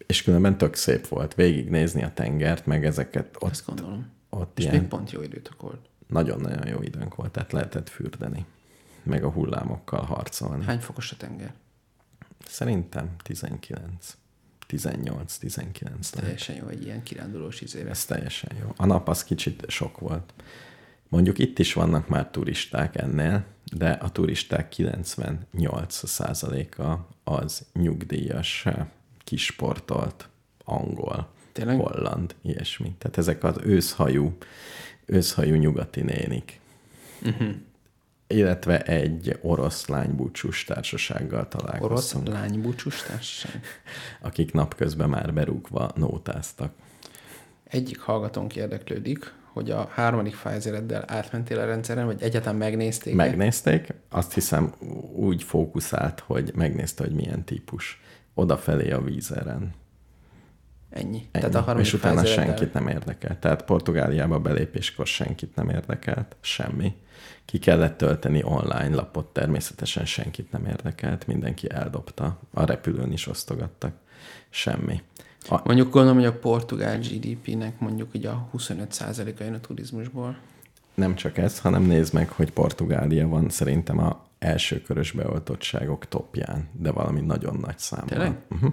És 0.07 0.23
különben 0.23 0.59
tök 0.59 0.75
szép 0.75 1.09
volt 1.09 1.35
végignézni 1.35 2.03
a 2.03 2.13
tengert, 2.15 2.67
meg 2.67 2.85
ezeket 2.85 3.37
ott, 3.39 3.51
Azt 3.51 3.67
gondolom. 3.67 4.11
ott 4.29 4.59
És 4.59 4.65
ilyen 4.65 4.77
még 4.77 4.89
pont 4.89 5.11
jó 5.11 5.23
időtok 5.23 5.63
volt. 5.63 5.89
nagyon-nagyon 6.07 6.67
jó 6.67 6.83
időnk 6.83 7.15
volt, 7.15 7.31
tehát 7.31 7.53
lehetett 7.53 7.89
fürdeni, 7.89 8.45
meg 9.03 9.25
a 9.25 9.31
hullámokkal 9.31 10.03
harcolni. 10.03 10.65
Hány 10.65 10.81
fokos 10.81 11.13
a 11.13 11.17
tenger? 11.17 11.55
Szerintem 12.47 13.11
19, 13.23 14.17
18, 14.71 15.37
19 15.37 16.15
lehet. 16.15 16.25
Teljesen 16.25 16.57
jó 16.57 16.67
egy 16.67 16.85
ilyen 16.85 17.03
kirándulós 17.03 17.61
izére. 17.61 17.91
Ez 17.91 18.05
teljesen 18.05 18.51
jó. 18.61 18.73
A 18.77 18.87
nap 18.87 19.09
az 19.09 19.25
kicsit 19.25 19.65
sok 19.69 19.99
volt. 19.99 20.33
Mondjuk 21.09 21.39
itt 21.39 21.59
is 21.59 21.73
vannak 21.73 22.09
már 22.09 22.31
turisták 22.31 22.97
ennél, 22.97 23.45
de 23.73 23.91
a 23.91 24.11
turisták 24.11 24.75
98%-a 24.77 26.99
az 27.25 27.67
nyugdíjas, 27.73 28.67
kisportolt, 29.25 30.29
angol, 30.65 31.29
Tényleg? 31.53 31.81
holland, 31.81 32.35
ilyesmi. 32.43 32.95
Tehát 32.99 33.19
ezek 33.19 33.45
az 33.45 33.57
őszhajú, 33.63 34.37
őszhajú 35.05 35.55
nyugati 35.55 36.01
nénik. 36.01 36.61
Uh-huh. 37.23 37.55
Illetve 38.33 38.83
egy 38.83 39.39
orosz 39.43 39.87
lánybúcsús 39.87 40.65
társasággal 40.65 41.39
Orosz 41.39 41.49
találkoztunk, 41.51 42.29
lánybúcsús 42.29 43.03
társaság. 43.03 43.61
akik 44.21 44.53
napközben 44.53 45.09
már 45.09 45.33
berúgva 45.33 45.91
nótáztak. 45.95 46.73
Egyik 47.65 48.01
hallgatónk 48.01 48.57
érdeklődik, 48.57 49.33
hogy 49.53 49.71
a 49.71 49.91
harmadik 49.95 50.37
Pfizereddel 50.37 51.05
átmentél 51.07 51.59
a 51.59 51.65
rendszeren, 51.65 52.07
vagy 52.07 52.23
egyáltalán 52.23 52.59
megnézték 52.59 53.15
Megnézték, 53.15 53.95
azt 54.09 54.35
hiszem 54.35 54.75
úgy 55.15 55.43
fókuszált, 55.43 56.21
hogy 56.21 56.53
megnézte, 56.55 57.05
hogy 57.05 57.15
milyen 57.15 57.45
típus. 57.45 58.01
odafelé 58.35 58.91
a 58.91 59.01
vízeren. 59.03 59.75
Ennyi. 60.91 61.17
Ennyi. 61.17 61.29
Tehát 61.31 61.55
a 61.55 61.61
harmadik 61.61 61.87
és 61.87 61.93
utána 61.93 62.25
senkit 62.25 62.73
nem 62.73 62.89
érdekel. 62.89 63.39
Tehát 63.39 63.65
Portugáliába 63.65 64.39
belépéskor 64.39 65.07
senkit 65.07 65.55
nem 65.55 65.69
érdekelt, 65.69 66.37
semmi. 66.41 66.95
Ki 67.45 67.59
kellett 67.59 67.97
tölteni 67.97 68.43
online 68.45 68.95
lapot, 68.95 69.27
természetesen 69.27 70.05
senkit 70.05 70.53
nem 70.53 70.67
érdekelt, 70.67 71.27
mindenki 71.27 71.71
eldobta. 71.71 72.39
A 72.55 72.65
repülőn 72.65 73.13
is 73.13 73.27
osztogattak. 73.27 73.93
Semmi. 74.51 75.03
A, 75.49 75.61
Mondjuk 75.65 75.91
gondolom, 75.91 76.17
hogy 76.17 76.27
a 76.27 76.39
portugál 76.39 76.99
GDP-nek 76.99 77.79
mondjuk 77.79 78.15
ugye 78.15 78.29
a 78.29 78.49
25%-a 78.57 79.43
jön 79.43 79.55
a 79.55 79.61
turizmusból. 79.61 80.39
nem 80.95 81.15
csak 81.15 81.39
ez, 81.39 81.59
hanem 81.59 81.83
nézd 81.83 82.15
meg, 82.15 82.29
hogy 82.29 82.53
Portugália 82.53 83.29
van 83.29 83.49
szerintem 83.49 83.99
a 83.99 84.27
első 84.39 84.83
körös 84.83 85.13
beoltottságok 85.13 86.09
topján, 86.09 86.69
de 86.73 86.91
valami 86.91 87.21
nagyon 87.21 87.57
nagy 87.61 87.79
számban. 87.79 88.09
Tényleg? 88.09 88.37
Uh-huh. 88.51 88.73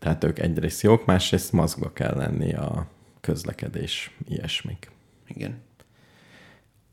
Tehát 0.00 0.24
ők 0.24 0.38
egyrészt 0.38 0.82
jók, 0.82 1.06
másrészt 1.06 1.52
mazgva 1.52 1.92
kell 1.92 2.16
lenni 2.16 2.54
a 2.54 2.86
közlekedés, 3.20 4.16
ilyesmik. 4.28 4.90
Igen. 5.26 5.58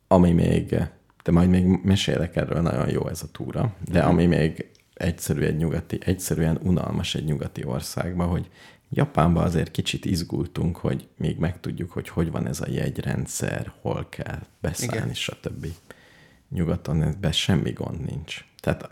Ami 0.08 0.32
még, 0.32 0.70
de 1.24 1.32
majd 1.32 1.50
még 1.50 1.66
mesélek 1.66 2.36
erről, 2.36 2.62
nagyon 2.62 2.90
jó 2.90 3.08
ez 3.08 3.24
a 3.24 3.32
túra, 3.32 3.76
de 3.92 4.02
ami 4.02 4.26
még 4.26 4.72
egyszerű 4.94 5.42
egy 5.42 5.58
nyugati, 5.58 6.00
egyszerűen 6.02 6.60
unalmas 6.64 7.16
egy 7.16 7.26
nyugati 7.26 7.66
országba, 7.66 8.26
hogy 8.26 8.50
Japánban 8.90 9.44
azért 9.44 9.72
kicsit 9.72 10.06
izgultunk, 10.06 10.78
hogy 10.78 11.08
még 11.18 11.38
megtudjuk, 11.38 11.92
hogy 11.92 12.10
hogy 12.10 12.32
van 12.32 12.48
ez 12.48 12.62
a 12.62 12.70
jegyrendszer, 12.70 13.74
hol 13.82 14.08
kell 14.10 14.40
beszállni, 14.62 14.96
Igen. 14.96 15.14
stb. 15.14 15.68
Nyugaton 16.50 17.04
ebben 17.04 17.32
semmi 17.32 17.72
gond 17.72 18.06
nincs. 18.06 18.46
Tehát 18.60 18.90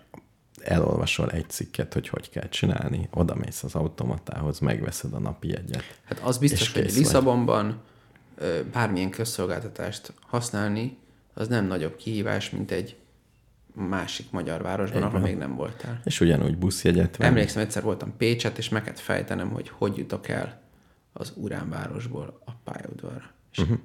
elolvasol 0.65 1.31
egy 1.31 1.49
cikket, 1.49 1.93
hogy 1.93 2.07
hogy 2.07 2.29
kell 2.29 2.49
csinálni, 2.49 3.09
oda 3.11 3.35
mész 3.35 3.63
az 3.63 3.75
automatához, 3.75 4.59
megveszed 4.59 5.13
a 5.13 5.19
napi 5.19 5.47
jegyet. 5.47 5.99
Hát 6.03 6.19
az 6.19 6.37
biztos, 6.37 6.73
hogy 6.73 6.83
vagy. 6.83 6.93
Lisszabonban 6.93 7.81
ö, 8.37 8.59
bármilyen 8.71 9.09
közszolgáltatást 9.09 10.13
használni, 10.27 10.97
az 11.33 11.47
nem 11.47 11.65
nagyobb 11.65 11.95
kihívás, 11.95 12.49
mint 12.49 12.71
egy 12.71 12.95
másik 13.73 14.31
magyar 14.31 14.61
városban, 14.61 15.03
ahol 15.03 15.19
még 15.19 15.37
nem 15.37 15.55
voltál. 15.55 16.01
És 16.03 16.19
ugyanúgy 16.19 16.57
buszjegyet 16.57 17.17
venni. 17.17 17.29
Emlékszem, 17.29 17.61
egyszer 17.61 17.83
voltam 17.83 18.17
Pécset, 18.17 18.57
és 18.57 18.69
meg 18.69 18.83
kellett 18.83 18.99
fejtenem, 18.99 19.49
hogy 19.49 19.69
hogy 19.69 19.97
jutok 19.97 20.27
el 20.27 20.61
az 21.13 21.33
Uránvárosból 21.35 22.41
a 22.45 22.51
pályaudvarra. 22.63 23.31
És, 23.51 23.57
uh-huh. 23.57 23.77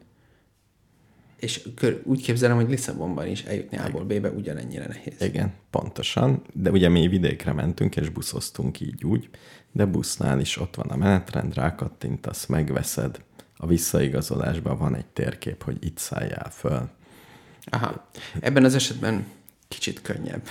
És 1.40 1.68
kör, 1.74 2.00
úgy 2.04 2.22
képzelem, 2.22 2.56
hogy 2.56 2.68
Lisszabonban 2.68 3.26
is 3.26 3.42
eljutni 3.42 3.78
A-ból 3.78 4.04
B-be 4.04 4.30
ugyanennyire 4.30 4.86
nehéz. 4.86 5.20
Igen, 5.20 5.52
pontosan. 5.70 6.42
De 6.52 6.70
ugye 6.70 6.88
mi 6.88 7.08
vidékre 7.08 7.52
mentünk, 7.52 7.96
és 7.96 8.08
buszoztunk 8.08 8.80
így 8.80 9.04
úgy, 9.04 9.28
de 9.72 9.84
busznál 9.84 10.40
is 10.40 10.58
ott 10.58 10.74
van 10.74 10.86
a 10.86 10.96
menetrend, 10.96 11.54
rákattintasz, 11.54 12.46
megveszed. 12.46 13.20
A 13.56 13.66
visszaigazolásban 13.66 14.78
van 14.78 14.94
egy 14.94 15.06
térkép, 15.06 15.62
hogy 15.62 15.76
itt 15.80 15.98
szálljál 15.98 16.50
föl. 16.50 16.88
Aha. 17.64 18.08
Ebben 18.40 18.64
az 18.64 18.74
esetben 18.74 19.26
kicsit 19.68 20.02
könnyebb. 20.02 20.42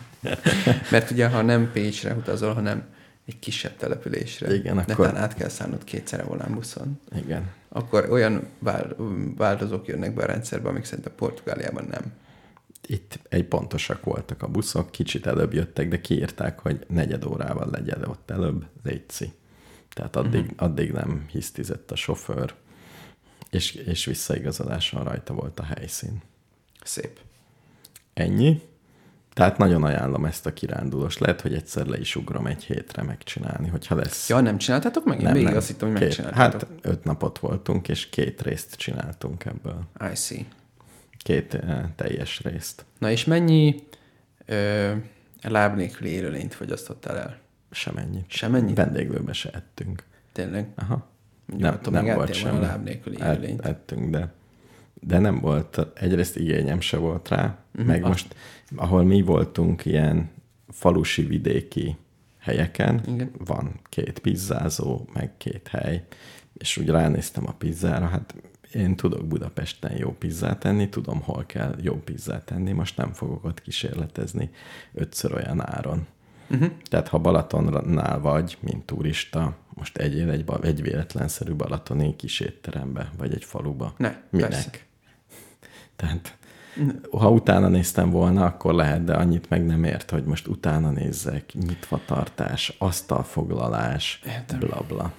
Mert 0.90 1.10
ugye, 1.10 1.28
ha 1.28 1.42
nem 1.42 1.70
Pécsre 1.72 2.14
utazol, 2.14 2.54
hanem 2.54 2.84
egy 3.28 3.38
kisebb 3.38 3.76
településre, 3.76 4.54
Igen, 4.54 4.74
netán 4.74 4.96
akkor- 4.96 5.16
át 5.16 5.34
kell 5.34 5.48
szállnod 5.48 5.84
kétszer 5.84 6.24
volán 6.24 6.54
buszon, 6.54 7.00
Igen. 7.16 7.50
akkor 7.68 8.10
olyan 8.10 8.48
vál- 8.58 8.96
változók 9.36 9.86
jönnek 9.86 10.14
be 10.14 10.22
a 10.22 10.26
rendszerbe, 10.26 10.68
amik 10.68 10.84
szerintem 10.84 11.14
Portugáliában 11.16 11.84
nem. 11.90 12.12
Itt 12.86 13.18
egy 13.28 13.44
pontosak 13.44 14.04
voltak 14.04 14.42
a 14.42 14.48
buszok, 14.48 14.90
kicsit 14.90 15.26
előbb 15.26 15.52
jöttek, 15.52 15.88
de 15.88 16.00
kiírták, 16.00 16.58
hogy 16.58 16.86
negyed 16.88 17.24
órával 17.24 17.68
legyen 17.70 18.04
ott 18.04 18.30
előbb, 18.30 18.66
létszi. 18.82 19.32
Tehát 19.88 20.16
addig, 20.16 20.40
uh-huh. 20.40 20.62
addig 20.62 20.92
nem 20.92 21.26
hisztizett 21.30 21.90
a 21.90 21.96
sofőr, 21.96 22.54
és, 23.50 23.74
és 23.74 24.04
visszaigazoláson 24.04 25.04
rajta 25.04 25.34
volt 25.34 25.60
a 25.60 25.62
helyszín. 25.62 26.22
Szép. 26.84 27.18
Ennyi. 28.14 28.62
Tehát 29.38 29.58
nagyon 29.58 29.84
ajánlom 29.84 30.24
ezt 30.24 30.46
a 30.46 30.52
kirándulós. 30.52 31.18
Lehet, 31.18 31.40
hogy 31.40 31.54
egyszer 31.54 31.86
le 31.86 31.98
is 31.98 32.16
ugrom 32.16 32.46
egy 32.46 32.64
hétre 32.64 33.02
megcsinálni, 33.02 33.68
hogyha 33.68 33.94
lesz. 33.94 34.28
Ja, 34.28 34.40
nem 34.40 34.58
csináltátok 34.58 35.04
meg? 35.04 35.18
Én 35.18 35.24
nem, 35.24 35.32
végig 35.32 35.48
nem. 35.48 35.56
azt 35.56 35.66
hittem, 35.66 35.90
hogy 35.90 36.00
megcsináltátok. 36.00 36.60
Hát 36.60 36.68
öt 36.82 37.04
napot 37.04 37.38
voltunk, 37.38 37.88
és 37.88 38.08
két 38.08 38.42
részt 38.42 38.74
csináltunk 38.74 39.44
ebből. 39.44 39.80
I 40.12 40.14
see. 40.14 40.44
Két 41.16 41.54
eh, 41.54 41.84
teljes 41.96 42.40
részt. 42.42 42.84
Na 42.98 43.10
és 43.10 43.24
mennyi 43.24 43.82
ö, 44.46 44.92
láb 45.42 45.76
nélküli 45.76 46.10
élőlényt 46.10 46.54
fogyasztottál 46.54 47.18
el? 47.18 47.38
Semennyit. 47.70 48.24
Semennyit? 48.30 48.76
Vendéglőbe 48.76 49.32
se 49.32 49.50
ettünk. 49.50 50.02
Tényleg? 50.32 50.68
Aha. 50.76 51.06
Mondjuk, 51.46 51.90
Nem, 51.90 52.04
nem 52.04 52.14
volt 52.16 52.34
semmi. 52.34 52.60
láb 52.60 52.84
nélküli 52.84 53.16
élőlényt. 53.20 53.64
ettünk, 53.66 54.10
de, 54.10 54.32
de 55.00 55.18
nem 55.18 55.40
volt, 55.40 55.86
egyrészt 55.94 56.36
igényem 56.36 56.80
se 56.80 56.96
volt 56.96 57.28
rá, 57.28 57.58
uh-huh. 57.72 57.86
meg 57.86 58.02
azt- 58.04 58.08
most, 58.08 58.34
ahol 58.76 59.02
mi 59.02 59.22
voltunk 59.22 59.84
ilyen 59.84 60.30
falusi 60.68 61.22
vidéki 61.22 61.96
helyeken, 62.38 63.02
Igen. 63.06 63.30
van 63.44 63.80
két 63.88 64.18
pizzázó, 64.18 65.08
meg 65.12 65.36
két 65.36 65.68
hely, 65.68 66.04
és 66.54 66.76
úgy 66.76 66.88
ránéztem 66.88 67.46
a 67.46 67.52
pizzára, 67.52 68.06
hát 68.06 68.34
én 68.72 68.96
tudok 68.96 69.26
Budapesten 69.26 69.96
jó 69.96 70.12
pizzát 70.18 70.64
enni, 70.64 70.88
tudom, 70.88 71.20
hol 71.20 71.44
kell 71.46 71.74
jó 71.80 71.94
pizzát 71.94 72.50
enni, 72.50 72.72
most 72.72 72.96
nem 72.96 73.12
fogok 73.12 73.44
ott 73.44 73.62
kísérletezni 73.62 74.50
ötször 74.94 75.34
olyan 75.34 75.66
áron. 75.66 76.06
Uh-huh. 76.50 76.70
Tehát 76.84 77.08
ha 77.08 77.18
Balatonnál 77.18 78.20
vagy, 78.20 78.56
mint 78.60 78.84
turista, 78.84 79.56
most 79.74 79.96
egyél 79.96 80.30
egy, 80.30 80.44
egy 80.62 80.82
véletlenszerű 80.82 81.54
balatoni 81.54 82.16
kis 82.16 82.40
étterembe, 82.40 83.12
vagy 83.16 83.34
egy 83.34 83.44
faluba. 83.44 83.94
Ne, 83.96 84.16
Minek? 84.30 84.48
persze. 84.48 84.70
Tehát 85.98 86.36
ha 87.10 87.30
utána 87.30 87.68
néztem 87.68 88.10
volna, 88.10 88.44
akkor 88.44 88.74
lehet, 88.74 89.04
de 89.04 89.14
annyit 89.14 89.48
meg 89.48 89.66
nem 89.66 89.84
ért, 89.84 90.10
hogy 90.10 90.24
most 90.24 90.46
utána 90.46 90.90
nézzek, 90.90 91.52
nyitvatartás, 91.52 92.74
asztalfoglalás, 92.78 94.22
Értem. 94.26 94.58
bla. 94.88 95.12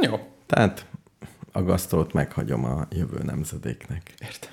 Jó. 0.00 0.18
Tehát 0.46 0.86
a 1.52 1.62
gasztrót 1.62 2.12
meghagyom 2.12 2.64
a 2.64 2.86
jövő 2.90 3.22
nemzedéknek. 3.22 4.14
Értem. 4.22 4.50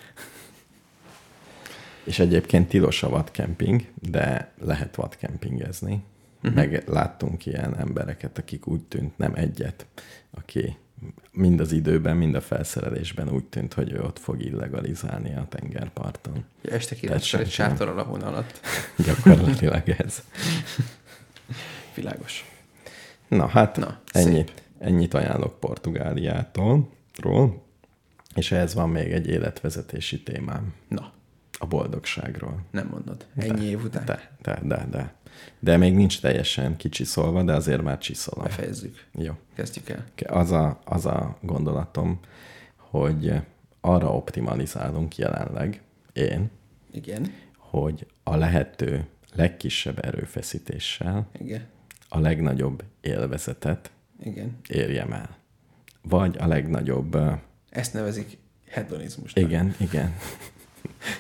És 2.04 2.20
egyébként 2.20 2.68
tilos 2.70 3.04
a 3.04 3.10
vadkemping, 3.10 3.88
de 3.94 4.54
lehet 4.60 4.96
vadkempingezni. 4.96 6.04
Uh-huh. 6.36 6.54
Meg 6.54 6.84
láttunk 6.88 7.46
ilyen 7.46 7.78
embereket, 7.78 8.38
akik 8.38 8.68
úgy 8.68 8.82
tűnt, 8.82 9.18
nem 9.18 9.36
egyet, 9.36 9.86
aki 10.32 10.78
mind 11.32 11.60
az 11.60 11.72
időben, 11.72 12.18
mind 12.18 12.36
a 12.36 12.42
felszerelésben 12.42 13.30
úgy 13.30 13.44
tűnt, 13.46 13.74
hogy 13.74 13.92
ő 13.92 14.02
ott 14.02 14.20
fog 14.20 14.42
illegalizálni 14.42 15.36
a 15.36 15.46
tengerparton. 15.50 16.46
Ja, 16.62 16.72
este 16.72 16.96
kirácsol 16.96 17.40
egy 17.40 17.50
senki 17.50 17.62
nem. 17.62 17.70
sátor 17.70 17.88
alapon 17.88 18.22
alatt. 18.22 18.60
Gyakorlatilag 19.06 19.90
ez. 19.90 20.24
Világos. 21.96 22.46
Na 23.28 23.48
hát, 23.48 23.78
Na, 23.78 23.86
Na, 23.86 24.00
szép. 24.06 24.26
ennyit, 24.26 24.52
ennyit 24.80 25.14
ajánlok 25.14 25.60
Portugáliától, 25.60 26.90
ról, 27.16 27.64
és 28.36 28.52
ehhez 28.52 28.74
van 28.74 28.90
még 28.90 29.12
egy 29.12 29.28
életvezetési 29.28 30.24
témám, 30.24 30.74
Na, 30.88 31.12
a 31.62 31.66
boldogságról. 31.68 32.60
nem 32.72 32.88
mondod. 32.88 33.26
Ennyi 33.36 33.66
év 33.66 33.84
után. 33.84 34.06
De, 34.06 34.32
de, 34.42 34.60
de, 34.64 34.86
de. 34.92 35.14
De 35.60 35.78
még 35.78 35.96
nincs 35.96 36.22
teljesen 36.22 36.78
kicsiszolva, 36.78 37.44
de 37.44 37.54
azért 37.54 37.82
már 37.82 37.98
csiszolom. 37.98 38.44
Befejezzük. 38.44 39.06
Jó. 39.14 39.34
Kezdjük 39.56 39.90
el. 39.90 40.06
Az 40.28 40.52
a, 40.52 40.80
az 40.86 41.06
a 41.06 41.38
gondolatom, 41.42 42.20
hogy 42.76 43.34
arra 43.82 44.16
optimalizálunk 44.16 45.18
jelenleg, 45.18 45.82
én, 46.14 46.50
Igen. 46.92 47.34
hogy 47.58 48.06
a 48.24 48.36
lehető 48.36 49.06
legkisebb 49.34 50.06
erőfeszítéssel 50.06 51.30
Igen. 51.40 51.66
a 52.10 52.20
legnagyobb 52.20 52.84
élvezetet 53.02 53.92
Igen. 54.24 54.58
érjem 54.70 55.14
el. 55.14 55.38
Vagy 56.02 56.38
a 56.40 56.48
legnagyobb... 56.48 57.18
Ezt 57.70 57.94
nevezik 57.94 58.38
hedonizmusnak. 58.70 59.44
Igen, 59.44 59.76
igen. 59.80 60.16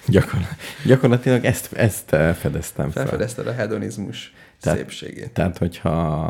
Gyakor, 0.07 0.39
gyakorlatilag 0.85 1.45
ezt, 1.45 1.73
ezt 1.73 2.09
fedeztem 2.09 2.89
fel. 2.89 3.03
Felfedezted 3.03 3.47
a 3.47 3.53
hedonizmus 3.53 4.33
Tehát- 4.59 4.77
szépségét. 4.77 5.31
Tehát, 5.31 5.57
hogyha 5.57 6.25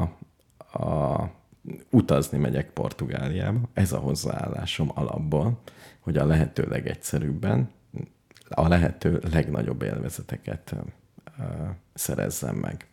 a, 0.73 1.23
utazni 1.89 2.37
megyek 2.37 2.69
Portugáliába, 2.69 3.59
ez 3.73 3.91
a 3.91 3.97
hozzáállásom 3.97 4.91
alapból, 4.93 5.61
hogy 5.99 6.17
a 6.17 6.25
lehető 6.25 6.65
legegyszerűbben, 6.69 7.69
a 8.49 8.67
lehető 8.67 9.21
legnagyobb 9.31 9.81
élvezeteket 9.81 10.75
ö, 11.39 11.43
szerezzem 11.93 12.55
meg. 12.55 12.85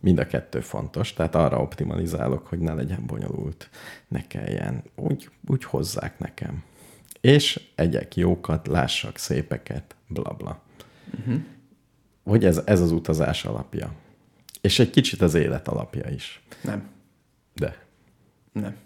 Mind 0.00 0.18
a 0.18 0.26
kettő 0.26 0.60
fontos, 0.60 1.12
tehát 1.12 1.34
arra 1.34 1.60
optimalizálok, 1.60 2.46
hogy 2.46 2.58
ne 2.58 2.72
legyen 2.72 3.06
bonyolult, 3.06 3.70
ne 4.08 4.26
kelljen, 4.26 4.82
úgy, 4.96 5.30
úgy 5.46 5.64
hozzák 5.64 6.18
nekem. 6.18 6.62
És 7.20 7.60
egyek 7.74 8.16
jókat, 8.16 8.66
lássak 8.66 9.18
szépeket, 9.18 9.94
bla 10.08 10.32
bla. 10.32 10.62
Uh-huh. 11.18 11.40
Hogy 12.24 12.44
ez, 12.44 12.62
ez 12.64 12.80
az 12.80 12.92
utazás 12.92 13.44
alapja. 13.44 13.92
És 14.60 14.78
egy 14.78 14.90
kicsit 14.90 15.20
az 15.20 15.34
élet 15.34 15.68
alapja 15.68 16.08
is. 16.08 16.42
Nem. 16.62 16.88
De. 17.54 17.76
Nem. 18.52 18.76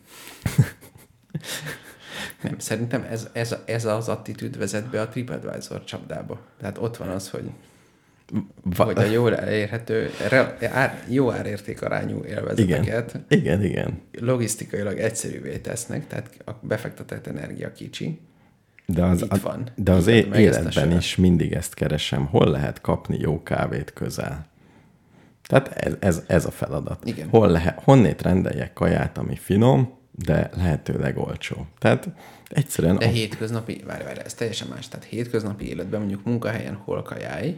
Nem, 2.43 2.59
szerintem 2.59 3.03
ez, 3.03 3.29
ez, 3.33 3.57
ez 3.65 3.85
az 3.85 4.09
attitűd 4.09 4.59
vezet 4.59 4.91
be 4.91 5.01
a 5.01 5.09
TripAdvisor 5.09 5.85
csapdába. 5.85 6.41
Tehát 6.59 6.79
ott 6.79 6.97
van 6.97 7.09
az, 7.09 7.31
hogy, 7.31 7.51
Va- 8.63 8.87
hogy 8.87 8.99
a 8.99 9.11
jól 9.11 9.37
elérhető, 9.37 10.11
re, 10.29 10.57
ár, 10.71 11.03
jó 11.09 11.31
árérték 11.31 11.83
arányú 11.83 12.25
élvezeteket 12.25 12.83
igen. 12.85 13.25
Igen, 13.29 13.63
igen. 13.63 14.01
logisztikailag 14.21 14.99
egyszerűvé 14.99 15.59
tesznek, 15.59 16.07
tehát 16.07 16.31
a 16.45 16.51
befektetett 16.61 17.27
energia 17.27 17.73
kicsi. 17.73 18.21
De 18.87 19.05
az, 19.05 19.23
Itt 19.23 19.37
van. 19.37 19.69
de 19.75 19.93
az 19.93 20.07
é- 20.07 20.35
életben 20.35 20.93
is 20.97 21.17
mindig 21.17 21.53
ezt 21.53 21.75
keresem. 21.75 22.27
Hol 22.27 22.51
lehet 22.51 22.81
kapni 22.81 23.17
jó 23.21 23.43
kávét 23.43 23.93
közel? 23.93 24.47
Tehát 25.47 25.69
ez, 25.69 25.95
ez, 26.01 26.23
ez 26.27 26.45
a 26.45 26.51
feladat. 26.51 27.05
Igen. 27.05 27.29
Hol 27.29 27.49
lehet, 27.49 27.81
honnét 27.83 28.23
rendeljek 28.23 28.73
kaját, 28.73 29.19
ami 29.19 29.37
finom, 29.37 29.99
de 30.11 30.51
lehetőleg 30.57 31.19
olcsó. 31.19 31.67
Tehát 31.79 32.09
egyszerűen 32.49 32.97
De 32.99 33.07
a- 33.07 33.09
hétköznapi, 33.09 33.83
várj, 33.87 34.05
várj, 34.05 34.19
ez 34.25 34.35
teljesen 34.35 34.69
más. 34.69 34.89
Tehát 34.89 35.07
hétköznapi 35.07 35.69
életben 35.69 36.01
mondjuk 36.01 36.25
munkahelyen 36.25 36.75
hol 36.75 37.03
kajálj, 37.03 37.57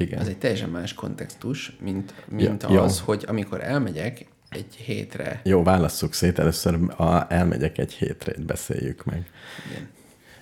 Igen. 0.00 0.18
az 0.18 0.28
egy 0.28 0.38
teljesen 0.38 0.68
más 0.70 0.94
kontextus, 0.94 1.76
mint, 1.80 2.14
mint 2.28 2.62
Ja, 2.62 2.82
az, 2.82 2.98
jó. 2.98 3.04
hogy 3.04 3.24
amikor 3.26 3.62
elmegyek 3.62 4.26
egy 4.48 4.74
hétre, 4.74 5.40
Jó, 5.44 5.62
válasszuk 5.62 6.14
szét. 6.14 6.38
Először 6.38 6.78
a, 6.96 7.32
elmegyek 7.32 7.78
egy 7.78 7.92
hétre, 7.92 8.32
beszéljük 8.46 9.04
meg. 9.04 9.30
igen. 9.70 9.88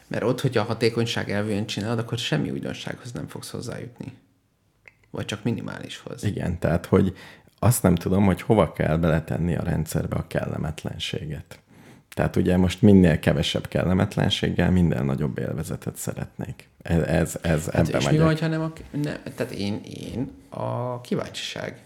mert 0.07 0.23
ott, 0.25 0.41
hogyha 0.41 0.61
a 0.61 0.65
hatékonyság 0.67 1.31
elvűen 1.31 1.67
csinálod, 1.67 1.99
akkor 1.99 2.19
semmi 2.19 2.51
újdonsághoz 2.51 3.13
nem 3.13 3.29
fogsz 3.29 3.51
hozzájutni. 3.51 4.13
Vagy 5.11 5.25
csak 5.25 5.43
minimálishoz. 5.43 6.25
Igen, 6.25 6.59
tehát, 6.59 6.87
hogy 6.87 7.17
azt 7.59 7.83
nem 7.83 7.95
tudom, 7.95 8.25
hogy 8.25 8.43
hova 8.43 8.73
kell 8.73 8.97
beletenni 8.97 9.57
a 9.57 9.63
rendszerbe 9.63 10.17
a 10.17 10.27
kellemetlenséget. 10.27 11.59
Tehát 12.09 12.37
ugye 12.37 12.57
most 12.57 12.83
minél 12.83 13.19
kevesebb 13.19 13.69
kellemetlenséggel, 13.69 14.71
minden 14.71 15.05
nagyobb 15.05 15.39
élvezetet 15.39 15.97
szeretnék. 15.97 16.69
Ez, 16.89 17.03
ez, 17.03 17.39
ez 17.43 17.65
Hát 17.65 17.89
ebbe 17.89 17.99
és 17.99 18.05
mi 18.05 18.11
megyek. 18.17 18.25
van, 18.27 18.37
ha 18.37 18.47
nem 18.47 18.61
a, 18.63 18.73
nem, 18.91 19.15
tehát 19.37 19.53
én, 19.53 19.81
én 20.11 20.31
a 20.49 21.01
kíváncsiság 21.01 21.79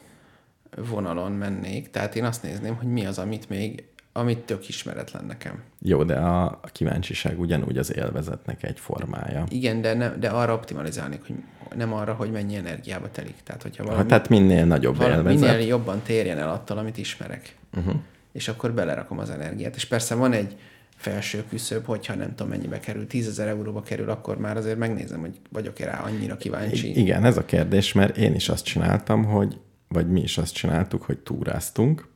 vonalon 0.76 1.32
mennék, 1.32 1.90
tehát 1.90 2.16
én 2.16 2.24
azt 2.24 2.42
nézném, 2.42 2.74
hogy 2.76 2.86
mi 2.88 3.06
az, 3.06 3.18
amit 3.18 3.48
még, 3.48 3.84
amit 4.12 4.38
tök 4.38 4.68
ismeretlen 4.68 5.24
nekem. 5.24 5.62
Jó, 5.82 6.04
de 6.04 6.14
a, 6.14 6.44
a 6.44 6.68
kíváncsiság 6.72 7.40
ugyanúgy 7.40 7.78
az 7.78 7.96
élvezetnek 7.96 8.62
egy 8.62 8.80
formája. 8.80 9.44
Igen, 9.48 9.80
de, 9.80 9.94
ne, 9.94 10.08
de 10.08 10.28
arra 10.28 10.54
optimalizálnék, 10.54 11.20
hogy 11.26 11.36
nem 11.76 11.92
arra, 11.92 12.14
hogy 12.14 12.30
mennyi 12.30 12.56
energiába 12.56 13.10
telik. 13.10 13.34
Tehát, 13.44 13.62
hogyha 13.62 13.82
valami, 13.84 14.02
Ha, 14.02 14.08
tehát 14.08 14.28
minél 14.28 14.64
nagyobb 14.64 14.96
valami 14.96 15.16
élvezet. 15.16 15.40
minél 15.40 15.66
jobban 15.66 16.00
térjen 16.02 16.38
el 16.38 16.50
attól, 16.50 16.78
amit 16.78 16.98
ismerek. 16.98 17.56
Uh-huh. 17.76 17.94
És 18.32 18.48
akkor 18.48 18.72
belerakom 18.72 19.18
az 19.18 19.30
energiát. 19.30 19.76
És 19.76 19.84
persze 19.84 20.14
van 20.14 20.32
egy 20.32 20.56
felső 21.00 21.44
küszöb, 21.48 21.84
hogyha 21.84 22.14
nem 22.14 22.28
tudom 22.28 22.48
mennyibe 22.48 22.80
kerül, 22.80 23.06
10 23.06 23.28
ezer 23.28 23.48
euróba 23.48 23.82
kerül, 23.82 24.10
akkor 24.10 24.38
már 24.38 24.56
azért 24.56 24.78
megnézem, 24.78 25.20
hogy 25.20 25.40
vagyok-e 25.50 25.84
rá 25.84 26.00
annyira 26.00 26.36
kíváncsi. 26.36 26.98
Igen, 26.98 27.24
ez 27.24 27.36
a 27.36 27.44
kérdés, 27.44 27.92
mert 27.92 28.16
én 28.16 28.34
is 28.34 28.48
azt 28.48 28.64
csináltam, 28.64 29.24
hogy, 29.24 29.58
vagy 29.88 30.10
mi 30.10 30.20
is 30.20 30.38
azt 30.38 30.54
csináltuk, 30.54 31.02
hogy 31.02 31.18
túráztunk, 31.18 32.08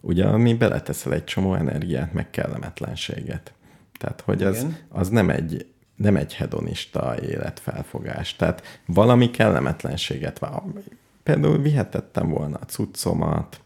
ugye, 0.00 0.24
ami 0.24 0.54
beleteszel 0.54 1.12
egy 1.12 1.24
csomó 1.24 1.54
energiát, 1.54 2.12
meg 2.12 2.30
kellemetlenséget. 2.30 3.52
Tehát, 3.98 4.20
hogy 4.20 4.42
az, 4.42 4.56
Igen. 4.56 4.76
az 4.88 5.08
nem 5.08 5.30
egy 5.30 5.66
nem 5.96 6.16
egy 6.16 6.34
hedonista 6.34 7.14
életfelfogás. 7.22 8.36
Tehát 8.36 8.80
valami 8.86 9.30
kellemetlenséget 9.30 10.38
van. 10.38 10.82
Például 11.22 11.58
vihetettem 11.58 12.28
volna 12.28 12.58
a 12.60 12.64
cuccomat, 12.64 13.60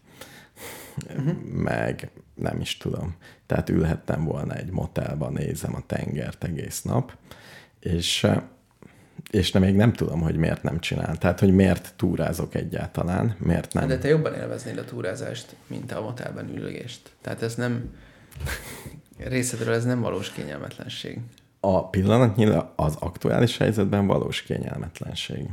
uh-huh. 1.09 1.33
meg 1.43 2.11
nem 2.39 2.59
is 2.59 2.77
tudom. 2.77 3.15
Tehát 3.45 3.69
ülhettem 3.69 4.23
volna 4.23 4.53
egy 4.53 4.71
motelban, 4.71 5.33
nézem 5.33 5.75
a 5.75 5.83
tengert 5.85 6.43
egész 6.43 6.81
nap, 6.81 7.17
és 7.79 8.27
és 9.31 9.51
nem, 9.51 9.61
még 9.61 9.75
nem 9.75 9.93
tudom, 9.93 10.21
hogy 10.21 10.35
miért 10.35 10.63
nem 10.63 10.79
csinál. 10.79 11.17
Tehát, 11.17 11.39
hogy 11.39 11.53
miért 11.53 11.93
túrázok 11.95 12.55
egyáltalán, 12.55 13.35
miért 13.39 13.73
nem. 13.73 13.87
De 13.87 13.97
te 13.97 14.07
jobban 14.07 14.33
élveznéd 14.33 14.77
a 14.77 14.85
túrázást, 14.85 15.55
mint 15.67 15.91
a 15.91 16.01
motelben 16.01 16.49
ülést. 16.55 17.11
Tehát 17.21 17.41
ez 17.41 17.55
nem, 17.55 17.89
részedről 19.17 19.73
ez 19.73 19.85
nem 19.85 20.01
valós 20.01 20.31
kényelmetlenség. 20.31 21.19
A 21.59 21.89
pillanatnyilag 21.89 22.71
az 22.75 22.95
aktuális 22.99 23.57
helyzetben 23.57 24.07
valós 24.07 24.41
kényelmetlenség. 24.41 25.49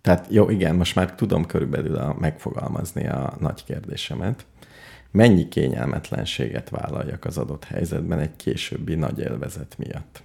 Tehát 0.00 0.26
jó, 0.30 0.50
igen, 0.50 0.76
most 0.76 0.94
már 0.94 1.14
tudom 1.14 1.46
körülbelül 1.46 1.96
a, 1.96 2.16
megfogalmazni 2.18 3.06
a 3.06 3.36
nagy 3.40 3.64
kérdésemet. 3.64 4.46
Mennyi 5.10 5.48
kényelmetlenséget 5.48 6.70
vállaljak 6.70 7.24
az 7.24 7.38
adott 7.38 7.64
helyzetben 7.64 8.18
egy 8.18 8.36
későbbi 8.36 8.94
nagy 8.94 9.18
élvezet 9.18 9.78
miatt? 9.78 10.22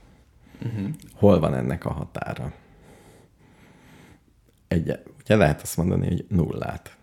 Uh-huh. 0.66 0.90
Hol 1.14 1.40
van 1.40 1.56
ennek 1.56 1.86
a 1.86 1.92
határa? 1.92 2.54
Egy, 4.68 5.00
ugye 5.24 5.36
lehet 5.36 5.62
azt 5.62 5.78
mondani, 5.78 6.08
hogy 6.08 6.26
nullát. 6.30 6.98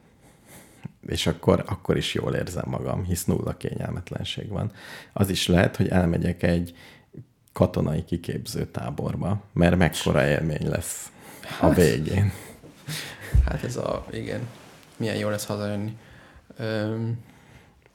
És 1.07 1.27
akkor, 1.27 1.65
akkor 1.67 1.97
is 1.97 2.15
jól 2.15 2.35
érzem 2.35 2.65
magam, 2.67 3.05
hisz 3.05 3.25
nulla 3.25 3.57
kényelmetlenség 3.57 4.49
van. 4.49 4.73
Az 5.13 5.31
is 5.31 5.47
lehet, 5.47 5.77
hogy 5.77 5.89
elmegyek 5.89 6.43
egy 6.43 6.75
katonai 7.53 8.05
kiképző 8.05 8.67
táborba, 8.67 9.43
mert 9.53 9.77
mekkora 9.77 10.27
élmény 10.27 10.69
lesz 10.69 11.13
a 11.61 11.71
végén. 11.71 12.33
Hát 13.45 13.65
ez 13.65 13.77
a, 13.77 14.07
igen, 14.13 14.41
milyen 14.97 15.17
jó 15.17 15.29
lesz 15.29 15.47
hazajönni. 15.47 15.97
Öm, 16.57 17.19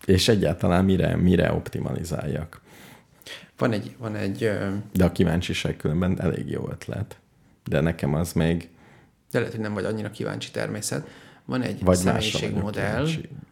És 0.05 0.27
egyáltalán 0.27 0.85
mire, 0.85 1.15
mire 1.15 1.53
optimalizáljak. 1.53 2.61
van 3.57 3.71
egy, 3.71 3.95
van 3.97 4.15
egy, 4.15 4.49
De 4.93 5.05
a 5.05 5.11
kíváncsiság 5.11 5.77
különben 5.77 6.21
elég 6.21 6.49
jó 6.49 6.69
ötlet. 6.69 7.17
De 7.63 7.79
nekem 7.79 8.13
az 8.13 8.33
még 8.33 8.69
de 9.35 9.41
lehet, 9.41 9.55
hogy 9.55 9.63
nem 9.63 9.73
vagy 9.73 9.85
annyira 9.85 10.11
kíváncsi 10.11 10.51
természet. 10.51 11.07
Van 11.45 11.61
egy 11.61 11.83
Vagy 11.83 11.97
személyiségmodell, 11.97 13.07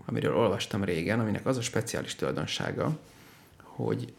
amiről 0.06 0.36
olvastam 0.36 0.84
régen, 0.84 1.20
aminek 1.20 1.45
az 1.45 1.58
a 1.58 1.62
speciális 1.62 2.16
tulajdonsága, 2.16 2.99
hogy 3.62 4.14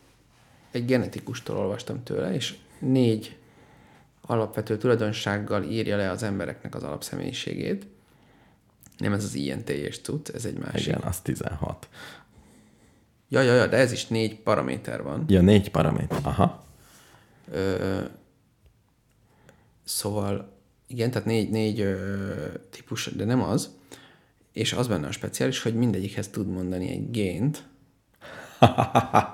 egy 0.71 0.85
genetikustól 0.85 1.57
olvastam 1.57 2.03
tőle, 2.03 2.35
és 2.35 2.55
négy 2.79 3.37
alapvető 4.21 4.77
tulajdonsággal 4.77 5.63
írja 5.63 5.97
le 5.97 6.11
az 6.11 6.23
embereknek 6.23 6.75
az 6.75 6.83
alapszemélyiségét. 6.83 7.87
Nem 8.99 9.13
ez 9.13 9.25
az 9.25 9.35
INT-es 9.35 9.99
cucc, 9.99 10.29
ez 10.29 10.45
egy 10.45 10.59
másik. 10.59 10.87
igen, 10.87 11.01
az 11.01 11.21
16. 11.21 11.89
Ja, 13.35 13.43
ja, 13.43 13.55
ja, 13.55 13.67
de 13.67 13.77
ez 13.77 13.93
is 13.93 14.07
négy 14.07 14.37
paraméter 14.37 15.03
van. 15.03 15.25
Ja, 15.29 15.41
négy 15.41 15.71
paraméter. 15.71 16.19
Aha. 16.23 16.65
Ö, 17.53 18.01
szóval, 19.85 20.53
igen, 20.87 21.11
tehát 21.11 21.27
négy, 21.27 21.51
négy 21.51 21.81
ö, 21.81 21.97
típus, 22.71 23.11
de 23.17 23.25
nem 23.25 23.43
az. 23.43 23.71
És 24.53 24.73
az 24.73 24.87
benne 24.87 25.07
a 25.07 25.13
speciális, 25.13 25.63
hogy 25.63 25.75
mindegyikhez 25.75 26.29
tud 26.29 26.49
mondani 26.49 26.91
egy 26.91 27.11
gént, 27.11 27.63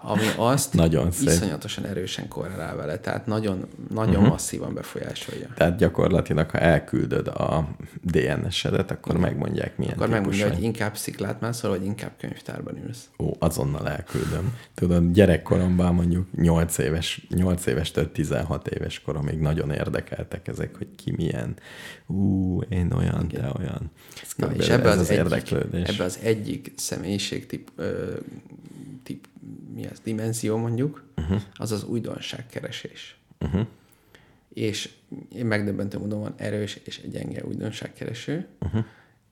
ami 0.03 0.27
azt 0.37 0.75
Nagyon 0.75 1.11
szép. 1.11 1.29
iszonyatosan 1.29 1.85
erősen 1.87 2.29
korrelál 2.29 2.77
vele, 2.77 2.99
tehát 2.99 3.27
nagyon, 3.27 3.67
nagyon 3.91 4.15
uh-huh. 4.15 4.29
masszívan 4.29 4.75
befolyásolja. 4.75 5.49
Tehát 5.55 5.77
gyakorlatilag, 5.77 6.51
ha 6.51 6.59
elküldöd 6.59 7.27
a 7.29 7.69
DNS-edet, 8.03 8.91
akkor 8.91 9.17
megmondják, 9.17 9.77
milyen 9.77 9.95
Akkor 9.95 10.07
típus 10.07 10.21
megmondja, 10.21 10.55
hogy 10.55 10.63
inkább 10.63 10.97
sziklát 10.97 11.41
mászol, 11.41 11.71
vagy 11.71 11.85
inkább 11.85 12.13
könyvtárban 12.19 12.77
ülsz. 12.87 13.09
Ó, 13.19 13.31
azonnal 13.39 13.89
elküldöm. 13.89 14.55
Tudod, 14.75 15.13
gyerekkoromban 15.13 15.95
mondjuk 15.95 16.27
8 16.37 16.79
éves, 16.79 17.27
8 17.29 17.67
évestől 17.67 18.13
16 18.13 18.69
éves 18.69 19.01
koromig 19.01 19.39
nagyon 19.39 19.71
érdekeltek 19.71 20.49
ezek, 20.49 20.77
hogy 20.77 20.89
ki 20.97 21.13
milyen. 21.17 21.57
Ú, 22.07 22.61
én 22.69 22.93
olyan, 22.93 23.29
te 23.29 23.53
olyan. 23.59 23.91
Ez 24.23 24.33
Na, 24.37 24.51
és 24.53 24.69
ebbe 24.69 24.89
ez 24.89 24.95
az, 24.95 25.01
az 25.01 25.11
egyik, 25.11 25.23
érdeklődés. 25.23 25.89
ebbe 25.89 26.05
az 26.05 26.19
egyik 26.23 26.73
személyiség 26.77 27.47
tip, 27.47 27.71
ö, 27.77 28.15
tip, 29.03 29.20
mi 29.75 29.87
az, 29.87 30.01
dimenzió 30.01 30.57
mondjuk, 30.57 31.05
uh-huh. 31.17 31.41
az 31.55 31.73
az 31.73 31.85
újdonságkeresés. 31.85 33.19
Uh-huh. 33.41 33.67
És 34.49 34.91
én 35.33 35.47
megdöbbentő 35.47 35.99
módon 35.99 36.21
van 36.21 36.35
erős 36.37 36.81
és 36.85 37.01
gyenge 37.11 37.45
újdonságkereső, 37.45 38.47
uh-huh. 38.61 38.85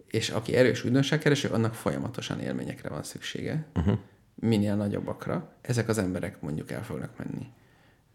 és 0.07 0.30
aki 0.30 0.55
erős 0.55 0.84
újdonságkereső, 0.84 1.49
annak 1.49 1.74
folyamatosan 1.74 2.41
élményekre 2.41 2.89
van 2.89 3.03
szüksége, 3.03 3.66
uh-huh. 3.74 3.99
minél 4.34 4.76
nagyobbakra. 4.76 5.53
Ezek 5.61 5.89
az 5.89 5.99
emberek 5.99 6.41
mondjuk 6.41 6.70
el 6.70 6.84
fognak 6.84 7.18
menni, 7.18 7.47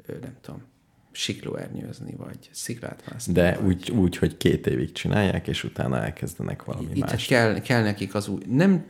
ö, 0.06 0.18
nem 0.22 0.36
tudom, 0.42 0.64
siklóernyőzni, 1.12 2.16
vagy 2.16 2.50
sziklát 2.52 3.04
mászni. 3.12 3.34
De 3.34 3.60
úgy, 3.60 3.92
úgy, 3.92 4.18
hogy 4.18 4.38
két 4.38 4.68
évig 4.68 4.92
csinálják, 4.92 5.48
és 5.48 5.64
utána 5.64 6.04
elkezdenek 6.04 6.64
valami 6.64 6.88
Itt 6.94 7.00
más. 7.00 7.26
kell, 7.26 7.60
kell 7.60 7.82
nekik 7.84 8.16
az 8.16 8.28
új, 8.28 8.42
nem 8.48 8.86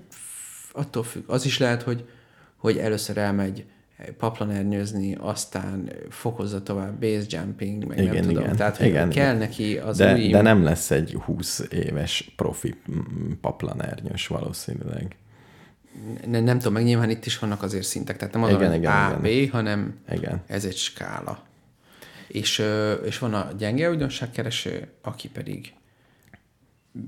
attól 0.72 1.04
függ, 1.04 1.24
az 1.30 1.46
is 1.46 1.58
lehet, 1.58 1.82
hogy, 1.82 2.10
hogy 2.64 2.78
először 2.78 3.18
elmegy 3.18 3.66
paplanernyőzni, 4.18 5.16
aztán 5.20 5.92
fokozza 6.10 6.64
tovább 6.64 7.00
base 7.00 7.26
jumping, 7.30 7.86
meg 7.86 7.98
Igen, 7.98 8.14
nem 8.14 8.24
tudom. 8.24 8.44
igen. 8.44 8.56
Tehát, 8.56 8.78
hogy 8.78 8.86
Igen, 8.88 9.10
kell 9.10 9.38
neki 9.38 9.78
az 9.78 9.98
De, 9.98 10.14
új... 10.14 10.28
de 10.30 10.42
nem 10.42 10.64
lesz 10.64 10.92
egy 10.92 11.18
20 11.26 11.64
éves 11.70 12.34
profi 12.36 12.76
mm, 12.92 13.32
paplanernyős 13.42 14.28
valószínűleg. 14.28 15.16
ne, 16.28 16.40
nem 16.40 16.58
tudom, 16.58 16.74
meg 16.74 16.84
nyilván 16.84 17.10
itt 17.10 17.26
is 17.26 17.40
vannak 17.40 17.64
azért 17.64 17.86
szintek, 17.86 18.18
tehát 18.18 18.34
nem 18.34 18.44
azon, 18.44 18.60
Igen, 18.62 18.74
igen, 18.74 18.92
A, 18.92 19.18
igen. 19.20 19.46
B, 19.48 19.52
hanem 19.52 20.00
Igen. 20.12 20.44
ez 20.48 20.66
egy 20.66 20.78
skála. 20.78 21.44
És, 22.28 22.64
és 23.06 23.20
van 23.20 23.34
a 23.34 23.52
gyenge 23.58 23.90
újdonságkereső, 23.90 24.88
aki 25.02 25.30
pedig 25.30 25.74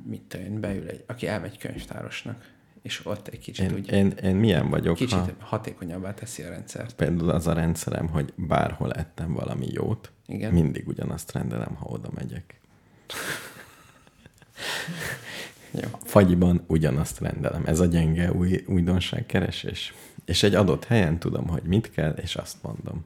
mit 0.05 0.21
tudom 0.21 0.45
én, 0.45 0.59
beül 0.59 0.87
egy, 0.87 1.03
aki 1.07 1.27
elmegy 1.27 1.57
könyvtárosnak, 1.57 2.53
és 2.85 3.05
ott 3.05 3.27
egy 3.27 3.39
kicsit 3.39 3.71
Én, 3.71 3.77
úgy, 3.77 3.91
én, 3.91 4.13
én 4.23 4.35
milyen 4.35 4.69
vagyok, 4.69 4.95
kicsit 4.95 5.17
ha 5.17 5.29
hatékonyabbá 5.39 6.13
teszi 6.13 6.43
a 6.43 6.49
rendszert. 6.49 6.95
például 6.95 7.29
az 7.29 7.47
a 7.47 7.53
rendszerem, 7.53 8.07
hogy 8.07 8.33
bárhol 8.35 8.93
ettem 8.93 9.33
valami 9.33 9.67
jót, 9.71 10.11
Igen. 10.27 10.53
mindig 10.53 10.87
ugyanazt 10.87 11.31
rendelem, 11.31 11.75
ha 11.75 11.85
oda 11.85 12.09
megyek. 12.13 12.59
Jó. 15.81 15.89
Fagyiban 16.03 16.63
ugyanazt 16.67 17.19
rendelem. 17.19 17.63
Ez 17.65 17.79
a 17.79 17.85
gyenge 17.85 18.31
új, 18.31 18.63
újdonságkeresés. 18.67 19.93
És 20.25 20.43
egy 20.43 20.55
adott 20.55 20.85
helyen 20.85 21.19
tudom, 21.19 21.47
hogy 21.47 21.63
mit 21.63 21.91
kell, 21.91 22.11
és 22.11 22.35
azt 22.35 22.57
mondom. 22.61 23.05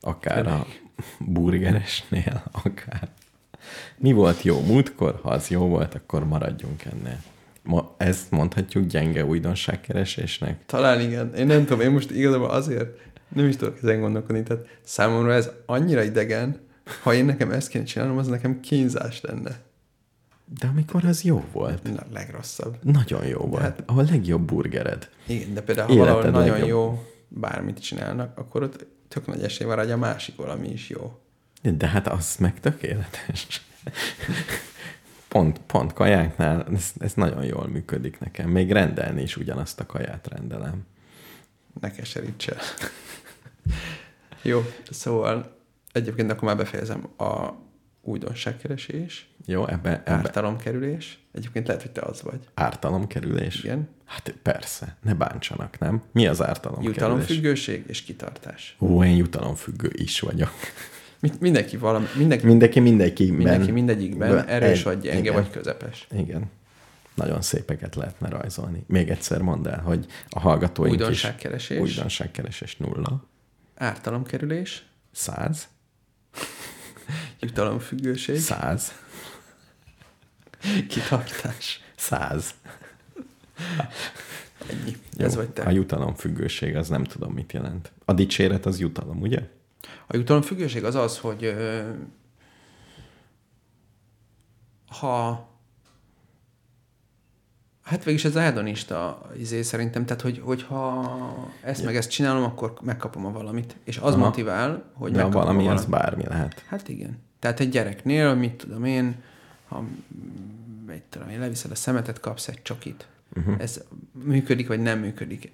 Akár 0.00 0.46
a 0.46 0.66
burgeresnél, 1.18 2.42
akár. 2.64 3.08
Mi 3.96 4.12
volt 4.12 4.42
jó 4.42 4.60
múltkor? 4.60 5.20
Ha 5.22 5.30
az 5.30 5.48
jó 5.48 5.66
volt, 5.66 5.94
akkor 5.94 6.26
maradjunk 6.26 6.84
ennél. 6.84 7.20
Ma 7.68 7.94
ezt 7.98 8.30
mondhatjuk 8.30 8.86
gyenge 8.86 9.24
újdonságkeresésnek? 9.24 10.66
Talán 10.66 11.00
igen. 11.00 11.34
Én 11.34 11.46
nem 11.46 11.64
tudom, 11.64 11.80
én 11.80 11.90
most 11.90 12.10
igazából 12.10 12.50
azért 12.50 12.98
nem 13.28 13.46
is 13.48 13.56
tudok 13.56 13.76
ezen 13.82 14.00
gondolkodni. 14.00 14.42
Tehát 14.42 14.66
számomra 14.84 15.32
ez 15.32 15.50
annyira 15.66 16.02
idegen, 16.02 16.60
ha 17.02 17.14
én 17.14 17.24
nekem 17.24 17.50
ezt 17.50 17.68
kéne 17.68 17.84
csinálnom, 17.84 18.18
az 18.18 18.26
nekem 18.26 18.60
kínzás 18.60 19.20
lenne. 19.20 19.56
De 20.60 20.66
amikor 20.66 21.04
az 21.04 21.22
jó 21.22 21.44
volt. 21.52 21.82
Na, 21.94 22.02
legrosszabb. 22.12 22.76
Nagyon 22.82 23.26
jó 23.26 23.38
volt. 23.38 23.62
hát- 23.62 23.82
A 23.86 24.02
legjobb 24.02 24.42
burgered. 24.42 25.08
Igen, 25.26 25.54
de 25.54 25.62
például 25.62 25.88
ha 25.88 25.94
valahol 25.96 26.22
nagyon 26.22 26.48
legjobb. 26.50 26.68
jó 26.68 27.04
bármit 27.28 27.78
csinálnak, 27.80 28.38
akkor 28.38 28.62
ott 28.62 28.86
tök 29.08 29.26
nagy 29.26 29.42
esély 29.42 29.66
van, 29.66 29.78
hogy 29.78 29.90
a 29.90 29.96
másik 29.96 30.36
valami 30.36 30.68
is 30.68 30.88
jó. 30.88 31.18
De 31.62 31.86
hát 31.86 32.08
az 32.08 32.36
meg 32.38 32.60
tökéletes. 32.60 33.62
Pont, 35.28 35.58
pont 35.66 35.92
kajáknál 35.92 36.66
ez, 36.74 36.92
ez 36.98 37.14
nagyon 37.14 37.44
jól 37.44 37.68
működik 37.68 38.18
nekem. 38.18 38.50
Még 38.50 38.72
rendelni 38.72 39.22
is 39.22 39.36
ugyanazt 39.36 39.80
a 39.80 39.86
kaját 39.86 40.28
rendelem. 40.28 40.86
Ne 41.80 41.90
keseríts 41.90 42.48
el. 42.48 42.58
jó, 44.42 44.64
szóval 44.90 45.56
egyébként 45.92 46.30
akkor 46.30 46.42
már 46.44 46.56
befejezem 46.56 47.08
a 47.16 47.50
újdonságkeresés, 48.02 49.28
Jó, 49.46 49.66
ebbe, 49.66 49.90
ebbe 49.90 50.10
ártalomkerülés. 50.10 51.18
Egyébként 51.32 51.66
lehet, 51.66 51.82
hogy 51.82 51.90
te 51.90 52.00
az 52.00 52.22
vagy. 52.22 52.40
ártalomkerülés? 52.54 53.62
Igen. 53.64 53.88
Hát 54.04 54.34
persze, 54.42 54.96
ne 55.02 55.14
bántsanak, 55.14 55.78
nem? 55.78 56.02
Mi 56.12 56.26
az 56.26 56.42
ártalomkerülés? 56.42 56.96
Jutalomfüggőség 56.96 57.84
és 57.86 58.02
kitartás. 58.02 58.76
Ó, 58.80 59.04
én 59.04 59.16
jutalomfüggő 59.16 59.90
is 59.92 60.20
vagyok. 60.20 60.52
Mindenki 61.40 61.76
valami, 61.76 62.06
mindenki, 62.16 62.46
Mindenki 62.46 62.80
mindenki 62.80 63.30
mindenki 63.30 63.70
mindegyikben 63.70 64.30
ben- 64.34 64.46
erős 64.46 64.82
vagy 64.82 65.00
gyenge 65.00 65.18
igen. 65.18 65.34
vagy 65.34 65.50
közepes. 65.50 66.06
Igen. 66.10 66.50
Nagyon 67.14 67.42
szépeket 67.42 67.94
lehetne 67.94 68.28
rajzolni. 68.28 68.84
Még 68.86 69.08
egyszer 69.10 69.42
mondd 69.42 69.68
el, 69.68 69.80
hogy 69.80 70.06
a 70.28 70.40
hallgatóink 70.40 70.92
Újdonságkeresés. 70.94 71.76
is... 71.76 71.82
Újdonságkeresés 71.82 72.76
nulla. 72.76 73.24
Ártalomkerülés, 73.76 74.84
Száz. 75.12 75.68
jutalomfüggőség, 77.40 78.38
Száz. 78.38 78.92
kitartás. 80.88 81.80
Száz. 81.96 82.54
Ennyi. 84.70 84.96
Jó, 85.16 85.24
Ez 85.24 85.34
vagy 85.34 85.48
te. 85.50 85.62
A 85.62 85.70
jutalomfüggőség 85.70 86.76
az 86.76 86.88
nem 86.88 87.04
tudom, 87.04 87.32
mit 87.32 87.52
jelent. 87.52 87.92
A 88.04 88.12
dicséret 88.12 88.66
az 88.66 88.80
jutalom, 88.80 89.20
ugye? 89.20 89.38
A 90.10 90.16
jutalomfüggőség 90.16 90.84
az 90.84 90.94
az, 90.94 91.18
hogy 91.18 91.44
ö, 91.44 91.90
ha 94.98 95.46
Hát 97.88 98.04
végülis 98.04 98.24
ez 98.24 98.36
a 98.36 98.40
hedonista 98.40 99.30
izé 99.36 99.62
szerintem, 99.62 100.06
tehát 100.06 100.22
hogy, 100.22 100.40
hogyha 100.44 101.18
ezt 101.62 101.84
meg 101.84 101.96
ezt 101.96 102.10
csinálom, 102.10 102.44
akkor 102.44 102.72
megkapom 102.82 103.26
a 103.26 103.30
valamit. 103.30 103.76
És 103.84 103.96
az 103.96 104.14
Aha. 104.14 104.24
motivál, 104.24 104.90
hogy 104.92 105.12
De 105.12 105.22
a 105.22 105.28
valami 105.28 105.68
a 105.68 105.72
az 105.72 105.84
bármi 105.84 106.24
lehet. 106.24 106.64
Hát 106.66 106.88
igen. 106.88 107.18
Tehát 107.38 107.60
egy 107.60 107.68
gyereknél, 107.68 108.34
mit 108.34 108.52
tudom 108.52 108.84
én, 108.84 109.22
ha 109.68 109.84
egy 110.88 111.02
tudom 111.02 111.28
én, 111.28 111.38
leviszed 111.40 111.70
a 111.70 111.74
szemetet, 111.74 112.20
kapsz 112.20 112.48
egy 112.48 112.62
csokit. 112.62 113.06
Uh-huh. 113.36 113.54
Ez 113.58 113.84
működik, 114.12 114.68
vagy 114.68 114.80
nem 114.80 114.98
működik. 114.98 115.52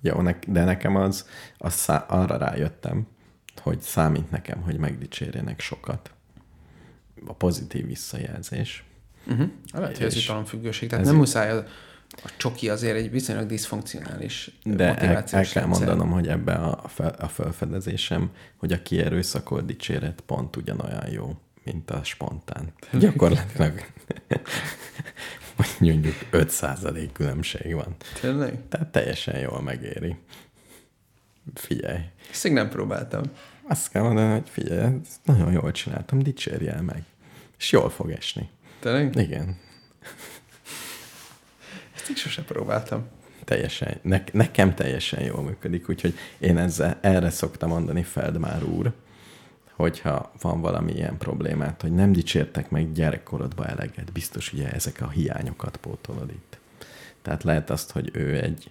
Jó, 0.00 0.22
de 0.46 0.64
nekem 0.64 0.96
az, 0.96 1.28
az 1.58 1.72
szá- 1.72 2.10
arra 2.10 2.36
rájöttem, 2.36 3.06
hogy 3.62 3.80
számít 3.80 4.30
nekem, 4.30 4.60
hogy 4.60 4.78
megdicsérjenek 4.78 5.60
sokat. 5.60 6.10
A 7.26 7.32
pozitív 7.32 7.86
visszajelzés. 7.86 8.84
Uh-huh. 9.26 9.48
Lehet, 9.72 9.96
hogy 9.96 10.06
ez 10.06 10.16
jutalomfüggőség. 10.16 10.88
Tehát 10.88 11.04
ez- 11.04 11.10
nem 11.10 11.20
muszáj 11.20 11.50
a, 11.50 11.64
a 12.10 12.30
csoki 12.36 12.68
azért 12.68 12.96
egy 12.96 13.10
viszonylag 13.10 13.46
diszfunkcionális 13.46 14.50
De 14.64 14.96
el, 14.96 15.24
el 15.30 15.44
kell 15.44 15.66
mondanom, 15.66 16.10
hogy 16.10 16.28
ebbe 16.28 16.52
a, 16.54 16.88
fel, 16.88 17.14
a 17.18 17.28
felfedezésem, 17.28 18.30
hogy 18.56 18.72
a 18.72 18.82
kierőszakolt 18.82 19.64
dicséret 19.64 20.20
pont 20.20 20.56
ugyanolyan 20.56 21.10
jó, 21.10 21.38
mint 21.64 21.90
a 21.90 22.04
spontán. 22.04 22.72
Gyakorlatilag 22.92 23.80
mondjuk 25.80 26.14
5% 26.32 27.08
különbség 27.12 27.74
van. 27.74 27.96
Tényleg? 28.20 28.58
Tehát 28.68 28.88
teljesen 28.88 29.38
jól 29.38 29.62
megéri. 29.62 30.16
Figyelj. 31.54 32.00
Ezt 32.30 32.44
még 32.44 32.52
nem 32.52 32.68
próbáltam. 32.68 33.22
Azt 33.70 33.88
kell 33.90 34.02
mondani, 34.02 34.32
hogy 34.32 34.48
figyelj, 34.48 34.94
ezt 35.02 35.20
nagyon 35.24 35.52
jól 35.52 35.72
csináltam, 35.72 36.18
dicsérjél 36.18 36.80
meg. 36.80 37.02
És 37.58 37.72
jól 37.72 37.90
fog 37.90 38.10
esni. 38.10 38.48
Tényleg? 38.80 39.16
Igen. 39.16 39.56
Ezt 41.94 42.08
még 42.08 42.16
sose 42.16 42.42
próbáltam. 42.42 43.08
Teljesen, 43.44 43.98
ne, 44.02 44.22
nekem 44.32 44.74
teljesen 44.74 45.22
jól 45.22 45.42
működik, 45.42 45.88
úgyhogy 45.88 46.14
én 46.38 46.58
ezzel, 46.58 46.98
erre 47.00 47.30
szoktam 47.30 47.68
mondani 47.68 48.02
Feldmár 48.02 48.62
úr, 48.62 48.92
hogyha 49.74 50.32
van 50.40 50.60
valami 50.60 50.92
ilyen 50.92 51.16
problémát, 51.16 51.80
hogy 51.80 51.92
nem 51.92 52.12
dicsértek 52.12 52.70
meg 52.70 52.92
gyerekkorodba 52.92 53.66
eleget, 53.66 54.12
biztos 54.12 54.52
ugye 54.52 54.70
ezek 54.70 55.00
a 55.00 55.08
hiányokat 55.08 55.76
pótolod 55.76 56.30
itt. 56.30 56.58
Tehát 57.22 57.42
lehet 57.42 57.70
azt, 57.70 57.90
hogy 57.90 58.10
ő 58.12 58.42
egy 58.42 58.70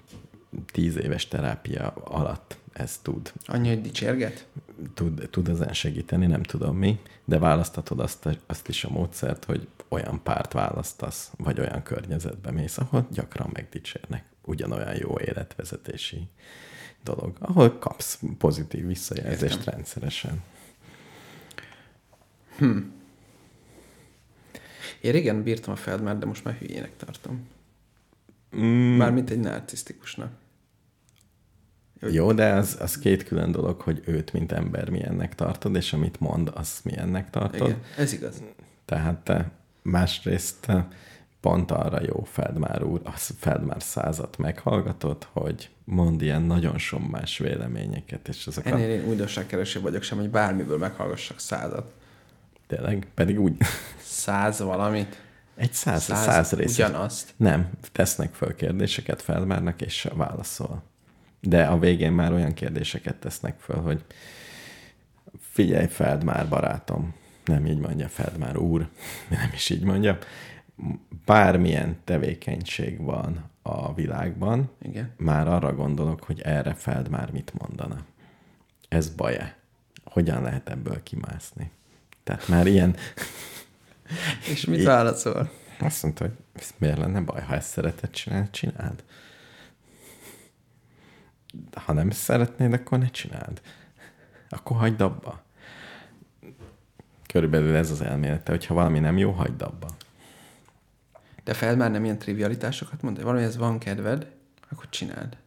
tíz 0.71 0.97
éves 0.97 1.27
terápia 1.27 1.87
alatt 1.87 2.57
ezt 2.79 3.03
tud. 3.03 3.33
Annyi, 3.45 3.67
hogy 3.67 3.81
dicsérget? 3.81 4.47
tud, 4.93 5.27
tud 5.31 5.47
ezen 5.47 5.73
segíteni, 5.73 6.25
nem 6.25 6.43
tudom 6.43 6.77
mi, 6.77 6.99
de 7.25 7.39
választhatod 7.39 7.99
azt, 7.99 8.39
azt 8.45 8.67
is 8.67 8.83
a 8.83 8.89
módszert, 8.89 9.45
hogy 9.45 9.67
olyan 9.87 10.23
párt 10.23 10.53
választasz, 10.53 11.31
vagy 11.37 11.59
olyan 11.59 11.83
környezetbe 11.83 12.51
mész, 12.51 12.77
ahol 12.77 13.07
gyakran 13.11 13.49
megdicsérnek. 13.53 14.25
Ugyanolyan 14.41 14.95
jó 14.95 15.19
életvezetési 15.19 16.27
dolog, 17.03 17.37
ahol 17.39 17.77
kapsz 17.77 18.19
pozitív 18.37 18.85
visszajelzést 18.85 19.57
Értem. 19.57 19.73
rendszeresen. 19.73 20.43
Én 25.01 25.11
régen 25.11 25.43
bírtam 25.43 25.73
a 25.73 25.77
Feldmár, 25.77 26.17
de 26.17 26.25
most 26.25 26.43
már 26.43 26.53
hülyének 26.55 26.97
tartom. 26.97 27.47
Mm, 28.55 28.97
Mármint 28.97 29.29
egy 29.29 29.39
narcisztikusnak. 29.39 30.31
Jó, 31.99 32.31
de 32.33 32.53
az, 32.53 32.77
az 32.79 32.97
két 32.99 33.23
külön 33.23 33.51
dolog, 33.51 33.81
hogy 33.81 34.01
őt, 34.05 34.33
mint 34.33 34.51
ember 34.51 34.89
milyennek 34.89 35.35
tartod, 35.35 35.75
és 35.75 35.93
amit 35.93 36.19
mond, 36.19 36.51
azt 36.53 36.85
milyennek 36.85 37.29
tartod. 37.29 37.67
Igen, 37.67 37.81
ez 37.97 38.13
igaz. 38.13 38.43
Tehát 38.85 39.15
te 39.15 39.51
másrészt 39.81 40.67
pont 41.41 41.71
arra 41.71 42.01
jó 42.01 42.23
Feldmár 42.31 42.83
úr, 42.83 43.01
a 43.03 43.11
Feldmár 43.39 43.83
százat 43.83 44.37
meghallgatod, 44.37 45.27
hogy 45.31 45.69
mond 45.83 46.21
ilyen 46.21 46.41
nagyon 46.41 46.77
sommás 46.77 47.37
véleményeket, 47.37 48.27
és 48.27 48.47
azokat 48.47 48.71
Ennél 48.73 48.89
én 48.89 49.07
újdonságkereső 49.07 49.81
vagyok 49.81 50.01
sem, 50.01 50.17
hogy 50.17 50.29
bármiből 50.29 50.77
meghallgassak 50.77 51.39
százat. 51.39 51.91
tényleg, 52.67 53.07
pedig 53.13 53.39
úgy 53.39 53.57
Száz 54.03 54.59
valamit. 54.59 55.21
egy 55.55 55.73
száz, 55.73 56.03
száz, 56.03 56.23
száz 56.23 56.51
rész. 56.51 56.73
Ugyanazt. 56.73 57.33
Nem, 57.37 57.69
tesznek 57.91 58.33
föl 58.33 58.55
kérdéseket 58.55 59.21
Feldmárnak, 59.21 59.81
és 59.81 60.07
válaszol. 60.13 60.83
De 61.41 61.63
a 61.63 61.79
végén 61.79 62.11
már 62.11 62.33
olyan 62.33 62.53
kérdéseket 62.53 63.15
tesznek 63.15 63.59
föl, 63.59 63.81
hogy 63.81 64.03
figyelj 65.39 65.87
Feldmár 65.87 66.49
barátom, 66.49 67.13
nem 67.45 67.65
így 67.65 67.79
mondja 67.79 68.07
Feldmár 68.07 68.57
úr, 68.57 68.89
nem 69.29 69.49
is 69.53 69.69
így 69.69 69.83
mondja, 69.83 70.17
bármilyen 71.25 71.97
tevékenység 72.03 73.01
van, 73.01 73.49
a 73.69 73.93
világban, 73.93 74.69
Igen. 74.81 75.13
már 75.17 75.47
arra 75.47 75.75
gondolok, 75.75 76.23
hogy 76.23 76.41
erre 76.41 76.73
Feld 76.73 77.09
már 77.09 77.31
mit 77.31 77.53
mondana. 77.57 78.05
Ez 78.87 79.09
baj-e? 79.09 79.57
Hogyan 80.03 80.41
lehet 80.41 80.69
ebből 80.69 81.03
kimászni? 81.03 81.71
Tehát 82.23 82.47
már 82.47 82.67
ilyen, 82.67 82.95
És 84.51 84.65
mit 84.65 84.83
válaszol? 84.83 85.51
azt 85.79 86.03
mondta, 86.03 86.23
hogy 86.23 86.33
miért 86.77 86.97
lenne 86.97 87.21
baj, 87.21 87.41
ha 87.41 87.55
ezt 87.55 87.69
szereted 87.69 88.09
csinálni, 88.09 88.47
csináld. 88.51 89.03
Ha 91.73 91.93
nem 91.93 92.09
szeretnéd, 92.09 92.73
akkor 92.73 92.99
ne 92.99 93.07
csináld. 93.09 93.61
Akkor 94.49 94.77
hagyd 94.77 95.01
abba. 95.01 95.43
Körülbelül 97.27 97.75
ez 97.75 97.91
az 97.91 98.01
elmélete, 98.01 98.51
hogyha 98.51 98.73
valami 98.73 98.99
nem 98.99 99.17
jó, 99.17 99.31
hagyd 99.31 99.61
abba. 99.61 99.87
De 101.43 101.53
fel 101.53 101.75
már 101.75 101.91
nem 101.91 102.03
ilyen 102.03 102.17
trivialitásokat 102.17 103.01
mond, 103.01 103.23
valami 103.23 103.43
ez 103.43 103.57
van 103.57 103.79
kedved, 103.79 104.27
akkor 104.69 104.89
csináld. 104.89 105.37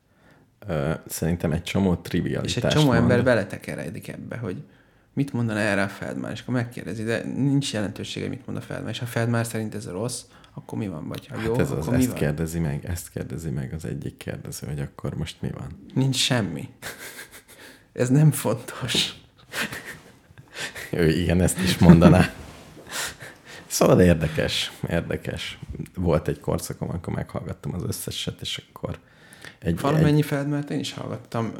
Ö, 0.66 0.92
szerintem 1.06 1.52
egy 1.52 1.62
csomó 1.62 1.92
És 1.92 1.98
trivialitást 2.02 2.64
egy 2.64 2.70
csomó 2.70 2.92
ember 2.92 3.16
mond. 3.16 3.24
beletekeredik 3.24 4.08
ebbe, 4.08 4.36
hogy 4.36 4.62
mit 5.12 5.32
mondana 5.32 5.58
erre 5.58 5.82
a 5.82 5.88
Feldmár, 5.88 6.32
és 6.32 6.40
akkor 6.40 6.54
megkérdezi, 6.54 7.02
de 7.02 7.22
nincs 7.24 7.72
jelentősége, 7.72 8.28
mit 8.28 8.46
mond 8.46 8.58
a 8.58 8.60
Feldmár, 8.60 8.92
és 8.92 9.00
a 9.00 9.06
Feldmár 9.06 9.46
szerint 9.46 9.74
ez 9.74 9.88
rossz, 9.88 10.22
akkor 10.54 10.78
mi 10.78 10.88
van? 10.88 11.08
Vagy 11.08 11.26
ha 11.26 11.40
jó, 11.40 11.50
Hát 11.50 11.60
ez 11.60 11.70
az, 11.70 11.78
akkor 11.78 11.92
mi 11.92 11.98
ezt 11.98 12.08
van? 12.08 12.16
kérdezi 12.16 12.58
meg, 12.58 12.84
ezt 12.84 13.10
kérdezi 13.10 13.50
meg 13.50 13.72
az 13.72 13.84
egyik 13.84 14.16
kérdező, 14.16 14.66
hogy 14.66 14.80
akkor 14.80 15.14
most 15.14 15.42
mi 15.42 15.50
van. 15.50 15.84
Nincs 15.94 16.16
semmi. 16.16 16.68
Ez 17.92 18.08
nem 18.08 18.30
fontos. 18.30 19.14
Ő 20.90 21.08
igen, 21.08 21.40
ezt 21.40 21.58
is 21.58 21.78
mondaná. 21.78 22.32
Szóval 23.66 24.00
érdekes, 24.00 24.72
érdekes. 24.88 25.58
Volt 25.94 26.28
egy 26.28 26.40
korszakom, 26.40 26.88
amikor 26.90 27.14
meghallgattam 27.14 27.74
az 27.74 27.82
összeset, 27.82 28.40
és 28.40 28.62
akkor 28.68 28.98
egy, 29.58 29.68
egy 29.68 29.80
Valamennyi 29.80 30.22
Feldmárt 30.22 30.70
én 30.70 30.78
is 30.78 30.92
hallgattam, 30.92 31.52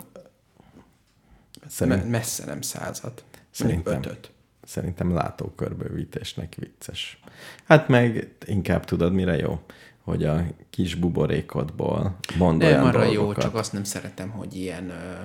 szerint, 1.69 1.97
me- 1.97 2.09
messze 2.11 2.45
nem 2.45 2.61
százat. 2.61 3.25
Szerintem. 3.51 3.99
ötöt. 3.99 4.31
szerintem 4.65 5.15
látókörbővítésnek 5.15 6.55
vicces. 6.55 7.21
Hát 7.65 7.89
meg 7.89 8.35
inkább 8.47 8.85
tudod, 8.85 9.13
mire 9.13 9.37
jó? 9.37 9.61
Hogy 10.01 10.25
a 10.25 10.45
kis 10.71 10.95
buborékodból 10.95 12.17
mond 12.39 12.59
Nem 12.59 12.69
olyan 12.69 12.87
arra 12.87 13.05
jó, 13.05 13.13
dolgokat. 13.13 13.43
csak 13.43 13.55
azt 13.55 13.73
nem 13.73 13.85
szeretem, 13.85 14.31
hogy 14.31 14.57
ilyen... 14.57 14.91
Ö... 14.91 15.25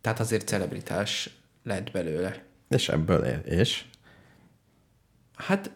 Tehát 0.00 0.20
azért 0.20 0.46
celebritás 0.48 1.30
lett 1.62 1.90
belőle. 1.90 2.42
És 2.68 2.88
ebből 2.88 3.24
él. 3.24 3.38
És? 3.38 3.84
Hát 5.34 5.70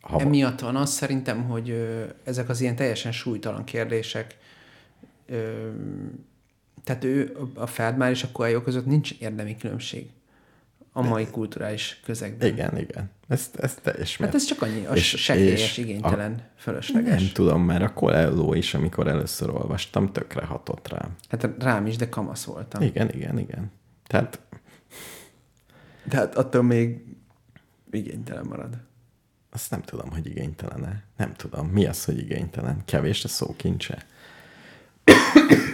Ha 0.00 0.20
emiatt 0.20 0.60
van 0.60 0.76
az 0.76 0.90
szerintem, 0.90 1.44
hogy 1.44 1.70
ö, 1.70 2.04
ezek 2.24 2.48
az 2.48 2.60
ilyen 2.60 2.76
teljesen 2.76 3.12
súlytalan 3.12 3.64
kérdések, 3.64 4.38
ö, 5.26 5.68
tehát 6.84 7.04
ő, 7.04 7.36
a 7.54 7.66
Feldmár 7.66 8.10
és 8.10 8.22
a 8.22 8.28
Coelho 8.32 8.62
között 8.62 8.86
nincs 8.86 9.12
érdemi 9.18 9.56
különbség 9.56 10.10
a 10.92 11.02
mai 11.02 11.26
kulturális 11.26 12.00
közegben. 12.04 12.48
Igen, 12.48 12.78
igen. 12.78 13.10
Ez, 13.28 13.50
ez 13.60 13.74
teljes 13.82 14.16
Hát 14.16 14.34
ez 14.34 14.44
csak 14.44 14.62
annyi, 14.62 14.84
a 14.86 14.94
És- 14.94 15.06
sekélyes, 15.18 15.60
és 15.62 15.76
igénytelen, 15.76 16.30
Nem 16.30 16.42
fölösleges. 16.56 17.32
tudom, 17.32 17.62
mert 17.62 17.82
a 17.82 17.92
Coelho 17.92 18.54
is, 18.54 18.74
amikor 18.74 19.06
először 19.08 19.50
olvastam, 19.50 20.12
tökre 20.12 20.44
hatott 20.44 20.88
rám. 20.88 21.16
Hát 21.28 21.48
rám 21.58 21.86
is, 21.86 21.96
de 21.96 22.08
kamasz 22.08 22.44
voltam. 22.44 22.82
Igen, 22.82 23.10
igen, 23.14 23.38
igen. 23.38 23.70
Tehát 24.06 24.40
De 26.04 26.16
hát 26.16 26.34
attól 26.34 26.62
még 26.62 27.04
igénytelen 27.90 28.44
marad. 28.48 28.76
azt 29.50 29.70
nem 29.70 29.82
tudom, 29.82 30.10
hogy 30.10 30.26
igénytelene. 30.26 31.02
Nem 31.16 31.32
tudom. 31.34 31.66
Mi 31.66 31.86
az, 31.86 32.04
hogy 32.04 32.18
igénytelen? 32.18 32.82
Kevés 32.84 33.24
a 33.24 33.28
szókincse? 33.28 34.04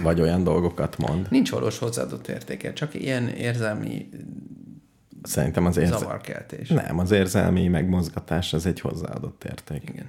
Vagy 0.03 0.21
olyan 0.21 0.45
dolgokat 0.45 0.97
mond? 0.99 1.27
Nincs 1.31 1.51
valós 1.51 1.79
hozzáadott 1.79 2.29
értéke, 2.29 2.73
csak 2.73 2.95
ilyen 2.95 3.29
érzelmi 3.29 4.09
Szerintem 5.27 5.67
az 5.67 5.77
érze... 5.77 5.99
zavarkeltés. 5.99 6.69
Nem, 6.69 6.99
az 6.99 7.11
érzelmi 7.11 7.69
megmozgatás 7.69 8.53
az 8.53 8.67
egy 8.67 8.81
hozzáadott 8.81 9.45
érték. 9.45 9.89
Igen. 9.89 10.07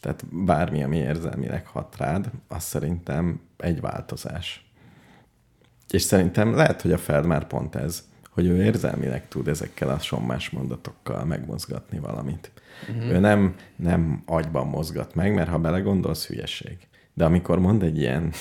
Tehát 0.00 0.24
bármi, 0.44 0.82
ami 0.82 0.96
érzelmileg 0.96 1.66
hat 1.66 1.96
rád, 1.96 2.30
az 2.48 2.62
szerintem 2.62 3.40
egy 3.56 3.80
változás. 3.80 4.68
És 5.90 6.02
szerintem 6.02 6.54
lehet, 6.54 6.82
hogy 6.82 6.92
a 6.92 6.98
Feld 6.98 7.26
már 7.26 7.46
pont 7.46 7.74
ez, 7.74 8.04
hogy 8.30 8.46
ő 8.46 8.64
érzelmileg 8.64 9.28
tud 9.28 9.48
ezekkel 9.48 9.88
a 9.88 9.98
sommás 9.98 10.50
mondatokkal 10.50 11.24
megmozgatni 11.24 11.98
valamit. 11.98 12.50
Uh-huh. 12.88 13.12
Ő 13.12 13.18
nem, 13.18 13.54
nem 13.76 14.22
agyban 14.26 14.66
mozgat 14.66 15.14
meg, 15.14 15.34
mert 15.34 15.48
ha 15.48 15.58
belegondolsz, 15.58 16.26
hülyeség. 16.26 16.76
De 17.14 17.24
amikor 17.24 17.58
mond 17.58 17.82
egy 17.82 17.98
ilyen 17.98 18.32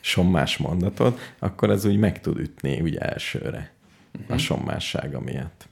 sommás 0.00 0.56
mondatot, 0.56 1.18
akkor 1.38 1.70
az 1.70 1.84
úgy 1.84 1.98
meg 1.98 2.20
tud 2.20 2.38
ütni 2.38 2.80
úgy 2.80 2.96
elsőre 2.96 3.72
uh-huh. 4.18 4.34
a 4.34 4.38
sommássága 4.38 5.20
miatt. 5.20 5.68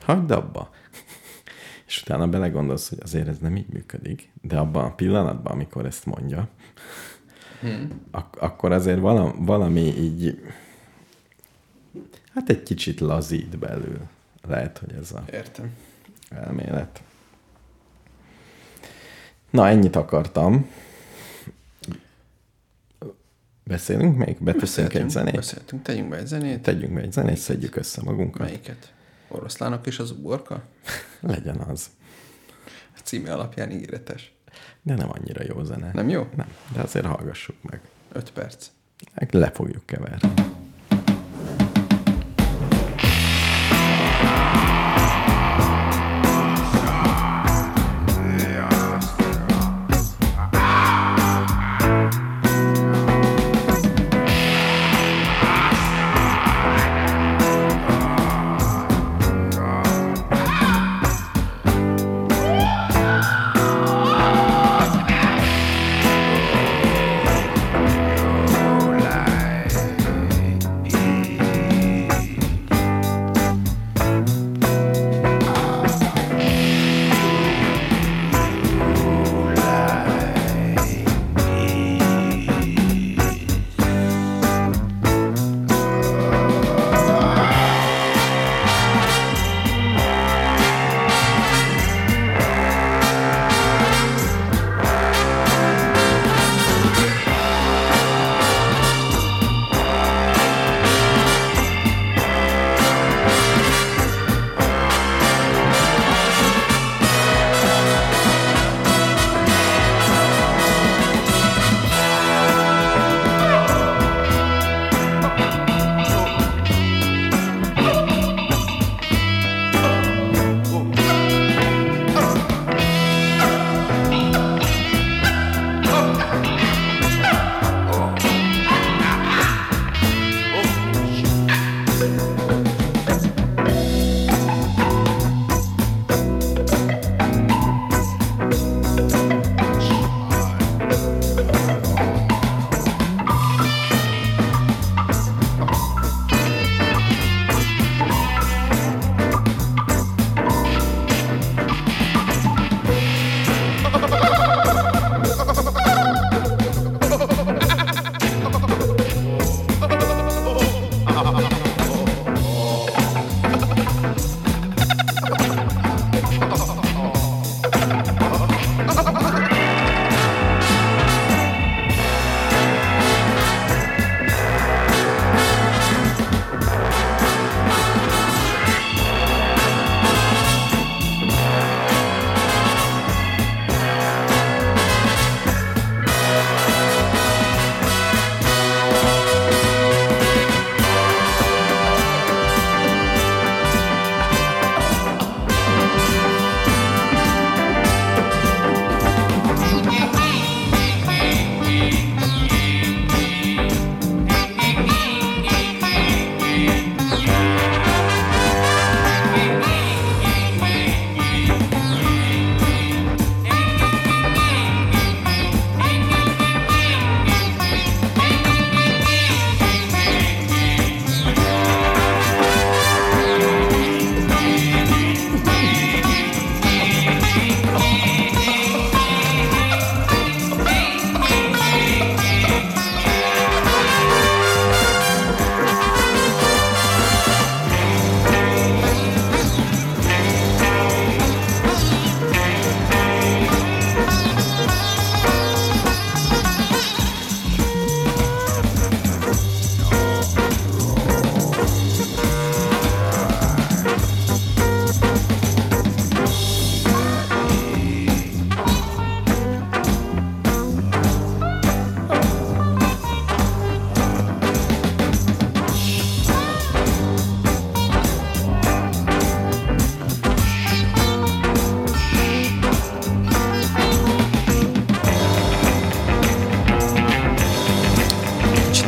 Hagyd 0.00 0.30
abba. 0.30 0.70
És 1.86 2.02
utána 2.02 2.28
belegondolsz, 2.28 2.88
hogy 2.88 2.98
azért 3.02 3.28
ez 3.28 3.38
nem 3.38 3.56
így 3.56 3.68
működik, 3.68 4.30
de 4.42 4.58
abban 4.58 4.84
a 4.84 4.94
pillanatban, 4.94 5.52
amikor 5.52 5.86
ezt 5.86 6.06
mondja, 6.06 6.48
hmm. 7.60 7.88
ak- 8.10 8.36
akkor 8.36 8.72
azért 8.72 8.98
valami, 8.98 9.32
valami 9.38 9.80
így, 9.80 10.42
hát 12.34 12.48
egy 12.48 12.62
kicsit 12.62 13.00
lazít 13.00 13.58
belül. 13.58 13.98
Lehet, 14.46 14.78
hogy 14.78 14.92
ez 14.92 15.12
a 15.12 15.24
Értem. 15.32 15.72
elmélet. 16.30 17.02
Na, 19.50 19.68
ennyit 19.68 19.96
akartam. 19.96 20.70
Beszélünk 23.68 24.16
még? 24.16 24.36
Beteszünk 24.40 24.94
egy 24.94 25.10
zenét? 25.10 25.34
Beszéltünk, 25.34 25.82
tegyünk 25.82 26.08
be 26.08 26.16
egy 26.16 26.26
zenét. 26.26 26.62
Tegyünk 26.62 26.94
be 26.94 27.00
egy 27.00 27.12
zenét, 27.12 27.36
szedjük 27.36 27.76
össze 27.76 28.02
magunkat. 28.04 28.40
Melyiket? 28.40 28.92
Oroszlánok 29.28 29.86
és 29.86 29.98
az 29.98 30.10
uborka? 30.10 30.62
Legyen 31.20 31.56
az. 31.56 31.86
A 32.96 33.00
címe 33.02 33.32
alapján 33.32 33.70
ígéretes. 33.70 34.32
De 34.82 34.94
nem 34.94 35.10
annyira 35.10 35.44
jó 35.44 35.64
zene. 35.64 35.90
Nem 35.92 36.08
jó? 36.08 36.26
Nem, 36.36 36.48
de 36.74 36.80
azért 36.80 37.06
hallgassuk 37.06 37.56
meg. 37.62 37.80
Öt 38.12 38.32
perc. 38.32 38.66
Le 39.30 39.50
fogjuk 39.50 39.86
keverni. 39.86 40.32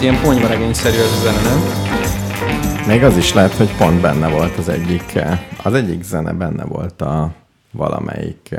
Kicsit 0.01 0.13
ilyen 0.15 0.25
ponyvaregényszerű 0.25 0.97
ez 0.97 1.13
a 1.13 1.21
zene, 1.23 1.41
nem? 1.43 1.61
Még 2.87 3.03
az 3.05 3.17
is 3.17 3.33
lehet, 3.33 3.53
hogy 3.53 3.77
pont 3.77 4.01
benne 4.01 4.29
volt 4.29 4.57
az 4.59 4.69
egyik, 4.69 5.19
az 5.63 5.75
egyik 5.75 6.03
zene 6.03 6.33
benne 6.33 6.65
volt 6.65 7.01
a 7.03 7.33
valamelyik, 7.71 8.55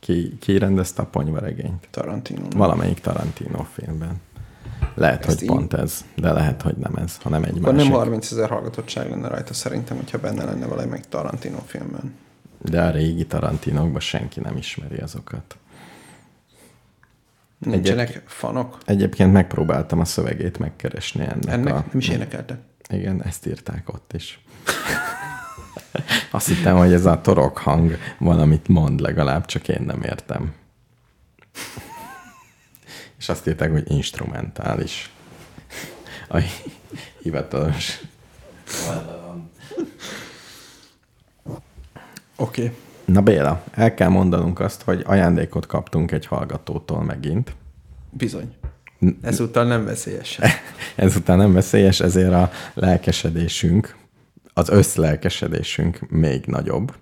ki, 0.00 0.36
ki 0.40 0.58
rendezte 0.58 1.02
a 1.02 1.04
ponyvaregényt? 1.04 1.88
Tarantino. 1.90 2.42
Valamelyik 2.56 3.00
Tarantino 3.00 3.66
filmben. 3.72 4.20
Lehet, 4.94 5.18
Ezt 5.26 5.34
hogy 5.34 5.42
így- 5.42 5.48
pont 5.48 5.72
ez, 5.74 6.04
de 6.16 6.32
lehet, 6.32 6.62
hogy 6.62 6.76
nem 6.76 6.94
ez, 6.94 7.16
hanem 7.22 7.42
egy 7.44 7.58
Akkor 7.60 7.72
másik. 7.72 7.88
nem 7.90 7.98
30 7.98 8.30
ezer 8.30 8.48
hallgatottság 8.48 9.10
lenne 9.10 9.28
rajta 9.28 9.54
szerintem, 9.54 9.96
hogyha 9.96 10.18
benne 10.18 10.44
lenne 10.44 10.66
valamelyik 10.66 11.04
Tarantino 11.04 11.58
filmben. 11.66 12.14
De 12.62 12.82
a 12.82 12.90
régi 12.90 13.26
Tarantinokban 13.26 14.00
senki 14.00 14.40
nem 14.40 14.56
ismeri 14.56 14.96
azokat. 14.96 15.56
Nincsenek 17.58 18.22
fanok? 18.26 18.78
Egyébként 18.84 19.32
megpróbáltam 19.32 20.00
a 20.00 20.04
szövegét 20.04 20.58
megkeresni 20.58 21.22
ennek. 21.22 21.46
Ennek 21.46 21.74
a... 21.74 21.76
nem 21.76 21.98
is 21.98 22.08
énekeltek. 22.08 22.58
Igen, 22.90 23.24
ezt 23.24 23.46
írták 23.46 23.88
ott 23.92 24.12
is. 24.12 24.40
Azt 26.30 26.48
hittem, 26.48 26.76
hogy 26.76 26.92
ez 26.92 27.06
a 27.06 27.20
torok 27.20 27.58
hang 27.58 27.96
valamit 28.18 28.68
mond 28.68 29.00
legalább, 29.00 29.44
csak 29.44 29.68
én 29.68 29.82
nem 29.82 30.02
értem. 30.02 30.54
És 33.18 33.28
azt 33.28 33.46
írták, 33.48 33.70
hogy 33.70 33.90
instrumentális. 33.90 35.10
A 36.28 36.42
hivatalos. 37.22 38.00
Oké. 42.36 42.64
Okay. 42.64 42.76
Na 43.08 43.20
Béla, 43.20 43.64
el 43.70 43.94
kell 43.94 44.08
mondanunk 44.08 44.60
azt, 44.60 44.82
hogy 44.82 45.02
ajándékot 45.06 45.66
kaptunk 45.66 46.10
egy 46.10 46.26
hallgatótól 46.26 47.02
megint. 47.02 47.54
Bizony. 48.10 48.54
Ezúttal 49.22 49.64
nem 49.64 49.84
veszélyes. 49.84 50.38
Ezután 50.96 51.38
nem 51.38 51.52
veszélyes, 51.52 52.00
ezért 52.00 52.32
a 52.32 52.50
lelkesedésünk, 52.74 53.96
az 54.54 54.68
összlelkesedésünk 54.68 56.10
még 56.10 56.44
nagyobb. 56.46 56.94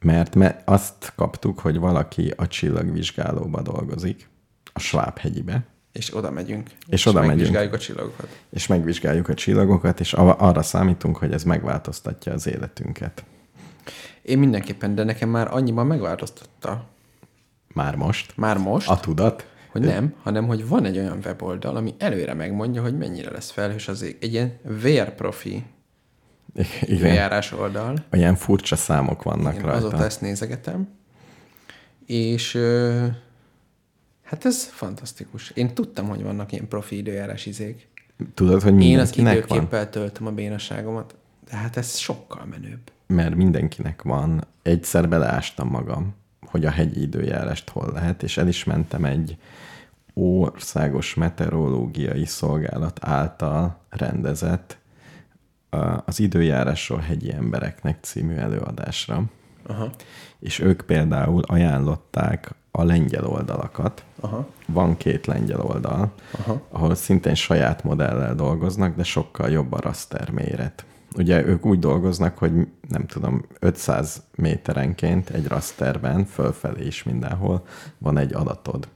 Mert 0.00 0.34
me 0.34 0.62
azt 0.64 1.12
kaptuk, 1.16 1.58
hogy 1.58 1.78
valaki 1.78 2.32
a 2.36 2.46
csillagvizsgálóba 2.46 3.62
dolgozik, 3.62 4.28
a 4.72 4.78
Schwab-hegyibe, 4.78 5.64
És 5.92 6.16
oda 6.16 6.30
megyünk. 6.30 6.70
És 6.86 7.06
oda 7.06 7.20
megyünk. 7.20 7.36
megvizsgáljuk 7.36 7.74
a 7.74 7.78
csillagokat. 7.78 8.40
és 8.50 8.66
megvizsgáljuk 8.66 9.28
a 9.28 9.34
csillagokat, 9.34 10.00
és 10.00 10.12
arra 10.12 10.62
számítunk, 10.62 11.16
hogy 11.16 11.32
ez 11.32 11.42
megváltoztatja 11.42 12.32
az 12.32 12.46
életünket. 12.46 13.24
Én 14.24 14.38
mindenképpen, 14.38 14.94
de 14.94 15.04
nekem 15.04 15.28
már 15.28 15.48
annyiban 15.54 15.86
megváltoztatta. 15.86 16.84
Már 17.74 17.96
most. 17.96 18.36
Már 18.36 18.58
most, 18.58 18.88
A 18.88 19.00
tudat. 19.00 19.48
hogy 19.70 19.80
nem, 19.82 20.14
hanem 20.22 20.46
hogy 20.46 20.68
van 20.68 20.84
egy 20.84 20.98
olyan 20.98 21.18
weboldal, 21.24 21.76
ami 21.76 21.94
előre 21.98 22.34
megmondja, 22.34 22.82
hogy 22.82 22.96
mennyire 22.98 23.30
lesz 23.30 23.50
felhős 23.50 23.88
az 23.88 24.02
ég. 24.02 24.16
Egy 24.20 24.32
ilyen 24.32 24.58
vérprofi 24.82 25.64
Igen. 26.54 26.66
időjárás 26.82 27.52
oldal. 27.52 28.04
Olyan 28.12 28.34
furcsa 28.34 28.76
számok 28.76 29.22
vannak 29.22 29.54
Én 29.54 29.60
rajta. 29.60 29.76
azóta 29.76 30.04
ezt 30.04 30.20
nézegetem. 30.20 30.88
És 32.06 32.58
hát 34.22 34.44
ez 34.44 34.64
fantasztikus. 34.64 35.50
Én 35.50 35.74
tudtam, 35.74 36.08
hogy 36.08 36.22
vannak 36.22 36.52
ilyen 36.52 36.68
profi 36.68 36.96
időjárás 36.96 37.46
izék. 37.46 37.88
Tudod, 38.34 38.62
hogy 38.62 38.72
Én 38.72 38.76
az 38.76 38.82
mindenkinek 38.82 39.46
van? 39.46 39.58
időképpel 39.58 39.90
töltöm 39.90 40.26
a 40.26 40.30
bénaságomat, 40.30 41.14
de 41.50 41.56
hát 41.56 41.76
ez 41.76 41.96
sokkal 41.96 42.44
menőbb. 42.44 42.90
Mert 43.06 43.34
mindenkinek 43.34 44.02
van. 44.02 44.44
Egyszer 44.62 45.08
beleástam 45.08 45.68
magam, 45.68 46.14
hogy 46.46 46.64
a 46.64 46.70
hegyi 46.70 47.02
időjárást 47.02 47.70
hol 47.70 47.90
lehet, 47.92 48.22
és 48.22 48.36
el 48.36 48.48
is 48.48 48.64
mentem 48.64 49.04
egy 49.04 49.36
országos 50.14 51.14
meteorológiai 51.14 52.24
szolgálat 52.24 52.98
által 53.02 53.78
rendezett 53.88 54.78
az 56.04 56.20
időjárásról 56.20 56.98
hegyi 56.98 57.32
embereknek 57.32 57.98
című 58.00 58.34
előadásra. 58.34 59.22
Aha. 59.66 59.90
És 60.38 60.58
ők 60.58 60.82
például 60.82 61.42
ajánlották 61.46 62.54
a 62.70 62.84
lengyel 62.84 63.26
oldalakat. 63.26 64.04
Aha. 64.20 64.46
Van 64.66 64.96
két 64.96 65.26
lengyel 65.26 65.60
oldal, 65.60 66.12
Aha. 66.30 66.62
ahol 66.68 66.94
szintén 66.94 67.34
saját 67.34 67.84
modellel 67.84 68.34
dolgoznak, 68.34 68.96
de 68.96 69.02
sokkal 69.02 69.50
jobb 69.50 69.72
a 69.72 69.80
raster 69.80 70.30
méret. 70.30 70.84
Ugye 71.16 71.46
ők 71.46 71.66
úgy 71.66 71.78
dolgoznak, 71.78 72.38
hogy 72.38 72.52
nem 72.88 73.06
tudom, 73.06 73.44
500 73.58 74.22
méterenként 74.34 75.30
egy 75.30 75.46
rasterben, 75.46 76.24
fölfelé 76.24 76.86
is 76.86 77.02
mindenhol 77.02 77.66
van 77.98 78.18
egy 78.18 78.32
adatod. 78.32 78.88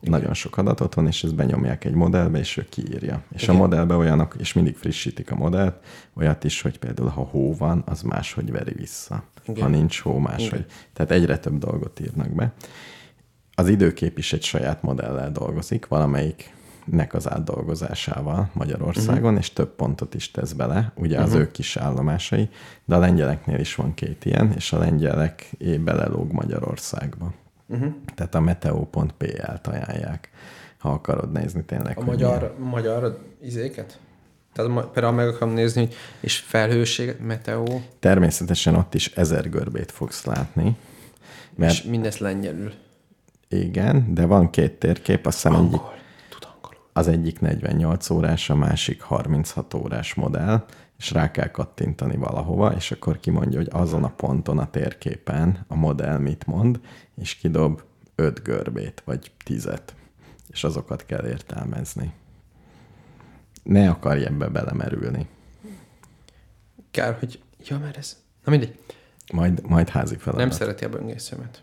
Igen. 0.00 0.18
Nagyon 0.18 0.34
sok 0.34 0.56
adatot 0.56 0.94
van, 0.94 1.06
és 1.06 1.24
ezt 1.24 1.34
benyomják 1.34 1.84
egy 1.84 1.94
modellbe, 1.94 2.38
és 2.38 2.56
ő 2.56 2.66
kiírja. 2.70 3.22
És 3.32 3.42
Igen. 3.42 3.54
a 3.54 3.58
modellbe 3.58 3.94
olyanok, 3.94 4.36
és 4.38 4.52
mindig 4.52 4.76
frissítik 4.76 5.30
a 5.30 5.34
modellt, 5.34 5.76
olyat 6.14 6.44
is, 6.44 6.62
hogy 6.62 6.78
például 6.78 7.08
ha 7.08 7.22
hó 7.22 7.54
van, 7.54 7.82
az 7.86 8.02
máshogy 8.02 8.50
veri 8.52 8.72
vissza. 8.72 9.22
Igen. 9.46 9.62
Ha 9.62 9.68
nincs 9.68 10.00
hó, 10.00 10.18
máshogy. 10.18 10.58
Igen. 10.58 10.66
Tehát 10.92 11.10
egyre 11.10 11.38
több 11.38 11.58
dolgot 11.58 12.00
írnak 12.00 12.30
be. 12.30 12.52
Az 13.54 13.68
időkép 13.68 14.18
is 14.18 14.32
egy 14.32 14.42
saját 14.42 14.82
modellel 14.82 15.32
dolgozik, 15.32 15.86
valamelyiknek 16.86 17.14
az 17.14 17.30
átdolgozásával 17.30 18.50
Magyarországon, 18.52 19.22
uh-huh. 19.22 19.38
és 19.38 19.52
több 19.52 19.74
pontot 19.74 20.14
is 20.14 20.30
tesz 20.30 20.52
bele, 20.52 20.92
ugye 20.96 21.20
az 21.20 21.30
Mhm. 21.30 21.38
ő 21.38 21.50
kis 21.50 21.76
állomásai, 21.76 22.48
de 22.84 22.94
a 22.94 22.98
lengyeleknél 22.98 23.58
is 23.58 23.74
van 23.74 23.94
két 23.94 24.24
ilyen, 24.24 24.52
és 24.56 24.72
a 24.72 24.78
lengyelek 24.78 25.50
belelóg 25.84 26.32
Magyarországba. 26.32 27.32
Uh-huh. 27.68 27.94
Tehát 28.14 28.34
a 28.34 28.40
meteo.pl-t 28.40 29.66
ajánlják, 29.66 30.30
ha 30.78 30.90
akarod 30.90 31.32
nézni 31.32 31.64
tényleg. 31.64 31.98
A 31.98 32.04
magyar, 32.04 32.54
magyar 32.58 33.18
izéket? 33.42 33.98
Tehát 34.52 34.88
például 34.92 35.14
meg 35.14 35.28
akarom 35.28 35.54
nézni, 35.54 35.80
hogy 35.80 35.94
és 36.20 36.38
felhősséget, 36.38 37.20
meteó, 37.20 37.82
Természetesen 37.98 38.74
ott 38.74 38.94
is 38.94 39.06
ezer 39.14 39.50
görbét 39.50 39.92
fogsz 39.92 40.24
látni, 40.24 40.76
mert... 41.54 41.72
és 41.72 41.82
mindezt 41.82 42.18
lengyelül. 42.18 42.72
igen, 43.48 44.14
de 44.14 44.24
van 44.26 44.50
két 44.50 44.72
térkép, 44.72 45.26
azt 45.26 45.42
hiszem 45.42 45.54
egyik. 45.54 45.80
Az 46.96 47.08
egyik 47.08 47.40
48 47.40 48.10
órás, 48.10 48.50
a 48.50 48.54
másik 48.54 49.00
36 49.00 49.74
órás 49.74 50.14
modell, 50.14 50.64
és 50.98 51.10
rá 51.10 51.30
kell 51.30 51.50
kattintani 51.50 52.16
valahova, 52.16 52.72
és 52.72 52.90
akkor 52.90 53.20
kimondja, 53.20 53.58
hogy 53.58 53.68
azon 53.70 54.04
a 54.04 54.08
ponton 54.08 54.58
a 54.58 54.70
térképen 54.70 55.64
a 55.68 55.74
modell 55.74 56.18
mit 56.18 56.46
mond, 56.46 56.80
és 57.16 57.34
kidob 57.34 57.82
5 58.14 58.42
görbét, 58.42 59.02
vagy 59.04 59.30
10 59.44 59.68
és 60.50 60.64
azokat 60.64 61.06
kell 61.06 61.26
értelmezni. 61.26 62.12
Ne 63.62 63.90
akarj 63.90 64.24
ebbe 64.24 64.48
belemerülni. 64.48 65.28
Kár, 66.90 67.16
hogy... 67.18 67.42
Ja, 67.68 67.78
mert 67.78 67.96
ez... 67.96 68.16
Na 68.44 68.50
mindegy. 68.50 68.78
Majd, 69.32 69.66
majd 69.66 69.88
házi 69.88 70.16
feladat. 70.16 70.46
Nem 70.46 70.56
szereti 70.56 70.84
a 70.84 70.88
böngészőmet. 70.88 71.62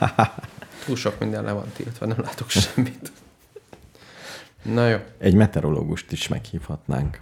Túl 0.84 0.96
sok 0.96 1.18
minden 1.18 1.44
le 1.44 1.52
van 1.52 1.66
tiltva, 1.76 2.06
nem 2.06 2.20
látok 2.20 2.50
semmit. 2.50 3.12
Na 4.72 4.88
jó. 4.88 4.96
Egy 5.18 5.34
meteorológust 5.34 6.12
is 6.12 6.28
meghívhatnánk. 6.28 7.20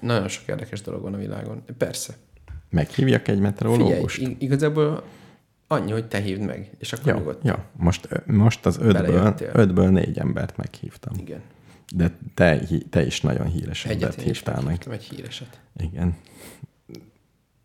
Nagyon 0.00 0.28
sok 0.28 0.48
érdekes 0.48 0.80
dolog 0.82 1.02
van 1.02 1.14
a 1.14 1.18
világon. 1.18 1.62
Persze. 1.78 2.14
Meghívjak 2.70 3.20
egy 3.20 3.24
Figyelj, 3.26 3.40
meteorológust? 3.40 4.18
ig- 4.20 4.42
igazából 4.42 5.04
annyi, 5.66 5.90
hogy 5.92 6.08
te 6.08 6.18
hívd 6.20 6.40
meg, 6.40 6.70
és 6.78 6.92
akkor 6.92 7.06
Ja, 7.06 7.14
nyugodt. 7.14 7.44
ja. 7.44 7.64
Most, 7.76 8.08
most 8.26 8.66
az 8.66 8.78
ötből, 8.78 9.34
ötből 9.52 9.88
négy 9.90 10.18
embert 10.18 10.56
meghívtam. 10.56 11.12
Igen. 11.18 11.40
De 11.94 12.10
te, 12.34 12.60
te 12.90 13.06
is 13.06 13.20
nagyon 13.20 13.46
híres 13.46 13.84
Egyet 13.84 14.02
embert 14.02 14.22
hívtál 14.22 14.60
meg. 14.62 14.86
egy 14.90 15.02
híreset. 15.04 15.60
Igen. 15.76 16.16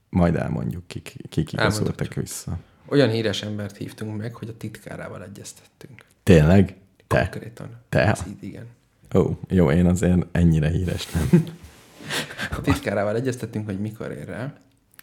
Majd 0.10 0.36
elmondjuk, 0.36 0.88
kik, 0.88 1.16
kik 1.30 1.52
igazoltak 1.54 2.14
vissza. 2.14 2.58
Olyan 2.86 3.10
híres 3.10 3.42
embert 3.44 3.78
hívtunk 3.78 4.18
meg, 4.18 4.36
hogy 4.36 4.50
a 4.50 4.58
titkárával 4.58 5.24
egyeztettünk. 5.24 6.06
Tényleg? 6.24 6.76
Te? 7.08 7.30
Konkrétan. 7.30 7.70
Te? 7.90 8.06
Ez 8.08 8.24
így, 8.28 8.44
igen. 8.44 8.66
Ó, 9.16 9.30
jó, 9.50 9.72
én 9.72 9.86
azért 9.86 10.26
ennyire 10.32 10.70
híres 10.70 11.08
nem. 11.12 11.44
A 12.52 12.62
titkárával 12.62 13.16
egyeztettünk, 13.16 13.66
hogy 13.66 13.80
mikor 13.80 14.12
ér 14.12 14.28
rá. 14.28 14.54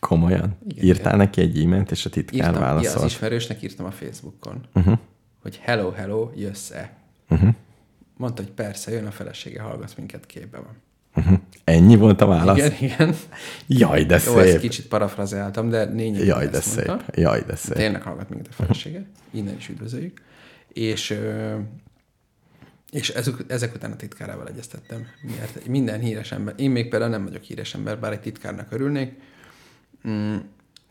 Komolyan? 0.01 0.57
Igen, 0.69 0.85
Írtál 0.85 1.17
neki 1.17 1.41
egy 1.41 1.63
e-mailt, 1.65 1.91
és 1.91 2.07
a 2.07 2.11
titkár 2.11 2.35
Írtam, 2.49 2.63
ja, 2.63 2.69
az 2.69 2.75
válaszolt? 2.83 3.05
ismerősnek 3.11 3.63
írtam 3.63 3.87
a 3.87 3.91
Facebookon, 3.91 4.61
Uh-huh. 4.75 4.99
hogy 5.43 5.59
hello, 5.63 5.91
hello, 5.91 6.31
jössz-e? 6.37 6.93
Uh-huh. 7.31 7.55
Mondta, 8.17 8.43
hogy 8.43 8.51
persze, 8.53 8.91
jön 8.93 9.07
a 9.07 9.11
felesége, 9.11 9.61
hallgat 9.61 9.97
minket, 9.97 10.27
képbe 10.27 10.59
van. 10.59 10.77
Uh-huh. 11.17 11.39
Ennyi 11.65 11.97
volt 11.97 12.21
a 12.21 12.27
válasz? 12.27 12.57
Igen, 12.59 12.73
igen. 12.81 13.15
Jaj, 13.67 14.05
de 14.05 14.21
Jó, 14.27 14.39
ezt 14.39 14.51
szép. 14.51 14.61
kicsit 14.61 14.87
parafrazáltam, 14.89 15.69
de 15.69 15.85
lényegében 15.85 16.27
Jaj, 16.27 16.49
de 16.49 16.57
ezt 16.57 16.69
szép. 16.69 16.87
mondta. 16.87 17.05
Jaj, 17.21 17.43
de 17.47 17.57
szép. 17.57 17.75
Tényleg 17.77 18.03
hallgat 18.03 18.29
minket 18.29 18.49
a 18.49 18.53
felesége. 18.53 19.05
Innen 19.31 19.57
is 19.57 19.69
üdvözöljük. 19.69 20.21
És, 20.73 21.11
ö, 21.11 21.55
és 22.91 23.09
ezek, 23.09 23.35
ezek 23.47 23.75
után 23.75 23.93
a 23.93 23.97
titkárával 23.97 24.49
egyeztettem. 24.49 25.07
Mert 25.39 25.67
minden 25.67 26.01
híres 26.01 26.33
ember, 26.33 26.55
én 26.57 26.71
még 26.71 26.89
például 26.89 27.11
nem 27.11 27.25
vagyok 27.25 27.43
híres 27.43 27.75
ember, 27.75 27.99
bár 27.99 28.13
egy 28.13 28.21
titkárnak 28.21 28.73
örülnék. 28.73 29.13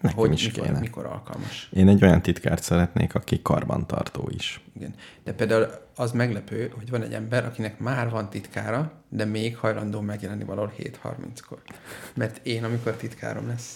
Nekem 0.02 0.18
hogy 0.18 0.34
is 0.34 0.46
mikor, 0.46 0.66
kéne. 0.66 0.80
mikor 0.80 1.06
alkalmas. 1.06 1.70
Én 1.74 1.88
egy 1.88 2.04
olyan 2.04 2.22
titkárt 2.22 2.64
szeretnék, 2.64 3.16
aki 3.16 3.42
karbantartó 3.42 4.30
is. 4.34 4.62
Igen. 4.76 4.94
De 5.24 5.34
például 5.34 5.68
az 5.96 6.12
meglepő, 6.12 6.72
hogy 6.78 6.90
van 6.90 7.02
egy 7.04 7.14
ember, 7.14 7.46
akinek 7.46 7.80
már 7.80 8.10
van 8.10 8.30
titkára, 8.30 8.92
de 9.10 9.26
még 9.26 9.58
hajlandó 9.58 10.02
megjelenni 10.02 10.44
valahol 10.44 10.74
7.30-kor. 10.78 11.58
Mert 12.16 12.40
én, 12.44 12.64
amikor 12.64 12.92
titkárom 12.94 13.48
lesz, 13.48 13.74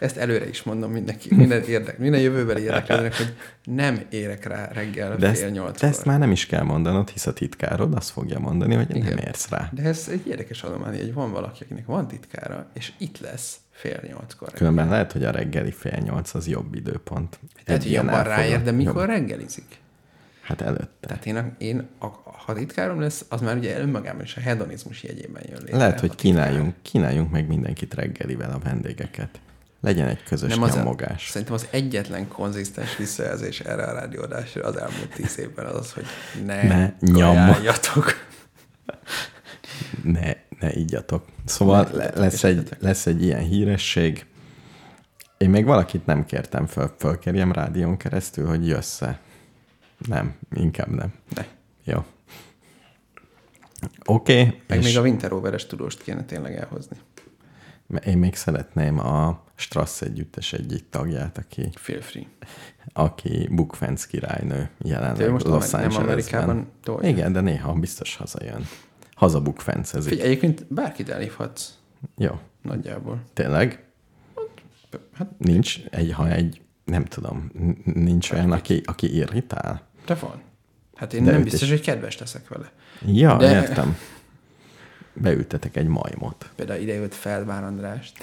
ezt 0.00 0.16
előre 0.16 0.48
is 0.48 0.62
mondom 0.62 0.92
mindenki, 0.92 1.34
minden 1.34 1.62
érdek, 1.62 1.98
minden 1.98 2.20
jövőbeli 2.20 2.62
érdeklődőnek, 2.62 3.16
hogy 3.16 3.36
nem 3.64 4.00
érek 4.10 4.44
rá 4.44 4.68
reggel 4.72 5.16
De 5.16 5.32
fél 5.34 5.48
nyolckor. 5.48 5.78
de 5.80 5.86
ezt 5.86 6.04
már 6.04 6.18
nem 6.18 6.30
is 6.30 6.46
kell 6.46 6.62
mondanod, 6.62 7.08
hisz 7.10 7.26
a 7.26 7.32
titkárod 7.32 7.94
azt 7.94 8.10
fogja 8.10 8.38
mondani, 8.38 8.74
hogy 8.74 8.96
Igen. 8.96 9.08
nem 9.08 9.18
érsz 9.18 9.48
rá. 9.48 9.68
De 9.72 9.82
ez 9.82 10.08
egy 10.10 10.26
érdekes 10.26 10.62
adomány, 10.62 10.96
hogy 10.98 11.12
van 11.14 11.32
valaki, 11.32 11.62
akinek 11.64 11.86
van 11.86 12.08
titkára, 12.08 12.66
és 12.72 12.92
itt 12.98 13.18
lesz 13.18 13.56
fél 13.74 14.00
nyolckor. 14.06 14.52
Különben 14.52 14.88
lehet, 14.88 15.12
hogy 15.12 15.24
a 15.24 15.30
reggeli 15.30 15.70
fél 15.72 15.98
nyolc 16.04 16.34
az 16.34 16.46
jobb 16.46 16.74
időpont. 16.74 17.38
Tehát, 17.64 17.82
hogy 17.82 17.92
jobban 17.92 18.08
elfogad- 18.14 18.36
ráér, 18.38 18.62
de 18.62 18.70
mikor 18.70 18.94
jobb- 18.96 19.06
reggelizik? 19.06 19.76
Hát 20.42 20.60
előtte. 20.60 20.86
Tehát 21.06 21.26
én, 21.26 21.36
a, 21.36 21.44
én 21.58 21.88
a, 21.98 22.06
ha 22.44 22.52
titkárom 22.54 23.00
lesz, 23.00 23.24
az 23.28 23.40
már 23.40 23.56
ugye 23.56 23.78
önmagában 23.78 24.22
is 24.22 24.36
a 24.36 24.40
hedonizmus 24.40 25.02
jegyében 25.02 25.42
jön 25.48 25.58
létre. 25.60 25.76
Lehet, 25.76 25.96
a 25.96 26.00
hogy 26.00 26.14
kínáljunk, 26.14 26.74
kínáljunk 26.82 27.30
meg 27.30 27.46
mindenkit 27.46 27.94
reggelivel 27.94 28.50
a 28.50 28.58
vendégeket. 28.58 29.40
Legyen 29.80 30.08
egy 30.08 30.22
közös 30.22 30.50
Nem 30.50 30.62
az, 30.62 30.74
a, 30.74 30.78
nyomogás. 30.78 31.28
szerintem 31.28 31.54
az 31.54 31.66
egyetlen 31.70 32.28
konzisztens 32.28 32.96
visszajelzés 32.96 33.60
erre 33.60 33.82
a 33.82 33.92
rádióadásra 33.92 34.62
az 34.62 34.76
elmúlt 34.76 35.14
tíz 35.14 35.38
évben 35.38 35.66
az 35.66 35.76
az, 35.76 35.92
hogy 35.92 36.04
ne, 36.44 36.62
Ne 36.62 36.92
nyom. 37.00 37.34
kajáljatok. 37.34 38.12
Ne, 40.02 40.32
ne 40.60 40.72
igyatok. 40.72 41.24
Szóval 41.44 41.88
Ne 41.92 42.10
lesz, 42.14 42.44
egy, 42.44 42.68
lesz 42.78 43.06
egy 43.06 43.22
ilyen 43.22 43.40
híresség. 43.40 44.26
Én 45.38 45.50
még 45.50 45.64
valakit 45.64 46.06
nem 46.06 46.24
kértem 46.24 46.66
föl, 46.66 46.94
fölkérjem 46.98 47.52
rádión 47.52 47.96
keresztül, 47.96 48.46
hogy 48.46 48.66
jössze. 48.66 49.20
Nem, 50.08 50.34
inkább 50.52 50.88
nem. 50.88 51.12
Ne. 51.34 51.46
Jó. 51.84 52.04
Oké, 54.04 54.40
okay, 54.40 54.60
Meg 54.66 54.78
és 54.78 54.84
még 54.84 54.96
a 54.96 55.00
Winter 55.00 55.32
Over-es 55.32 55.66
tudóst 55.66 56.02
kéne 56.02 56.24
tényleg 56.24 56.56
elhozni. 56.56 56.96
én 58.04 58.18
még 58.18 58.34
szeretném 58.34 58.98
a 58.98 59.44
Strass 59.54 60.00
együttes 60.00 60.52
egyik 60.52 60.88
tagját, 60.90 61.38
aki, 61.38 61.70
Feel 61.74 62.00
free. 62.00 62.26
aki 62.92 63.48
Bukfenc 63.50 64.04
királynő 64.04 64.70
De 64.78 64.88
jelenleg 64.88 65.30
most 65.30 65.44
Los 65.44 65.70
nem. 65.70 65.96
Amerikában. 65.96 66.70
Igen, 67.00 67.32
de 67.32 67.40
néha 67.40 67.72
biztos 67.72 68.16
hazajön. 68.16 68.66
Haza 69.24 69.40
Bukfencezik. 69.40 70.10
Figyelj, 70.12 70.28
egyébként 70.28 70.66
bárkit 70.68 71.08
elhívhatsz 71.08 71.68
Jó, 72.16 72.40
nagyjából. 72.62 73.20
tényleg? 73.32 73.84
Hát 75.14 75.28
Nincs 75.38 75.78
egy, 75.90 76.12
ha 76.12 76.30
egy, 76.30 76.60
nem 76.84 77.04
tudom, 77.04 77.50
nincs 77.84 78.30
olyan, 78.30 78.52
aki, 78.52 78.80
aki 78.84 79.16
irritál? 79.16 79.82
de 80.06 80.14
van. 80.14 80.40
Hát 80.94 81.12
én 81.12 81.24
De 81.24 81.30
nem 81.30 81.42
biztos, 81.42 81.62
is- 81.62 81.68
hogy 81.68 81.80
kedves 81.80 82.18
leszek 82.18 82.48
vele. 82.48 82.72
Ja, 83.06 83.36
De- 83.36 83.50
értem. 83.50 83.96
Beültetek 85.12 85.76
egy 85.76 85.86
majmot. 85.86 86.50
Például 86.56 86.80
ide 86.80 86.92
jött 86.94 87.14
Feldvár 87.14 87.64
Andrást. 87.64 88.18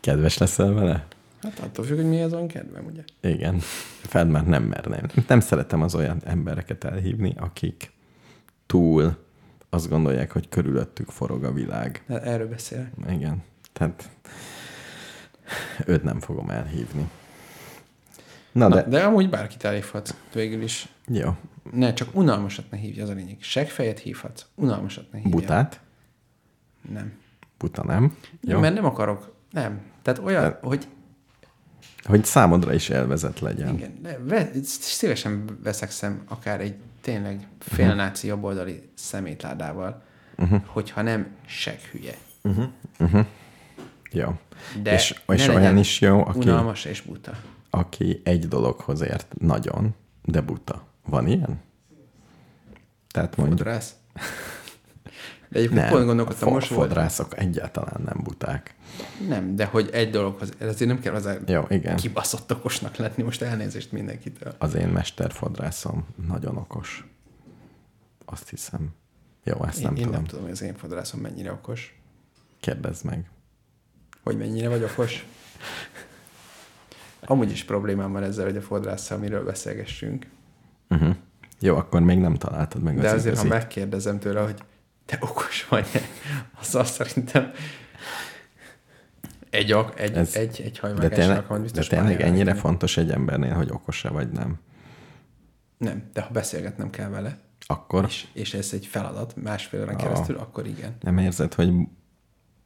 Kedves 0.00 0.38
leszel 0.38 0.72
vele? 0.72 1.06
Hát 1.42 1.58
attól 1.58 1.84
függ, 1.84 1.96
hogy 1.96 2.08
mi 2.08 2.22
az 2.22 2.32
van 2.32 2.46
kedvem, 2.48 2.84
ugye? 2.84 3.02
Igen. 3.20 3.58
Feldmár 4.00 4.46
nem 4.46 4.62
merném. 4.62 5.06
Nem 5.28 5.40
szeretem 5.40 5.82
az 5.82 5.94
olyan 5.94 6.20
embereket 6.24 6.84
elhívni, 6.84 7.34
akik 7.36 7.90
túl 8.68 9.16
azt 9.70 9.88
gondolják, 9.88 10.32
hogy 10.32 10.48
körülöttük 10.48 11.10
forog 11.10 11.44
a 11.44 11.52
világ. 11.52 12.02
Erről 12.08 12.48
beszélek. 12.48 12.90
Igen. 13.10 13.42
Tehát 13.72 14.08
őt 15.86 16.02
nem 16.02 16.20
fogom 16.20 16.50
elhívni. 16.50 17.10
Na, 18.52 18.68
Na, 18.68 18.74
de, 18.74 18.82
de... 18.82 19.02
amúgy 19.04 19.28
bárkit 19.30 19.64
elhívhatsz 19.64 20.14
végül 20.32 20.62
is. 20.62 20.88
jó. 21.06 21.36
Ne, 21.72 21.92
csak 21.92 22.08
unalmasat 22.16 22.70
ne 22.70 22.76
hívja, 22.78 23.02
az 23.02 23.08
a 23.08 23.12
lényeg. 23.12 23.36
Segfejet 23.40 23.98
hívhatsz, 23.98 24.44
unalmasat 24.54 25.12
ne 25.12 25.18
hívja. 25.18 25.36
Butát? 25.36 25.80
Nem. 26.92 27.12
Buta 27.58 27.84
nem. 27.84 28.16
Jó. 28.40 28.58
Mert 28.58 28.74
nem 28.74 28.84
akarok, 28.84 29.34
nem. 29.50 29.80
Tehát 30.02 30.20
olyan, 30.24 30.42
De- 30.42 30.58
hogy 30.62 30.88
Hogy 32.04 32.24
számodra 32.24 32.72
is 32.72 32.88
élvezet 32.88 33.40
legyen. 33.40 33.74
igen, 33.74 33.98
de 34.02 34.18
ve, 34.22 34.50
szívesen 34.62 35.58
veszek 35.62 35.90
szem 35.90 36.22
akár 36.28 36.60
egy 36.60 36.74
tényleg 37.08 37.48
félnáci 37.58 38.26
jobboldali 38.26 38.90
szemétládával, 38.94 40.02
uh-huh. 40.36 40.62
hogyha 40.66 41.02
nem 41.02 41.26
seghülye. 41.46 42.14
Jó. 44.10 44.38
De 44.82 44.92
és 44.92 45.14
és 45.28 45.48
olyan 45.48 45.76
is 45.76 46.00
jó, 46.00 46.26
aki, 46.26 46.38
Unalmas 46.38 46.84
és 46.84 47.00
buta. 47.00 47.32
aki 47.70 48.20
egy 48.24 48.48
dologhoz 48.48 49.00
ért 49.00 49.34
nagyon, 49.38 49.94
de 50.22 50.40
buta. 50.40 50.86
Van 51.06 51.26
ilyen? 51.26 51.60
Tehát 53.10 53.36
mondjuk 53.36 53.58
Fodrász. 53.58 53.94
De 55.48 55.58
egyébként 55.58 55.80
nem, 55.80 55.90
pont 55.90 56.02
a 56.02 56.06
gondolkodtam, 56.06 56.52
most 56.52 56.68
volt. 56.68 56.88
fodrászok 56.88 57.38
egyáltalán 57.38 58.00
nem 58.04 58.20
buták. 58.22 58.74
Nem, 59.28 59.56
de 59.56 59.64
hogy 59.64 59.90
egy 59.92 60.10
dologhoz, 60.10 60.52
ez 60.58 60.68
azért 60.68 60.90
nem 60.90 61.00
kell 61.00 61.14
az 61.14 61.28
Jó, 61.46 61.64
igen. 61.68 61.96
kibaszott 61.96 62.52
okosnak 62.52 62.96
lenni, 62.96 63.22
most 63.22 63.42
elnézést 63.42 63.92
mindenkitől. 63.92 64.54
Az 64.58 64.74
én 64.74 64.88
mesterfodrászom 64.88 66.06
nagyon 66.28 66.56
okos. 66.56 67.06
Azt 68.24 68.48
hiszem. 68.48 68.88
Jó, 69.44 69.64
ezt 69.64 69.78
Én, 69.78 69.84
nem 69.84 69.94
én 69.94 70.02
tudom. 70.02 70.14
nem 70.16 70.24
tudom, 70.24 70.42
hogy 70.44 70.52
az 70.52 70.62
én 70.62 70.74
fodrászom 70.74 71.20
mennyire 71.20 71.52
okos. 71.52 72.00
Kérdezd 72.60 73.04
meg. 73.04 73.30
Hogy 74.22 74.36
mennyire 74.38 74.68
vagy 74.68 74.82
okos. 74.82 75.26
Amúgy 77.20 77.50
is 77.50 77.64
problémám 77.64 78.12
van 78.12 78.22
ezzel, 78.22 78.44
hogy 78.44 78.56
a 78.56 78.60
fodrásszal 78.62 79.16
amiről 79.18 79.44
beszélgessünk. 79.44 80.26
Uh-huh. 80.90 81.16
Jó, 81.60 81.76
akkor 81.76 82.00
még 82.00 82.18
nem 82.18 82.34
találtad 82.34 82.82
meg 82.82 82.98
De 82.98 83.06
az 83.08 83.12
azért, 83.12 83.36
ha 83.36 83.44
igazit. 83.44 83.62
megkérdezem 83.62 84.18
tőle, 84.18 84.40
hogy 84.40 84.62
te 85.08 85.18
okos 85.20 85.66
vagy-e, 85.68 86.00
azzal 86.60 86.84
szerintem 86.84 87.52
egy, 89.50 89.74
egy, 89.96 90.12
Ez- 90.16 90.36
egy, 90.36 90.60
egy 90.64 90.72
De 90.72 90.78
hajvágásnak 90.80 91.14
tényleg, 91.18 91.46
van 91.46 91.56
de 91.56 91.62
biztos 91.62 91.86
tényleg 91.86 92.06
pályára 92.08 92.24
ennyire 92.26 92.44
menni. 92.50 92.58
fontos 92.58 92.96
egy 92.96 93.10
embernél, 93.10 93.54
hogy 93.54 93.70
okos-e 93.70 94.08
vagy 94.08 94.28
nem? 94.28 94.58
Nem, 95.78 96.10
de 96.12 96.20
ha 96.20 96.30
beszélgetnem 96.30 96.90
kell 96.90 97.08
vele, 97.08 97.38
Akkor 97.66 98.04
és, 98.04 98.26
és 98.32 98.54
ez 98.54 98.70
egy 98.72 98.86
feladat 98.86 99.36
másfél 99.36 99.80
órán 99.80 99.94
Ah. 99.94 100.02
keresztül, 100.02 100.36
akkor 100.36 100.66
igen. 100.66 100.96
nem 101.00 101.18
érzed, 101.18 101.54
hogy 101.54 101.72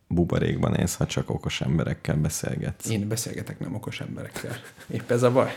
buborékban 0.06 0.74
élsz, 0.74 0.94
ha 0.94 1.06
csak 1.06 1.31
okos 1.31 1.60
emberekkel 1.60 2.16
beszélgetsz? 2.16 2.89
Én 2.89 3.09
beszélgetek 3.09 3.59
nem 3.59 3.74
okos 3.74 4.01
emberekkel. 4.01 4.52
Épp 4.86 5.10
ez 5.10 5.23
a 5.23 5.31
baj. 5.32 5.56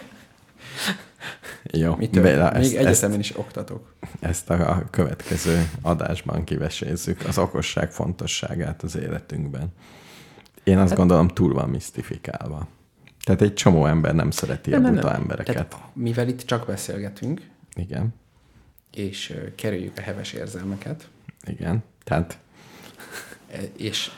Jó, 1.71 1.95
Mitől? 1.95 2.23
Béla, 2.23 2.51
Még 2.51 2.61
ezt, 2.61 2.75
egyetemen 2.75 3.19
ezt, 3.19 3.29
is 3.29 3.37
oktatok. 3.37 3.95
ezt 4.19 4.49
a 4.49 4.83
következő 4.89 5.69
adásban 5.81 6.43
kivesézzük, 6.43 7.25
az 7.27 7.37
okosság 7.37 7.91
fontosságát 7.91 8.83
az 8.83 8.95
életünkben. 8.97 9.73
Én 10.63 10.77
azt 10.77 10.89
hát, 10.89 10.97
gondolom 10.97 11.27
túl 11.27 11.53
van 11.53 11.69
misztifikálva. 11.69 12.67
Tehát 13.23 13.41
egy 13.41 13.53
csomó 13.53 13.85
ember 13.85 14.15
nem 14.15 14.31
szereti 14.31 14.73
a 14.73 14.81
buta 14.81 15.13
embereket. 15.13 15.55
Tehát, 15.55 15.75
mivel 15.93 16.27
itt 16.27 16.41
csak 16.41 16.65
beszélgetünk, 16.65 17.41
Igen, 17.75 18.13
és 18.91 19.37
kerüljük 19.55 19.97
a 19.97 20.01
heves 20.01 20.33
érzelmeket, 20.33 21.07
igen. 21.45 21.83
Tehát 22.03 22.37
e, 23.51 23.59
és 23.77 24.11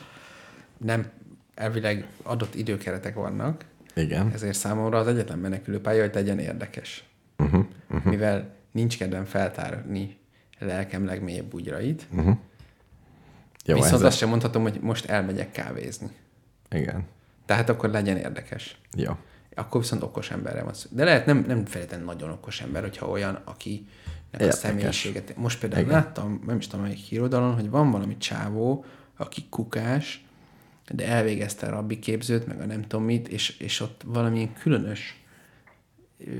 nem 0.76 1.10
elvileg 1.54 2.06
adott 2.22 2.54
időkeretek 2.54 3.14
vannak, 3.14 3.64
igen. 3.94 4.30
ezért 4.32 4.56
számomra 4.56 4.98
az 4.98 5.06
egyetlen 5.06 5.38
menekülő 5.38 5.80
pálya, 5.80 6.02
hogy 6.02 6.14
legyen 6.14 6.38
érdekes. 6.38 7.07
Uh-huh, 7.38 7.64
uh-huh, 7.90 8.10
Mivel 8.10 8.54
nincs 8.72 8.98
kedvem 8.98 9.24
feltárni 9.24 10.16
lelkem 10.58 11.04
legmélyebb 11.04 11.46
bugyrait, 11.46 12.06
uh-huh. 12.10 12.36
Jó, 13.64 13.74
viszont 13.74 13.94
ez 13.94 14.02
azt 14.02 14.16
sem 14.16 14.28
mondhatom, 14.28 14.62
hogy 14.62 14.78
most 14.80 15.04
elmegyek 15.04 15.50
kávézni. 15.50 16.08
Igen. 16.70 17.06
Tehát 17.46 17.68
akkor 17.68 17.90
legyen 17.90 18.16
érdekes. 18.16 18.80
Jó. 18.96 19.12
Akkor 19.54 19.80
viszont 19.80 20.02
okos 20.02 20.30
emberre 20.30 20.62
van 20.62 20.74
szó. 20.74 20.88
De 20.92 21.04
lehet 21.04 21.26
nem, 21.26 21.44
nem 21.46 21.64
feltétlenül 21.64 22.06
nagyon 22.06 22.30
okos 22.30 22.60
ember, 22.60 22.82
hogyha 22.82 23.08
olyan, 23.08 23.40
aki 23.44 23.86
a 24.32 24.50
személyiséget... 24.50 25.36
Most 25.36 25.60
például 25.60 25.82
Igen. 25.82 25.94
Igen. 25.94 26.04
láttam, 26.04 26.42
nem 26.46 26.56
is 26.56 26.66
tudom, 26.66 26.84
melyik 26.84 26.98
hírodalon, 26.98 27.54
hogy 27.54 27.70
van 27.70 27.90
valami 27.90 28.16
csávó, 28.16 28.84
aki 29.16 29.46
kukás, 29.50 30.24
de 30.90 31.06
elvégezte 31.06 31.66
a 31.66 31.70
rabbi 31.70 31.98
képzőt, 31.98 32.46
meg 32.46 32.60
a 32.60 32.66
nem 32.66 32.82
tudom 32.82 33.04
mit, 33.04 33.28
és, 33.28 33.58
és 33.58 33.80
ott 33.80 34.02
valamilyen 34.06 34.52
különös 34.52 35.24
ö, 36.18 36.32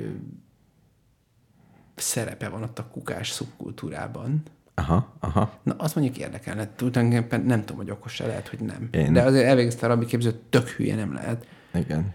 szerepe 2.01 2.49
van 2.49 2.63
ott 2.63 2.79
a 2.79 2.85
kukás 2.87 3.31
szubkultúrában. 3.31 4.43
Aha, 4.75 5.13
aha. 5.21 5.59
Na, 5.63 5.75
azt 5.79 5.95
mondjuk 5.95 6.19
érdekelne. 6.19 6.69
Tulajdonképpen 6.77 7.41
nem 7.41 7.61
tudom, 7.61 7.77
hogy 7.77 7.91
okos-e, 7.91 8.27
lehet, 8.27 8.49
hogy 8.49 8.61
nem. 8.61 8.89
Én- 8.93 9.13
De 9.13 9.23
azért 9.23 9.47
elvégezte 9.47 9.87
a 9.87 9.89
rabbi 9.89 10.05
képzőt, 10.07 10.37
tök 10.37 10.69
hülye 10.69 10.95
nem 10.95 11.13
lehet. 11.13 11.47
Igen. 11.75 12.15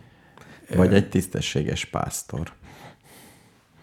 Vagy 0.75 0.93
egy 0.93 1.09
tisztességes 1.09 1.85
pásztor. 1.85 2.51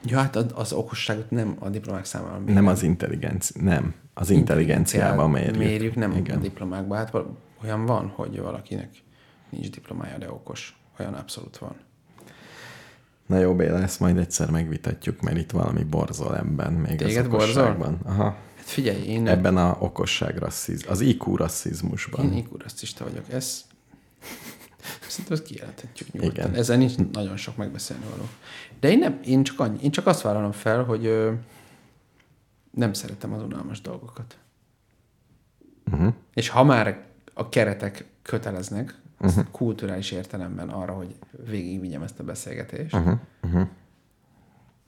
Ja, 0.04 0.18
hát 0.18 0.36
az, 0.36 0.46
az 0.54 0.72
okosságot 0.72 1.30
nem 1.30 1.56
a 1.58 1.68
diplomák 1.68 2.04
számára 2.04 2.38
mérjük. 2.38 2.54
Nem 2.54 2.66
az 2.66 2.82
intelligenci, 2.82 3.60
nem. 3.62 3.94
Az 4.14 4.30
intelligenciában 4.30 5.30
mérjük. 5.30 5.56
mérjük 5.56 5.94
nem 5.94 6.12
Igen. 6.12 6.36
a 6.36 6.40
diplomákban. 6.40 6.98
Hát 6.98 7.14
olyan 7.64 7.86
van, 7.86 8.08
hogy 8.08 8.40
valakinek 8.40 8.90
nincs 9.48 9.70
diplomája, 9.70 10.18
de 10.18 10.30
okos. 10.30 10.78
Olyan 10.98 11.14
abszolút 11.14 11.58
van. 11.58 11.74
Na 13.30 13.38
jó, 13.38 13.54
Béla, 13.54 13.78
ezt 13.78 14.00
majd 14.00 14.16
egyszer 14.16 14.50
megvitatjuk, 14.50 15.20
mert 15.20 15.36
itt 15.36 15.50
valami 15.50 15.84
borzol 15.84 16.36
ebben, 16.36 16.72
még 16.72 16.96
Téged 16.96 17.24
az 17.24 17.30
borzol? 17.30 17.98
Aha. 18.04 18.24
Hát 18.56 18.64
figyelj, 18.64 19.02
én, 19.02 19.26
Ebben 19.28 19.56
a 19.56 19.76
okosság 19.80 20.38
rassziz, 20.38 20.84
az 20.88 21.00
IQ 21.00 21.36
rasszizmusban. 21.36 22.24
én 22.24 22.36
IQ 22.36 22.56
rasszista 22.56 23.04
vagyok. 23.04 23.24
Ez 23.32 23.64
Szerintem 25.08 25.34
ezt 25.34 25.42
kijelenthetjük 25.42 26.12
nyugodtan. 26.12 26.44
Igen. 26.44 26.58
Ezzel 26.58 26.76
nincs 26.76 26.96
nagyon 27.12 27.36
sok 27.36 27.56
megbeszélni 27.56 28.04
való. 28.10 28.28
De 28.80 28.90
én, 28.90 28.98
nem, 28.98 29.20
én, 29.24 29.42
csak 29.42 29.60
annyi, 29.60 29.78
én 29.82 29.90
csak 29.90 30.06
azt 30.06 30.20
vállalom 30.20 30.52
fel, 30.52 30.82
hogy 30.82 31.06
ö, 31.06 31.32
nem 32.70 32.92
szeretem 32.92 33.32
az 33.32 33.42
unalmas 33.42 33.80
dolgokat. 33.80 34.36
Uh-huh. 35.92 36.14
És 36.34 36.48
ha 36.48 36.64
már 36.64 37.04
a 37.34 37.48
keretek 37.48 38.04
köteleznek. 38.22 38.98
Uh-huh. 39.20 39.44
kulturális 39.50 40.10
értelemben 40.10 40.68
arra, 40.68 40.92
hogy 40.92 41.14
végigvigyem 41.50 42.02
ezt 42.02 42.18
a 42.20 42.24
beszélgetést, 42.24 42.94
Mhm. 42.94 43.12
uh-huh. 43.42 43.66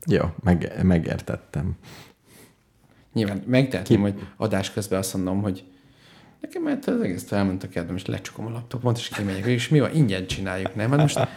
Jó, 0.07 0.25
meg, 0.43 0.73
megértettem. 0.83 1.77
nyilván 3.13 3.43
megtehetném, 3.47 4.01
hogy 4.01 4.27
adás 4.37 4.73
közben 4.73 4.99
azt 4.99 5.15
mondom, 5.15 5.43
hogy 5.43 5.65
nekem 6.41 6.63
már 6.63 6.79
az 6.87 7.01
egész 7.01 7.25
felment 7.25 7.63
a 7.63 7.69
kedvem, 7.69 7.97
és 7.97 8.07
lecsukom 8.07 8.47
a 8.47 8.51
laptopot, 8.51 8.97
és 8.97 9.09
kimegyek, 9.09 9.45
és 9.45 9.69
mi 9.69 9.81
van, 9.81 9.95
ingyen 9.95 10.27
csináljuk, 10.27 10.75
nem? 10.75 10.91
Hát 10.91 11.01
most 11.01 11.29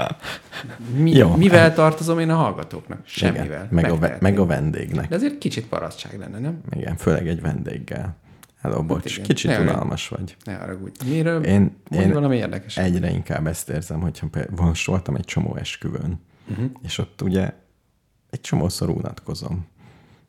mi, 0.97 1.11
Jó. 1.11 1.35
mivel 1.35 1.73
tartozom 1.73 2.19
én 2.19 2.29
a 2.29 2.35
hallgatóknak? 2.35 3.01
Semmivel. 3.05 3.45
Igen, 3.45 3.67
meg, 3.71 3.91
a, 3.91 4.17
meg 4.19 4.39
a 4.39 4.45
vendégnek. 4.45 5.07
De 5.09 5.15
azért 5.15 5.37
kicsit 5.37 5.67
parasztság 5.67 6.19
lenne, 6.19 6.39
nem? 6.39 6.61
Igen, 6.71 6.95
főleg 6.97 7.27
egy 7.27 7.41
vendéggel. 7.41 8.15
Hello, 8.61 8.83
bocs, 8.83 9.01
Hát 9.01 9.11
igen. 9.11 9.23
kicsit 9.23 9.49
Ne, 9.49 9.59
unalmas 9.59 10.07
vagy. 10.07 10.37
Ne 10.43 10.53
haragudj. 10.55 11.09
Miről? 11.09 11.43
Én, 11.43 11.75
én 11.91 12.13
valami 12.13 12.35
érdekes. 12.35 12.77
egyre 12.77 13.11
inkább 13.11 13.47
ezt 13.47 13.69
érzem, 13.69 13.99
hogyha 13.99 14.27
például 14.27 14.73
voltam 14.85 15.15
egy 15.15 15.23
csomó 15.23 15.55
esküvőn, 15.55 16.21
uh-huh. 16.49 16.65
és 16.83 16.97
ott 16.97 17.21
ugye 17.21 17.53
egy 18.29 18.41
csomószor 18.41 18.89
unatkozom. 18.89 19.67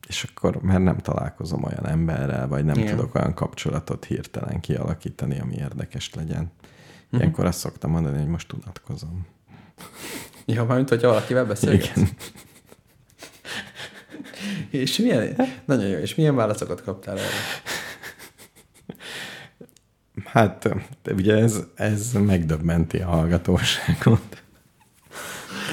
És 0.07 0.23
akkor 0.23 0.61
már 0.61 0.81
nem 0.81 0.97
találkozom 0.97 1.63
olyan 1.63 1.87
emberrel, 1.87 2.47
vagy 2.47 2.65
nem 2.65 2.77
Igen. 2.77 2.95
Tudok 2.95 3.15
olyan 3.15 3.33
kapcsolatot 3.33 4.05
hirtelen 4.05 4.59
kialakítani, 4.59 5.39
ami 5.39 5.55
érdekes 5.55 6.13
legyen. 6.13 6.51
Ilyenkor 7.11 7.45
azt 7.45 7.59
szoktam 7.59 7.91
mondani, 7.91 8.17
hogy 8.17 8.27
most 8.27 8.53
unatkozom. 8.53 9.25
Ja, 10.49 10.65
mármint, 10.65 10.89
hogyha 10.89 11.07
valakivel 11.07 11.45
beszélgetsz. 11.45 11.95
Igen. 11.95 12.09
És 14.83 14.97
milyen, 14.97 15.35
nagyon 15.65 15.87
jó, 15.87 15.97
és 15.97 16.15
milyen 16.15 16.35
válaszokat 16.35 16.81
kaptál 16.81 17.17
erre? 17.17 17.27
Hát, 20.25 20.69
ugye 21.11 21.35
ez, 21.35 21.63
ez 21.75 22.11
megdöbbenti 22.11 22.97
a 22.97 23.05
hallgatóságot. 23.05 24.43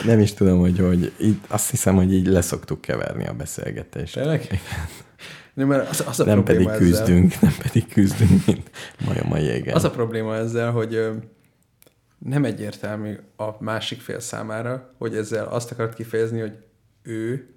Nem 0.05 0.21
is 0.21 0.35
tudom, 0.35 0.59
hogy, 0.59 0.79
hogy 0.79 1.13
így, 1.21 1.39
azt 1.49 1.71
hiszem, 1.71 1.95
hogy 1.95 2.13
így 2.13 2.27
leszoktuk 2.27 2.81
keverni 2.81 3.27
a 3.27 3.33
beszélgetést. 3.33 4.15
Tényleg? 4.15 4.61
Nem, 5.55 5.69
mert 5.69 5.89
az, 5.89 6.05
az 6.07 6.21
a 6.21 6.25
Nem 6.25 6.45
pedig 6.45 6.67
ezzel, 6.67 6.79
küzdünk, 6.79 7.41
nem 7.41 7.55
pedig 7.63 7.87
küzdünk, 7.87 8.47
mint 8.47 8.71
majom 9.05 9.33
a 9.33 9.39
jégen. 9.39 9.75
Az 9.75 9.85
a 9.85 9.91
probléma 9.91 10.37
ezzel, 10.37 10.71
hogy 10.71 11.11
nem 12.19 12.45
egyértelmű 12.45 13.19
a 13.37 13.63
másik 13.63 14.01
fél 14.01 14.21
számára, 14.21 14.95
hogy 14.99 15.17
ezzel 15.17 15.47
azt 15.47 15.71
akarod 15.71 15.95
kifejezni, 15.95 16.41
hogy 16.41 16.57
ő, 17.03 17.49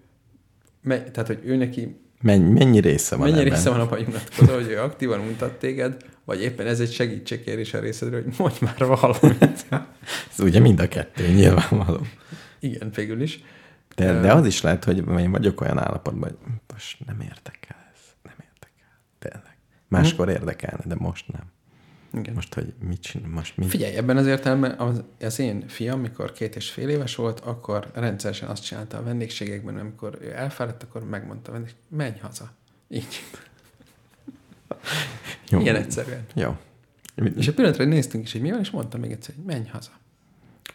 me, 0.81 1.03
tehát, 1.03 1.27
hogy 1.27 1.39
ő 1.43 1.55
neki 1.55 2.01
Mennyi, 2.21 2.51
mennyi 2.51 2.79
része 2.79 3.15
van 3.15 3.27
mennyi 3.27 3.39
ebben? 3.39 3.53
része 3.53 3.69
van 3.69 3.79
abban, 3.79 3.97
hogy 3.97 4.07
unatkozol, 4.07 4.55
hogy 4.55 4.71
ő 4.71 4.79
aktívan 4.79 5.19
mutat 5.19 5.53
téged, 5.53 5.97
vagy 6.27 6.41
éppen 6.41 6.67
ez 6.67 6.79
egy 6.79 6.91
segítségkérés 6.91 7.73
a 7.73 7.79
részedről, 7.79 8.23
hogy 8.23 8.33
mondj 8.37 8.57
már 8.59 8.85
valamit. 8.85 9.65
Ez 10.31 10.39
ugye 10.39 10.59
mind 10.59 10.79
a 10.79 10.87
kettő, 10.87 11.27
nyilvánvaló. 11.27 12.05
Igen, 12.59 12.91
végül 12.95 13.21
is. 13.21 13.43
De, 13.95 14.19
de 14.19 14.33
az 14.33 14.45
is 14.45 14.61
lehet, 14.61 14.83
hogy 14.83 14.97
én 14.97 15.31
vagyok 15.31 15.61
olyan 15.61 15.77
állapotban, 15.77 16.29
hogy 16.29 16.37
most 16.73 17.05
nem 17.05 17.19
érdekel 17.21 17.77
ez, 17.93 17.99
nem 18.23 18.35
érdekel. 18.39 18.99
Tényleg. 19.19 19.57
Máskor 19.87 20.29
érdekelne, 20.29 20.83
de 20.85 20.95
most 20.97 21.25
nem. 21.31 21.43
Igen. 22.19 22.33
Most, 22.33 22.53
hogy 22.53 22.73
mit 22.87 23.01
csinál, 23.01 23.29
most 23.29 23.57
mit 23.57 23.69
Figyelj, 23.69 23.95
ebben 23.95 24.17
az 24.17 24.27
értelemben 24.27 24.71
az, 24.71 25.03
az 25.19 25.39
én 25.39 25.67
fiam, 25.67 25.99
mikor 25.99 26.31
két 26.31 26.55
és 26.55 26.69
fél 26.69 26.89
éves 26.89 27.15
volt, 27.15 27.39
akkor 27.39 27.91
rendszeresen 27.93 28.49
azt 28.49 28.63
csinálta 28.63 28.97
a 28.97 29.03
vendégségekben, 29.03 29.77
amikor 29.77 30.17
ő 30.21 30.31
elfáradt, 30.35 30.83
akkor 30.83 31.03
megmondta 31.03 31.49
a 31.49 31.53
vendég, 31.53 31.73
menj 31.89 32.17
haza. 32.21 32.51
Így. 32.89 33.23
Jó. 35.49 35.59
Ilyen 35.59 35.75
egyszerűen. 35.75 36.25
Jó. 36.35 36.57
És 37.35 37.47
a 37.47 37.53
pillanatra 37.53 37.85
néztünk 37.85 38.23
is, 38.23 38.31
hogy 38.31 38.41
mi 38.41 38.49
van, 38.51 38.59
és 38.59 38.69
mondtam 38.69 38.99
még 38.99 39.11
egyszer, 39.11 39.35
hogy 39.35 39.43
menj 39.43 39.67
haza. 39.67 39.91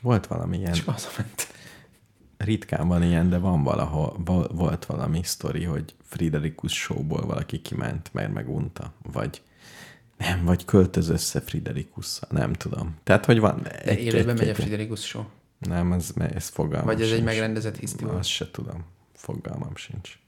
Volt 0.01 0.27
valami 0.27 0.59
ilyen, 0.59 0.73
És 0.73 0.81
hazament. 0.85 1.47
ritkán 2.37 2.89
van 2.89 3.03
ilyen, 3.03 3.29
de 3.31 3.39
van 3.39 3.63
valahol, 3.63 4.17
vo- 4.25 4.51
volt 4.53 4.85
valami 4.87 5.21
sztori, 5.23 5.65
hogy 5.65 5.95
Friderikus 6.05 6.73
showból 6.73 7.27
valaki 7.27 7.61
kiment, 7.63 8.13
mert 8.13 8.33
megunta, 8.33 8.93
vagy 9.13 9.43
nem, 10.19 10.45
vagy 10.45 10.65
költöz 10.65 11.09
össze 11.09 11.41
Friderikusszal, 11.41 12.29
nem 12.33 12.53
tudom. 12.53 12.97
Tehát, 13.03 13.25
hogy 13.25 13.39
van 13.41 13.63
De 13.63 13.99
élőben 13.99 14.37
megy 14.37 14.49
a 14.49 14.55
Friderikus 14.55 15.01
show. 15.07 15.23
Nem, 15.59 15.93
ez, 15.93 16.11
ez 16.35 16.49
fogalmam 16.49 16.87
Vagy 16.87 17.01
ez 17.01 17.07
egy 17.07 17.13
sincs. 17.13 17.25
megrendezett 17.25 17.77
hiszti 17.77 18.05
volt? 18.05 18.19
Azt 18.19 18.29
se 18.29 18.51
tudom. 18.51 18.85
Fogalmam 19.15 19.77
sincs. 19.77 20.19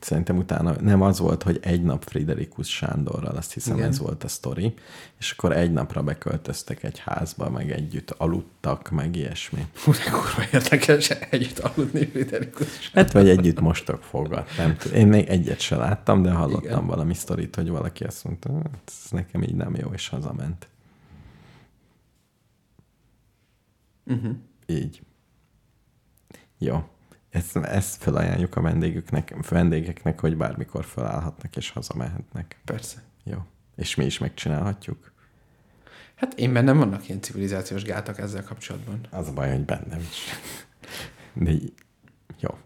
Szerintem 0.00 0.36
utána 0.36 0.80
nem 0.80 1.02
az 1.02 1.18
volt, 1.18 1.42
hogy 1.42 1.58
egy 1.62 1.82
nap 1.82 2.04
Friderikus 2.04 2.68
Sándorral, 2.68 3.36
azt 3.36 3.52
hiszem 3.52 3.76
Igen. 3.76 3.88
ez 3.88 3.98
volt 3.98 4.24
a 4.24 4.28
sztori, 4.28 4.74
és 5.18 5.30
akkor 5.30 5.52
egy 5.52 5.72
napra 5.72 6.02
beköltöztek 6.02 6.82
egy 6.82 6.98
házba, 6.98 7.50
meg 7.50 7.70
együtt 7.70 8.10
aludtak, 8.10 8.90
meg 8.90 9.16
ilyesmi. 9.16 9.66
Hú, 9.84 9.92
de 9.92 10.10
kurva 10.10 10.48
érdekes 10.52 11.10
együtt 11.10 11.58
aludni 11.58 12.06
Friderikus. 12.06 12.90
Hát 12.92 13.12
vagy 13.12 13.28
együtt 13.28 13.60
mostok 13.60 14.02
fogat, 14.02 14.50
nem 14.56 14.76
tudom. 14.76 14.98
Én 14.98 15.06
még 15.06 15.28
egyet 15.28 15.60
se 15.60 15.76
láttam, 15.76 16.22
de 16.22 16.30
hallottam 16.30 16.62
Igen. 16.62 16.72
Igen. 16.72 16.86
valami 16.86 17.14
sztorit, 17.14 17.54
hogy 17.54 17.68
valaki 17.68 18.04
azt 18.04 18.24
mondta, 18.24 18.52
hát 18.52 18.92
ez 19.04 19.10
nekem 19.10 19.42
így 19.42 19.54
nem 19.54 19.74
jó, 19.74 19.90
és 19.92 20.08
hazament. 20.08 20.68
Uh-huh. 24.06 24.36
Így. 24.66 25.02
Jó. 26.58 26.84
Ezt, 27.34 27.56
ezt 27.56 28.02
felajánljuk 28.02 28.56
a 28.56 28.60
vendégüknek, 28.60 29.48
vendégeknek, 29.48 30.20
hogy 30.20 30.36
bármikor 30.36 30.84
felállhatnak 30.84 31.56
és 31.56 31.70
hazamehetnek. 31.70 32.60
Persze. 32.64 33.02
Jó. 33.24 33.38
És 33.76 33.94
mi 33.94 34.04
is 34.04 34.18
megcsinálhatjuk. 34.18 35.12
Hát 36.14 36.38
én 36.38 36.52
bennem 36.52 36.78
vannak 36.78 37.08
ilyen 37.08 37.20
civilizációs 37.20 37.82
gátak 37.82 38.18
ezzel 38.18 38.44
kapcsolatban. 38.44 39.00
Az 39.10 39.28
a 39.28 39.32
baj, 39.32 39.50
hogy 39.50 39.64
bennem 39.64 39.98
is. 40.00 40.18
De 41.32 41.52
jó. 42.40 42.58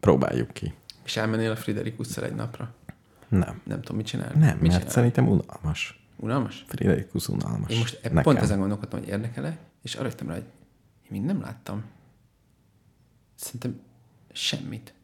Próbáljuk 0.00 0.50
ki. 0.52 0.74
És 1.04 1.16
elmennél 1.16 1.50
a 1.50 1.56
Fridericusszal 1.56 2.24
egy 2.24 2.34
napra. 2.34 2.74
Nem. 3.28 3.60
Nem 3.64 3.80
tudom, 3.80 3.96
mit 3.96 4.06
csinálni. 4.06 4.38
Nem, 4.38 4.48
mit 4.48 4.60
mert 4.60 4.72
csinálni? 4.72 4.90
szerintem 4.90 5.28
unalmas. 5.28 6.04
Unalmas? 6.16 6.64
Friderikus 6.68 7.28
unalmas. 7.28 7.70
Én 7.70 7.78
most 7.78 7.94
eb- 7.94 8.02
Nekem. 8.02 8.22
pont 8.22 8.38
ezen 8.38 8.58
gondolkodtam, 8.58 8.98
hogy 8.98 9.08
érdekel-e, 9.08 9.58
és 9.82 9.94
arra 9.94 10.06
jöttem 10.06 10.28
rá, 10.28 10.34
hogy 10.34 10.44
én 11.02 11.08
még 11.10 11.22
nem 11.22 11.40
láttam. 11.40 11.84
Szerintem 13.34 13.80
semmit. 14.40 14.94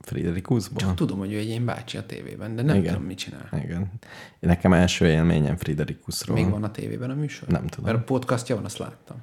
Friderikusból? 0.00 0.78
Csak 0.78 0.94
tudom, 0.94 1.18
hogy 1.18 1.32
ő 1.32 1.38
egy 1.38 1.48
ilyen 1.48 1.64
bácsi 1.64 1.96
a 1.96 2.06
tévében, 2.06 2.56
de 2.56 2.62
nem 2.62 2.76
Igen. 2.76 2.92
tudom, 2.92 3.06
mit 3.06 3.18
csinál. 3.18 3.48
Igen. 3.62 3.92
Nekem 4.40 4.72
első 4.72 5.06
élményem 5.06 5.56
Friderikusról. 5.56 6.36
Még 6.36 6.50
van 6.50 6.64
a 6.64 6.70
tévében 6.70 7.10
a 7.10 7.14
műsor? 7.14 7.48
Nem 7.48 7.66
tudom. 7.66 7.84
Mert 7.84 7.98
a 7.98 8.04
podcastja 8.04 8.54
van, 8.54 8.64
azt 8.64 8.78
láttam. 8.78 9.16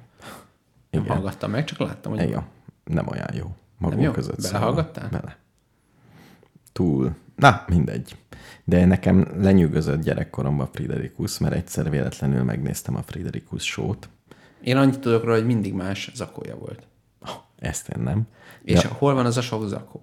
Nem 0.90 1.02
Igen. 1.02 1.14
hallgattam 1.14 1.50
meg, 1.50 1.64
csak 1.64 1.78
láttam, 1.78 2.12
hogy 2.12 2.20
Igen. 2.20 2.32
van. 2.32 2.46
Nem 2.84 3.08
olyan 3.08 3.34
jó. 3.34 3.56
Magunk 3.78 4.02
jó? 4.02 4.10
között 4.10 4.42
Belehallgattál? 4.42 5.04
Szóval. 5.04 5.20
Bele. 5.20 5.36
Túl. 6.72 7.14
Na, 7.36 7.64
mindegy. 7.68 8.16
De 8.64 8.84
nekem 8.84 9.28
lenyűgözött 9.36 10.02
gyerekkoromban 10.02 10.68
Friderikus, 10.72 11.38
mert 11.38 11.54
egyszer 11.54 11.90
véletlenül 11.90 12.42
megnéztem 12.42 12.96
a 12.96 13.02
Friderikus 13.02 13.64
sót. 13.64 14.08
Én 14.62 14.76
annyit 14.76 15.00
tudok 15.00 15.22
róla, 15.22 15.34
hogy 15.34 15.46
mindig 15.46 15.72
más 15.72 16.10
zakója 16.14 16.56
volt. 16.56 16.86
Ezt 17.64 17.88
én 17.88 18.02
nem. 18.02 18.26
És 18.62 18.80
De 18.80 18.88
hol 18.88 19.14
van 19.14 19.26
az 19.26 19.36
a 19.36 19.40
sok 19.42 19.68
zakó? 19.68 20.00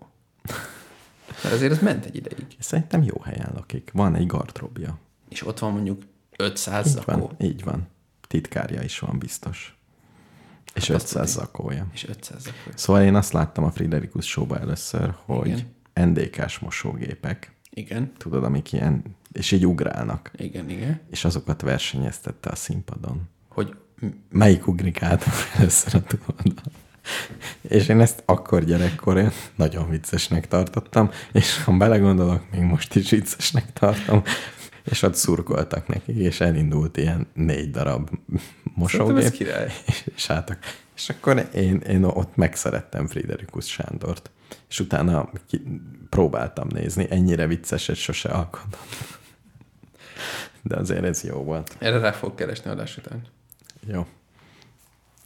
Mert 1.44 1.56
azért 1.56 1.72
ez 1.72 1.80
ment 1.80 2.06
egy 2.06 2.16
ideig. 2.16 2.46
szerintem 2.60 3.04
jó 3.04 3.22
helyen 3.24 3.52
lakik. 3.56 3.90
Van 3.94 4.16
egy 4.16 4.26
gardróbja. 4.28 5.00
És 5.30 5.46
ott 5.48 5.60
van 5.60 5.72
mondjuk 5.72 6.02
500 6.38 6.88
Így 6.88 6.94
zakó. 6.94 7.12
van, 7.12 7.30
így 7.40 7.64
van. 7.64 7.88
Titkárja 8.28 8.82
is 8.82 9.00
van 9.00 9.20
biztos. 9.20 9.76
És 10.74 10.88
Hát 10.88 10.96
azt 10.96 11.06
500 11.16 11.34
tudni. 11.34 11.48
zakója. 11.48 11.88
És 11.94 12.08
500 12.08 12.42
zakó. 12.42 12.58
Szóval 12.76 13.02
én 13.04 13.16
azt 13.16 13.32
láttam 13.34 13.64
a 13.64 13.72
Friderikus 13.72 14.26
showba 14.28 14.60
először, 14.60 15.14
hogy 15.26 15.48
Igen. 15.48 16.10
NDK-s 16.10 16.60
mosógépek, 16.60 17.56
Igen, 17.70 18.12
tudod, 18.18 18.44
amik 18.44 18.72
ilyen, 18.74 19.04
és 19.32 19.52
így 19.52 19.68
ugrálnak, 19.68 20.32
igen, 20.38 20.70
igen. 20.70 21.00
és 21.10 21.26
azokat 21.26 21.62
versenyeztette 21.62 22.50
a 22.50 22.56
színpadon. 22.56 23.30
Hogy 23.50 23.76
Melyik 24.30 24.68
ugrik 24.68 25.02
át 25.02 25.24
először 25.58 25.96
a 25.96 26.04
túloldal? 26.04 26.64
És 27.62 27.88
én 27.88 28.00
ezt 28.00 28.24
akkor 28.26 28.64
gyerekkorán 28.64 29.32
nagyon 29.56 29.90
viccesnek 29.90 30.48
tartottam, 30.48 31.12
és 31.32 31.64
ha 31.64 31.78
belegondolok, 31.78 32.52
még 32.52 32.62
most 32.62 32.96
is 32.96 33.10
viccesnek 33.10 33.74
tartom. 33.74 34.24
és 34.84 35.02
ott 35.02 35.16
szurkoltak 35.16 35.88
neki, 35.88 36.22
és 36.22 36.42
elindult 36.42 36.98
ilyen 36.98 37.28
négy 37.34 37.72
darab 37.72 38.10
mosógép, 38.64 39.32
király. 39.32 39.72
és 40.16 40.30
álltak. 40.30 40.58
És 40.96 41.10
akkor 41.10 41.50
én, 41.54 41.78
én 41.78 42.04
ott 42.04 42.36
megszerettem 42.36 43.08
Friderikus 43.08 43.66
Sándort. 43.66 44.32
És 44.70 44.80
utána 44.80 45.30
ki, 45.48 45.62
próbáltam 46.10 46.68
nézni, 46.74 47.08
ennyire 47.10 47.48
vicceset 47.48 47.96
sose 47.96 48.30
alkotott. 48.30 48.88
De 50.62 50.76
azért 50.76 51.04
ez 51.04 51.24
jó 51.24 51.44
volt. 51.44 51.76
Erre 51.80 52.00
rá 52.00 52.12
fog 52.12 52.36
keresni 52.36 52.70
adás 52.70 52.98
után. 52.98 53.22
Jó. 53.88 54.06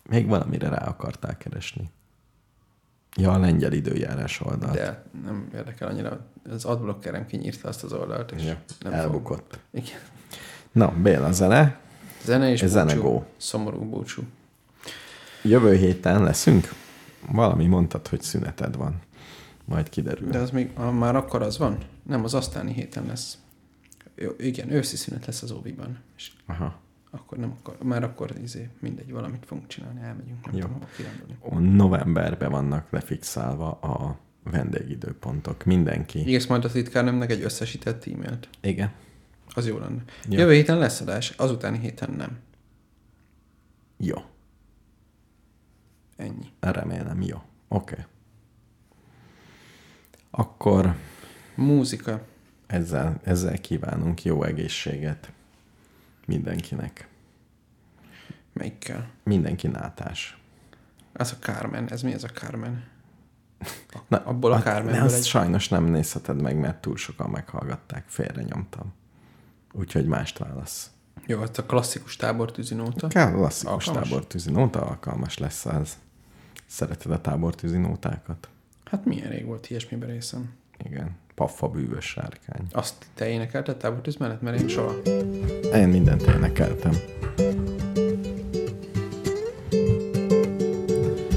Még 0.10 0.28
valamire 0.28 0.70
rá 0.70 0.86
akartál 0.88 1.38
keresni. 1.38 1.90
Ja, 3.18 3.32
a 3.32 3.38
lengyel 3.38 3.74
időjárás 3.74 4.42
oldal. 4.42 4.72
De 4.72 5.04
nem 5.24 5.50
érdekel 5.54 5.88
annyira. 5.88 6.26
Az 6.50 6.66
adblockerem 6.66 7.26
kinyírta 7.26 7.68
azt 7.68 7.84
az 7.84 7.94
oldalt, 7.94 8.32
és 8.32 8.44
Ja, 8.44 8.62
nem 8.80 8.94
elbukott. 8.94 9.60
Fog. 9.72 9.84
Igen. 9.84 10.00
Na, 10.72 10.92
Béla, 11.02 11.32
zene. 11.32 11.80
Zene 12.24 12.52
és 12.52 12.66
zenegó. 12.66 13.26
Szomorú 13.38 13.90
búcsú. 13.90 14.24
Jövő 15.42 15.76
héten 15.76 16.24
leszünk? 16.24 16.70
Valami 17.32 17.66
mondtad, 17.66 18.08
hogy 18.08 18.22
szüneted 18.22 18.76
van. 18.76 19.02
Majd 19.66 19.90
kiderül. 19.90 20.30
De 20.30 20.38
az 20.38 20.50
még 20.50 20.70
ah, 20.74 20.94
már 20.94 21.16
akkor 21.16 21.42
az 21.42 21.58
van? 21.58 21.78
Nem, 22.04 22.24
az 22.24 22.34
aztáni 22.34 22.74
héten 22.74 23.06
lesz. 23.06 23.38
Jó, 24.16 24.32
igen, 24.38 24.72
őszi 24.72 24.96
szünet 24.96 25.26
lesz 25.26 25.42
az 25.42 25.52
óviban. 25.52 25.98
És 26.18 26.32
Aha. 26.46 26.80
Akkor 27.16 27.38
nem 27.38 27.56
akar, 27.60 27.78
már 27.84 28.04
akkor 28.04 28.34
izé, 28.42 28.70
mindegy, 28.80 29.12
valamit 29.12 29.46
fogunk 29.46 29.68
csinálni, 29.68 30.02
elmegyünk, 30.02 30.46
nem 30.46 30.56
Jó. 30.56 30.62
tudom, 30.62 30.82
kirándulni. 30.96 31.76
Novemberben 31.76 32.52
vannak 32.52 32.92
lefixálva 32.92 33.72
a 33.72 34.20
vendégidőpontok. 34.44 35.64
Mindenki. 35.64 36.28
Írsz 36.28 36.46
majd 36.46 36.66
a 36.66 36.72
titkárnőmnek 36.72 37.32
egy 37.32 37.42
összesített 37.42 38.06
e-mailt. 38.06 38.50
Igen. 38.62 38.92
Az 39.50 39.68
jó 39.68 39.78
lenne. 39.78 40.04
Jó. 40.30 40.40
Jövő 40.40 40.54
héten 40.54 40.78
lesz 40.78 41.02
adás, 41.02 41.30
azutáni 41.30 41.80
héten 41.80 42.12
nem. 42.12 42.38
Jó. 43.98 44.18
Ennyi. 46.16 46.48
Remélem, 46.60 47.22
jó. 47.22 47.38
Oké. 47.68 47.94
Okay. 47.94 48.06
Akkor 50.30 50.96
Múzika. 51.56 52.22
ezzel, 52.68 53.20
ezzel 53.24 53.58
kívánunk 53.58 54.24
jó 54.24 54.44
egészséget 54.44 55.32
mindenkinek. 56.26 57.08
Melyikkel? 58.54 59.10
Mindenki 59.24 59.68
nátás. 59.68 60.38
Az 61.14 61.32
a 61.32 61.36
Carmen. 61.44 61.90
Ez 61.92 62.02
mi 62.02 62.14
ez 62.14 62.24
a 62.24 62.28
Carmen? 62.28 62.84
Na, 64.08 64.18
Abból 64.18 64.52
a 64.52 64.56
ne 64.56 64.62
Carmenből 64.62 65.04
azt 65.04 65.18
egy... 65.18 65.26
sajnos 65.26 65.70
nem 65.70 65.86
nézheted 65.86 66.42
meg, 66.42 66.58
mert 66.60 66.82
túl 66.82 66.98
sokan 66.98 67.30
meghallgatták. 67.30 68.04
Félre 68.08 68.42
nyomtam. 68.42 68.94
Úgyhogy 69.74 70.06
mást 70.06 70.38
válasz. 70.38 70.90
Jó, 71.26 71.42
ez 71.42 71.58
a 71.58 71.64
klasszikus 71.66 72.16
tábortűzi 72.16 72.74
nóta. 72.74 73.08
Kell 73.08 73.32
klasszikus 73.32 73.88
Alkalmas? 73.88 74.10
tábortűzi 74.10 74.52
nóta, 74.52 74.82
alkalmas 74.82 75.38
lesz 75.38 75.66
az. 75.66 75.98
Szereted 76.66 77.12
a 77.12 77.22
tábortűzi 77.22 77.78
nótákat? 77.78 78.50
Hát 78.84 79.06
milyen 79.06 79.30
rég 79.30 79.46
volt 79.46 79.70
ilyesmiben 79.70 80.10
részem. 80.10 80.54
Igen. 80.78 81.16
Paffa 81.36 81.68
bűvös 81.68 82.06
sárkány. 82.06 82.66
Azt 82.72 82.94
te 83.16 83.30
énekelted 83.30 83.76
tábortűz 83.76 84.16
mellett? 84.16 84.42
Mert 84.42 84.60
én 84.62 84.68
soha. 84.68 84.96
Én 85.74 85.88
mindent 85.88 86.22
énekeltem. 86.22 86.92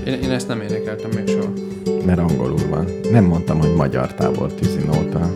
Én, 0.06 0.14
én 0.22 0.30
ezt 0.30 0.48
nem 0.48 0.60
énekeltem 0.60 1.10
még 1.10 1.28
soha. 1.28 1.52
Mert 2.04 2.18
angolul 2.18 2.68
van. 2.68 2.86
Nem 3.10 3.24
mondtam, 3.24 3.58
hogy 3.58 3.74
magyar 3.74 4.14
tábortűzi 4.14 4.78
nóta. 4.78 5.34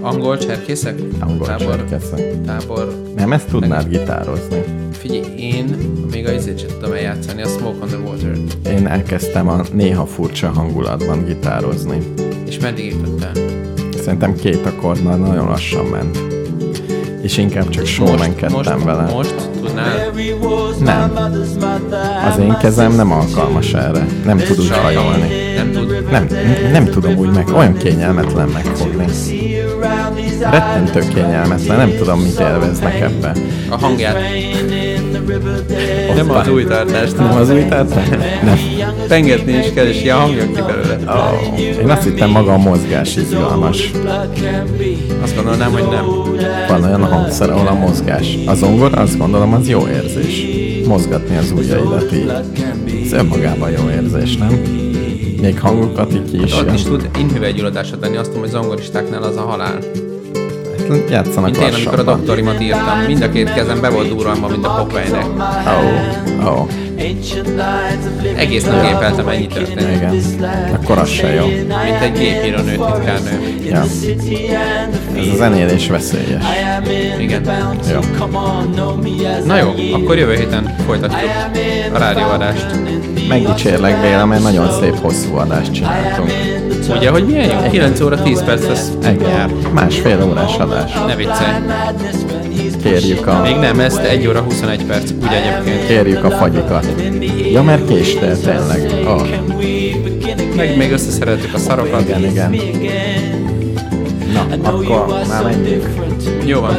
Angol 0.00 0.38
cserkészek? 0.38 1.00
Angol 1.20 1.46
tábor, 1.46 1.88
cserkészek. 1.88 2.42
tábor. 2.42 3.02
Nem 3.16 3.32
ezt 3.32 3.48
tudnád 3.48 3.88
gitározni. 3.88 4.64
Figyelj, 4.92 5.36
én 5.36 5.64
még 6.10 6.26
a 6.26 6.32
izét 6.32 6.58
sem 6.58 6.68
tudom 6.68 6.92
eljátszani, 6.92 7.42
a 7.42 7.46
Smoke 7.48 7.82
on 7.82 7.88
the 7.88 7.98
Water. 7.98 8.36
Én 8.66 8.86
elkezdtem 8.86 9.48
a 9.48 9.62
néha 9.72 10.06
furcsa 10.06 10.48
hangulatban 10.48 11.24
gitározni. 11.24 11.98
És 12.46 12.58
meddig 12.58 12.92
jutottál? 12.92 13.51
Szerintem 14.04 14.34
két 14.34 14.66
akkordnal 14.66 15.16
nagyon 15.16 15.48
lassan 15.48 15.84
ment. 15.84 16.18
És 17.22 17.36
inkább 17.38 17.68
csak 17.68 17.86
showmankedtem 17.86 18.84
vele. 18.84 19.02
most 19.02 19.34
tudnál? 19.60 20.12
Nem. 20.80 21.12
Az 22.30 22.38
én 22.38 22.56
kezem 22.60 22.94
nem 22.94 23.12
alkalmas 23.12 23.72
erre. 23.72 24.06
Nem 24.24 24.38
tud 24.38 24.58
úgy 24.58 24.70
hajolni. 24.70 25.28
Nem 25.56 25.72
tud. 25.72 26.10
Nem, 26.10 26.26
nem 26.72 26.84
tudom 26.84 27.16
úgy 27.16 27.30
meg, 27.30 27.48
olyan 27.48 27.76
kényelmetlen 27.76 28.48
megfogni. 28.48 29.04
Rettentő 30.50 31.00
kényelmetlen, 31.14 31.76
nem 31.76 31.96
tudom 31.96 32.20
mit 32.20 32.40
élveznek 32.40 33.00
ebbe. 33.00 33.32
A 33.68 33.76
hangját. 33.76 34.16
Nem 36.14 36.30
az 36.30 36.48
új 36.48 36.64
tartást. 36.64 37.16
Nem 37.16 37.36
az 37.36 37.50
új 37.50 37.64
tartás? 37.64 38.08
Nem. 38.42 38.58
Pengetni 39.08 39.52
is 39.52 39.72
kell, 39.74 39.86
és 39.86 40.02
ilyen 40.02 40.16
hangja 40.16 40.46
ki 40.46 40.60
belőle. 40.66 40.98
Oh, 41.06 41.60
én 41.60 41.90
azt 41.90 42.02
hittem 42.02 42.30
maga 42.30 42.52
a 42.52 42.58
mozgás 42.58 43.16
izgalmas. 43.16 43.90
Azt 45.22 45.34
gondolnám, 45.34 45.72
hogy 45.72 45.84
nem. 45.90 46.04
Van 46.68 46.84
olyan 46.84 47.04
hangszer, 47.04 47.50
ahol 47.50 47.66
a 47.66 47.74
mozgás. 47.74 48.38
A 48.46 48.54
zongora 48.54 49.00
azt 49.00 49.18
gondolom, 49.18 49.54
az 49.54 49.68
jó 49.68 49.88
érzés. 49.88 50.44
Mozgatni 50.86 51.36
az 51.36 51.52
ujjaidat 51.56 52.12
így. 52.12 52.32
Ez 53.04 53.12
önmagában 53.12 53.70
jó 53.70 53.90
érzés, 53.90 54.36
nem? 54.36 54.60
Még 55.40 55.60
hangokat 55.60 56.12
így 56.14 56.30
ki 56.30 56.42
is 56.42 56.52
Ott 56.54 56.64
jön. 56.64 56.74
is 56.74 56.82
tud 56.82 57.08
inhüvelygyulladást 57.18 57.92
adni, 57.92 58.16
azt 58.16 58.26
tudom, 58.26 58.42
hogy 58.42 58.50
zongoristáknál 58.50 59.22
az 59.22 59.36
a 59.36 59.40
halál. 59.40 59.78
Játszanak 61.10 61.50
Mint 61.50 61.56
én, 61.56 61.74
amikor 61.74 61.98
a 61.98 62.02
doktorimat 62.02 62.60
írtam, 62.60 62.98
mind 63.06 63.22
a 63.22 63.30
két 63.30 63.52
kezem 63.52 63.80
be 63.80 63.88
volt 63.88 64.08
durranva, 64.08 64.48
mint 64.48 64.66
a 64.66 64.74
Popeye-nek. 64.74 65.26
Ó, 65.66 66.48
ó, 66.48 66.66
Egész 68.36 68.64
nap 68.64 68.82
gépeltem, 68.82 69.28
ennyi 69.28 69.46
történt. 69.46 69.80
igen. 69.80 70.14
Akkor 70.72 70.98
az 70.98 71.08
se 71.08 71.34
jó. 71.34 71.46
Mint 71.46 72.00
egy 72.02 72.12
gépíró 72.12 72.62
nő, 72.62 72.76
titkárnő. 72.76 73.54
Ja. 73.64 73.84
Ez 75.16 75.28
a 75.32 75.36
zenélés 75.36 75.88
veszélyes. 75.88 76.44
Igen. 77.18 77.42
Jó. 77.92 78.00
Na 79.46 79.56
jó, 79.56 79.74
akkor 79.92 80.18
jövő 80.18 80.34
héten 80.34 80.76
folytatjuk 80.86 81.20
a 81.92 81.98
rádióadást. 81.98 82.66
Megdicsérlek 83.28 84.00
Béla, 84.00 84.26
mert 84.26 84.42
nagyon 84.42 84.70
szép 84.80 85.00
hosszú 85.00 85.36
adást 85.36 85.72
csináltunk. 85.72 86.32
Ugye, 86.96 87.10
hogy 87.10 87.26
milyen 87.26 87.62
jó? 87.62 87.70
9 87.70 88.00
óra 88.00 88.22
10 88.22 88.42
perc 88.44 88.66
lesz 88.66 88.90
Igen. 89.00 89.50
Másfél 89.72 90.22
órás 90.30 90.56
adás. 90.56 90.92
Ne 91.06 91.16
viccelj. 91.16 91.54
Kérjük 92.82 93.26
a, 93.26 93.40
Még 93.42 93.56
nem, 93.56 93.80
ez 93.80 93.96
1 93.96 94.26
óra 94.26 94.40
21 94.40 94.84
perc, 94.84 95.10
úgy 95.10 95.28
egyébként. 95.32 95.86
kérjük 95.86 96.24
a 96.24 96.30
fagyikat. 96.30 96.86
Ja, 97.52 97.62
mert 97.62 97.86
késtél 97.88 98.38
tényleg. 98.40 98.92
Oh, 99.06 99.22
Meg 100.56 100.76
még 100.76 100.92
összeszerettük 100.92 101.54
a 101.54 101.58
szarokat. 101.58 102.08
igen, 102.08 102.52
igen. 102.52 102.54
Na, 104.32 104.46
akkor 104.68 105.06
már 105.28 105.42
menjünk. 105.44 105.88
Jó 106.44 106.60
van. 106.60 106.76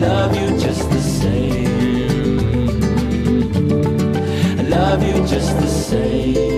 love 0.00 0.34
you 0.34 0.46
just 0.56 0.88
the 0.88 1.00
same. 1.00 1.58
I 4.58 4.62
love 4.68 5.02
you 5.06 5.20
just 5.26 5.56
the 5.58 5.66
same. 5.66 6.57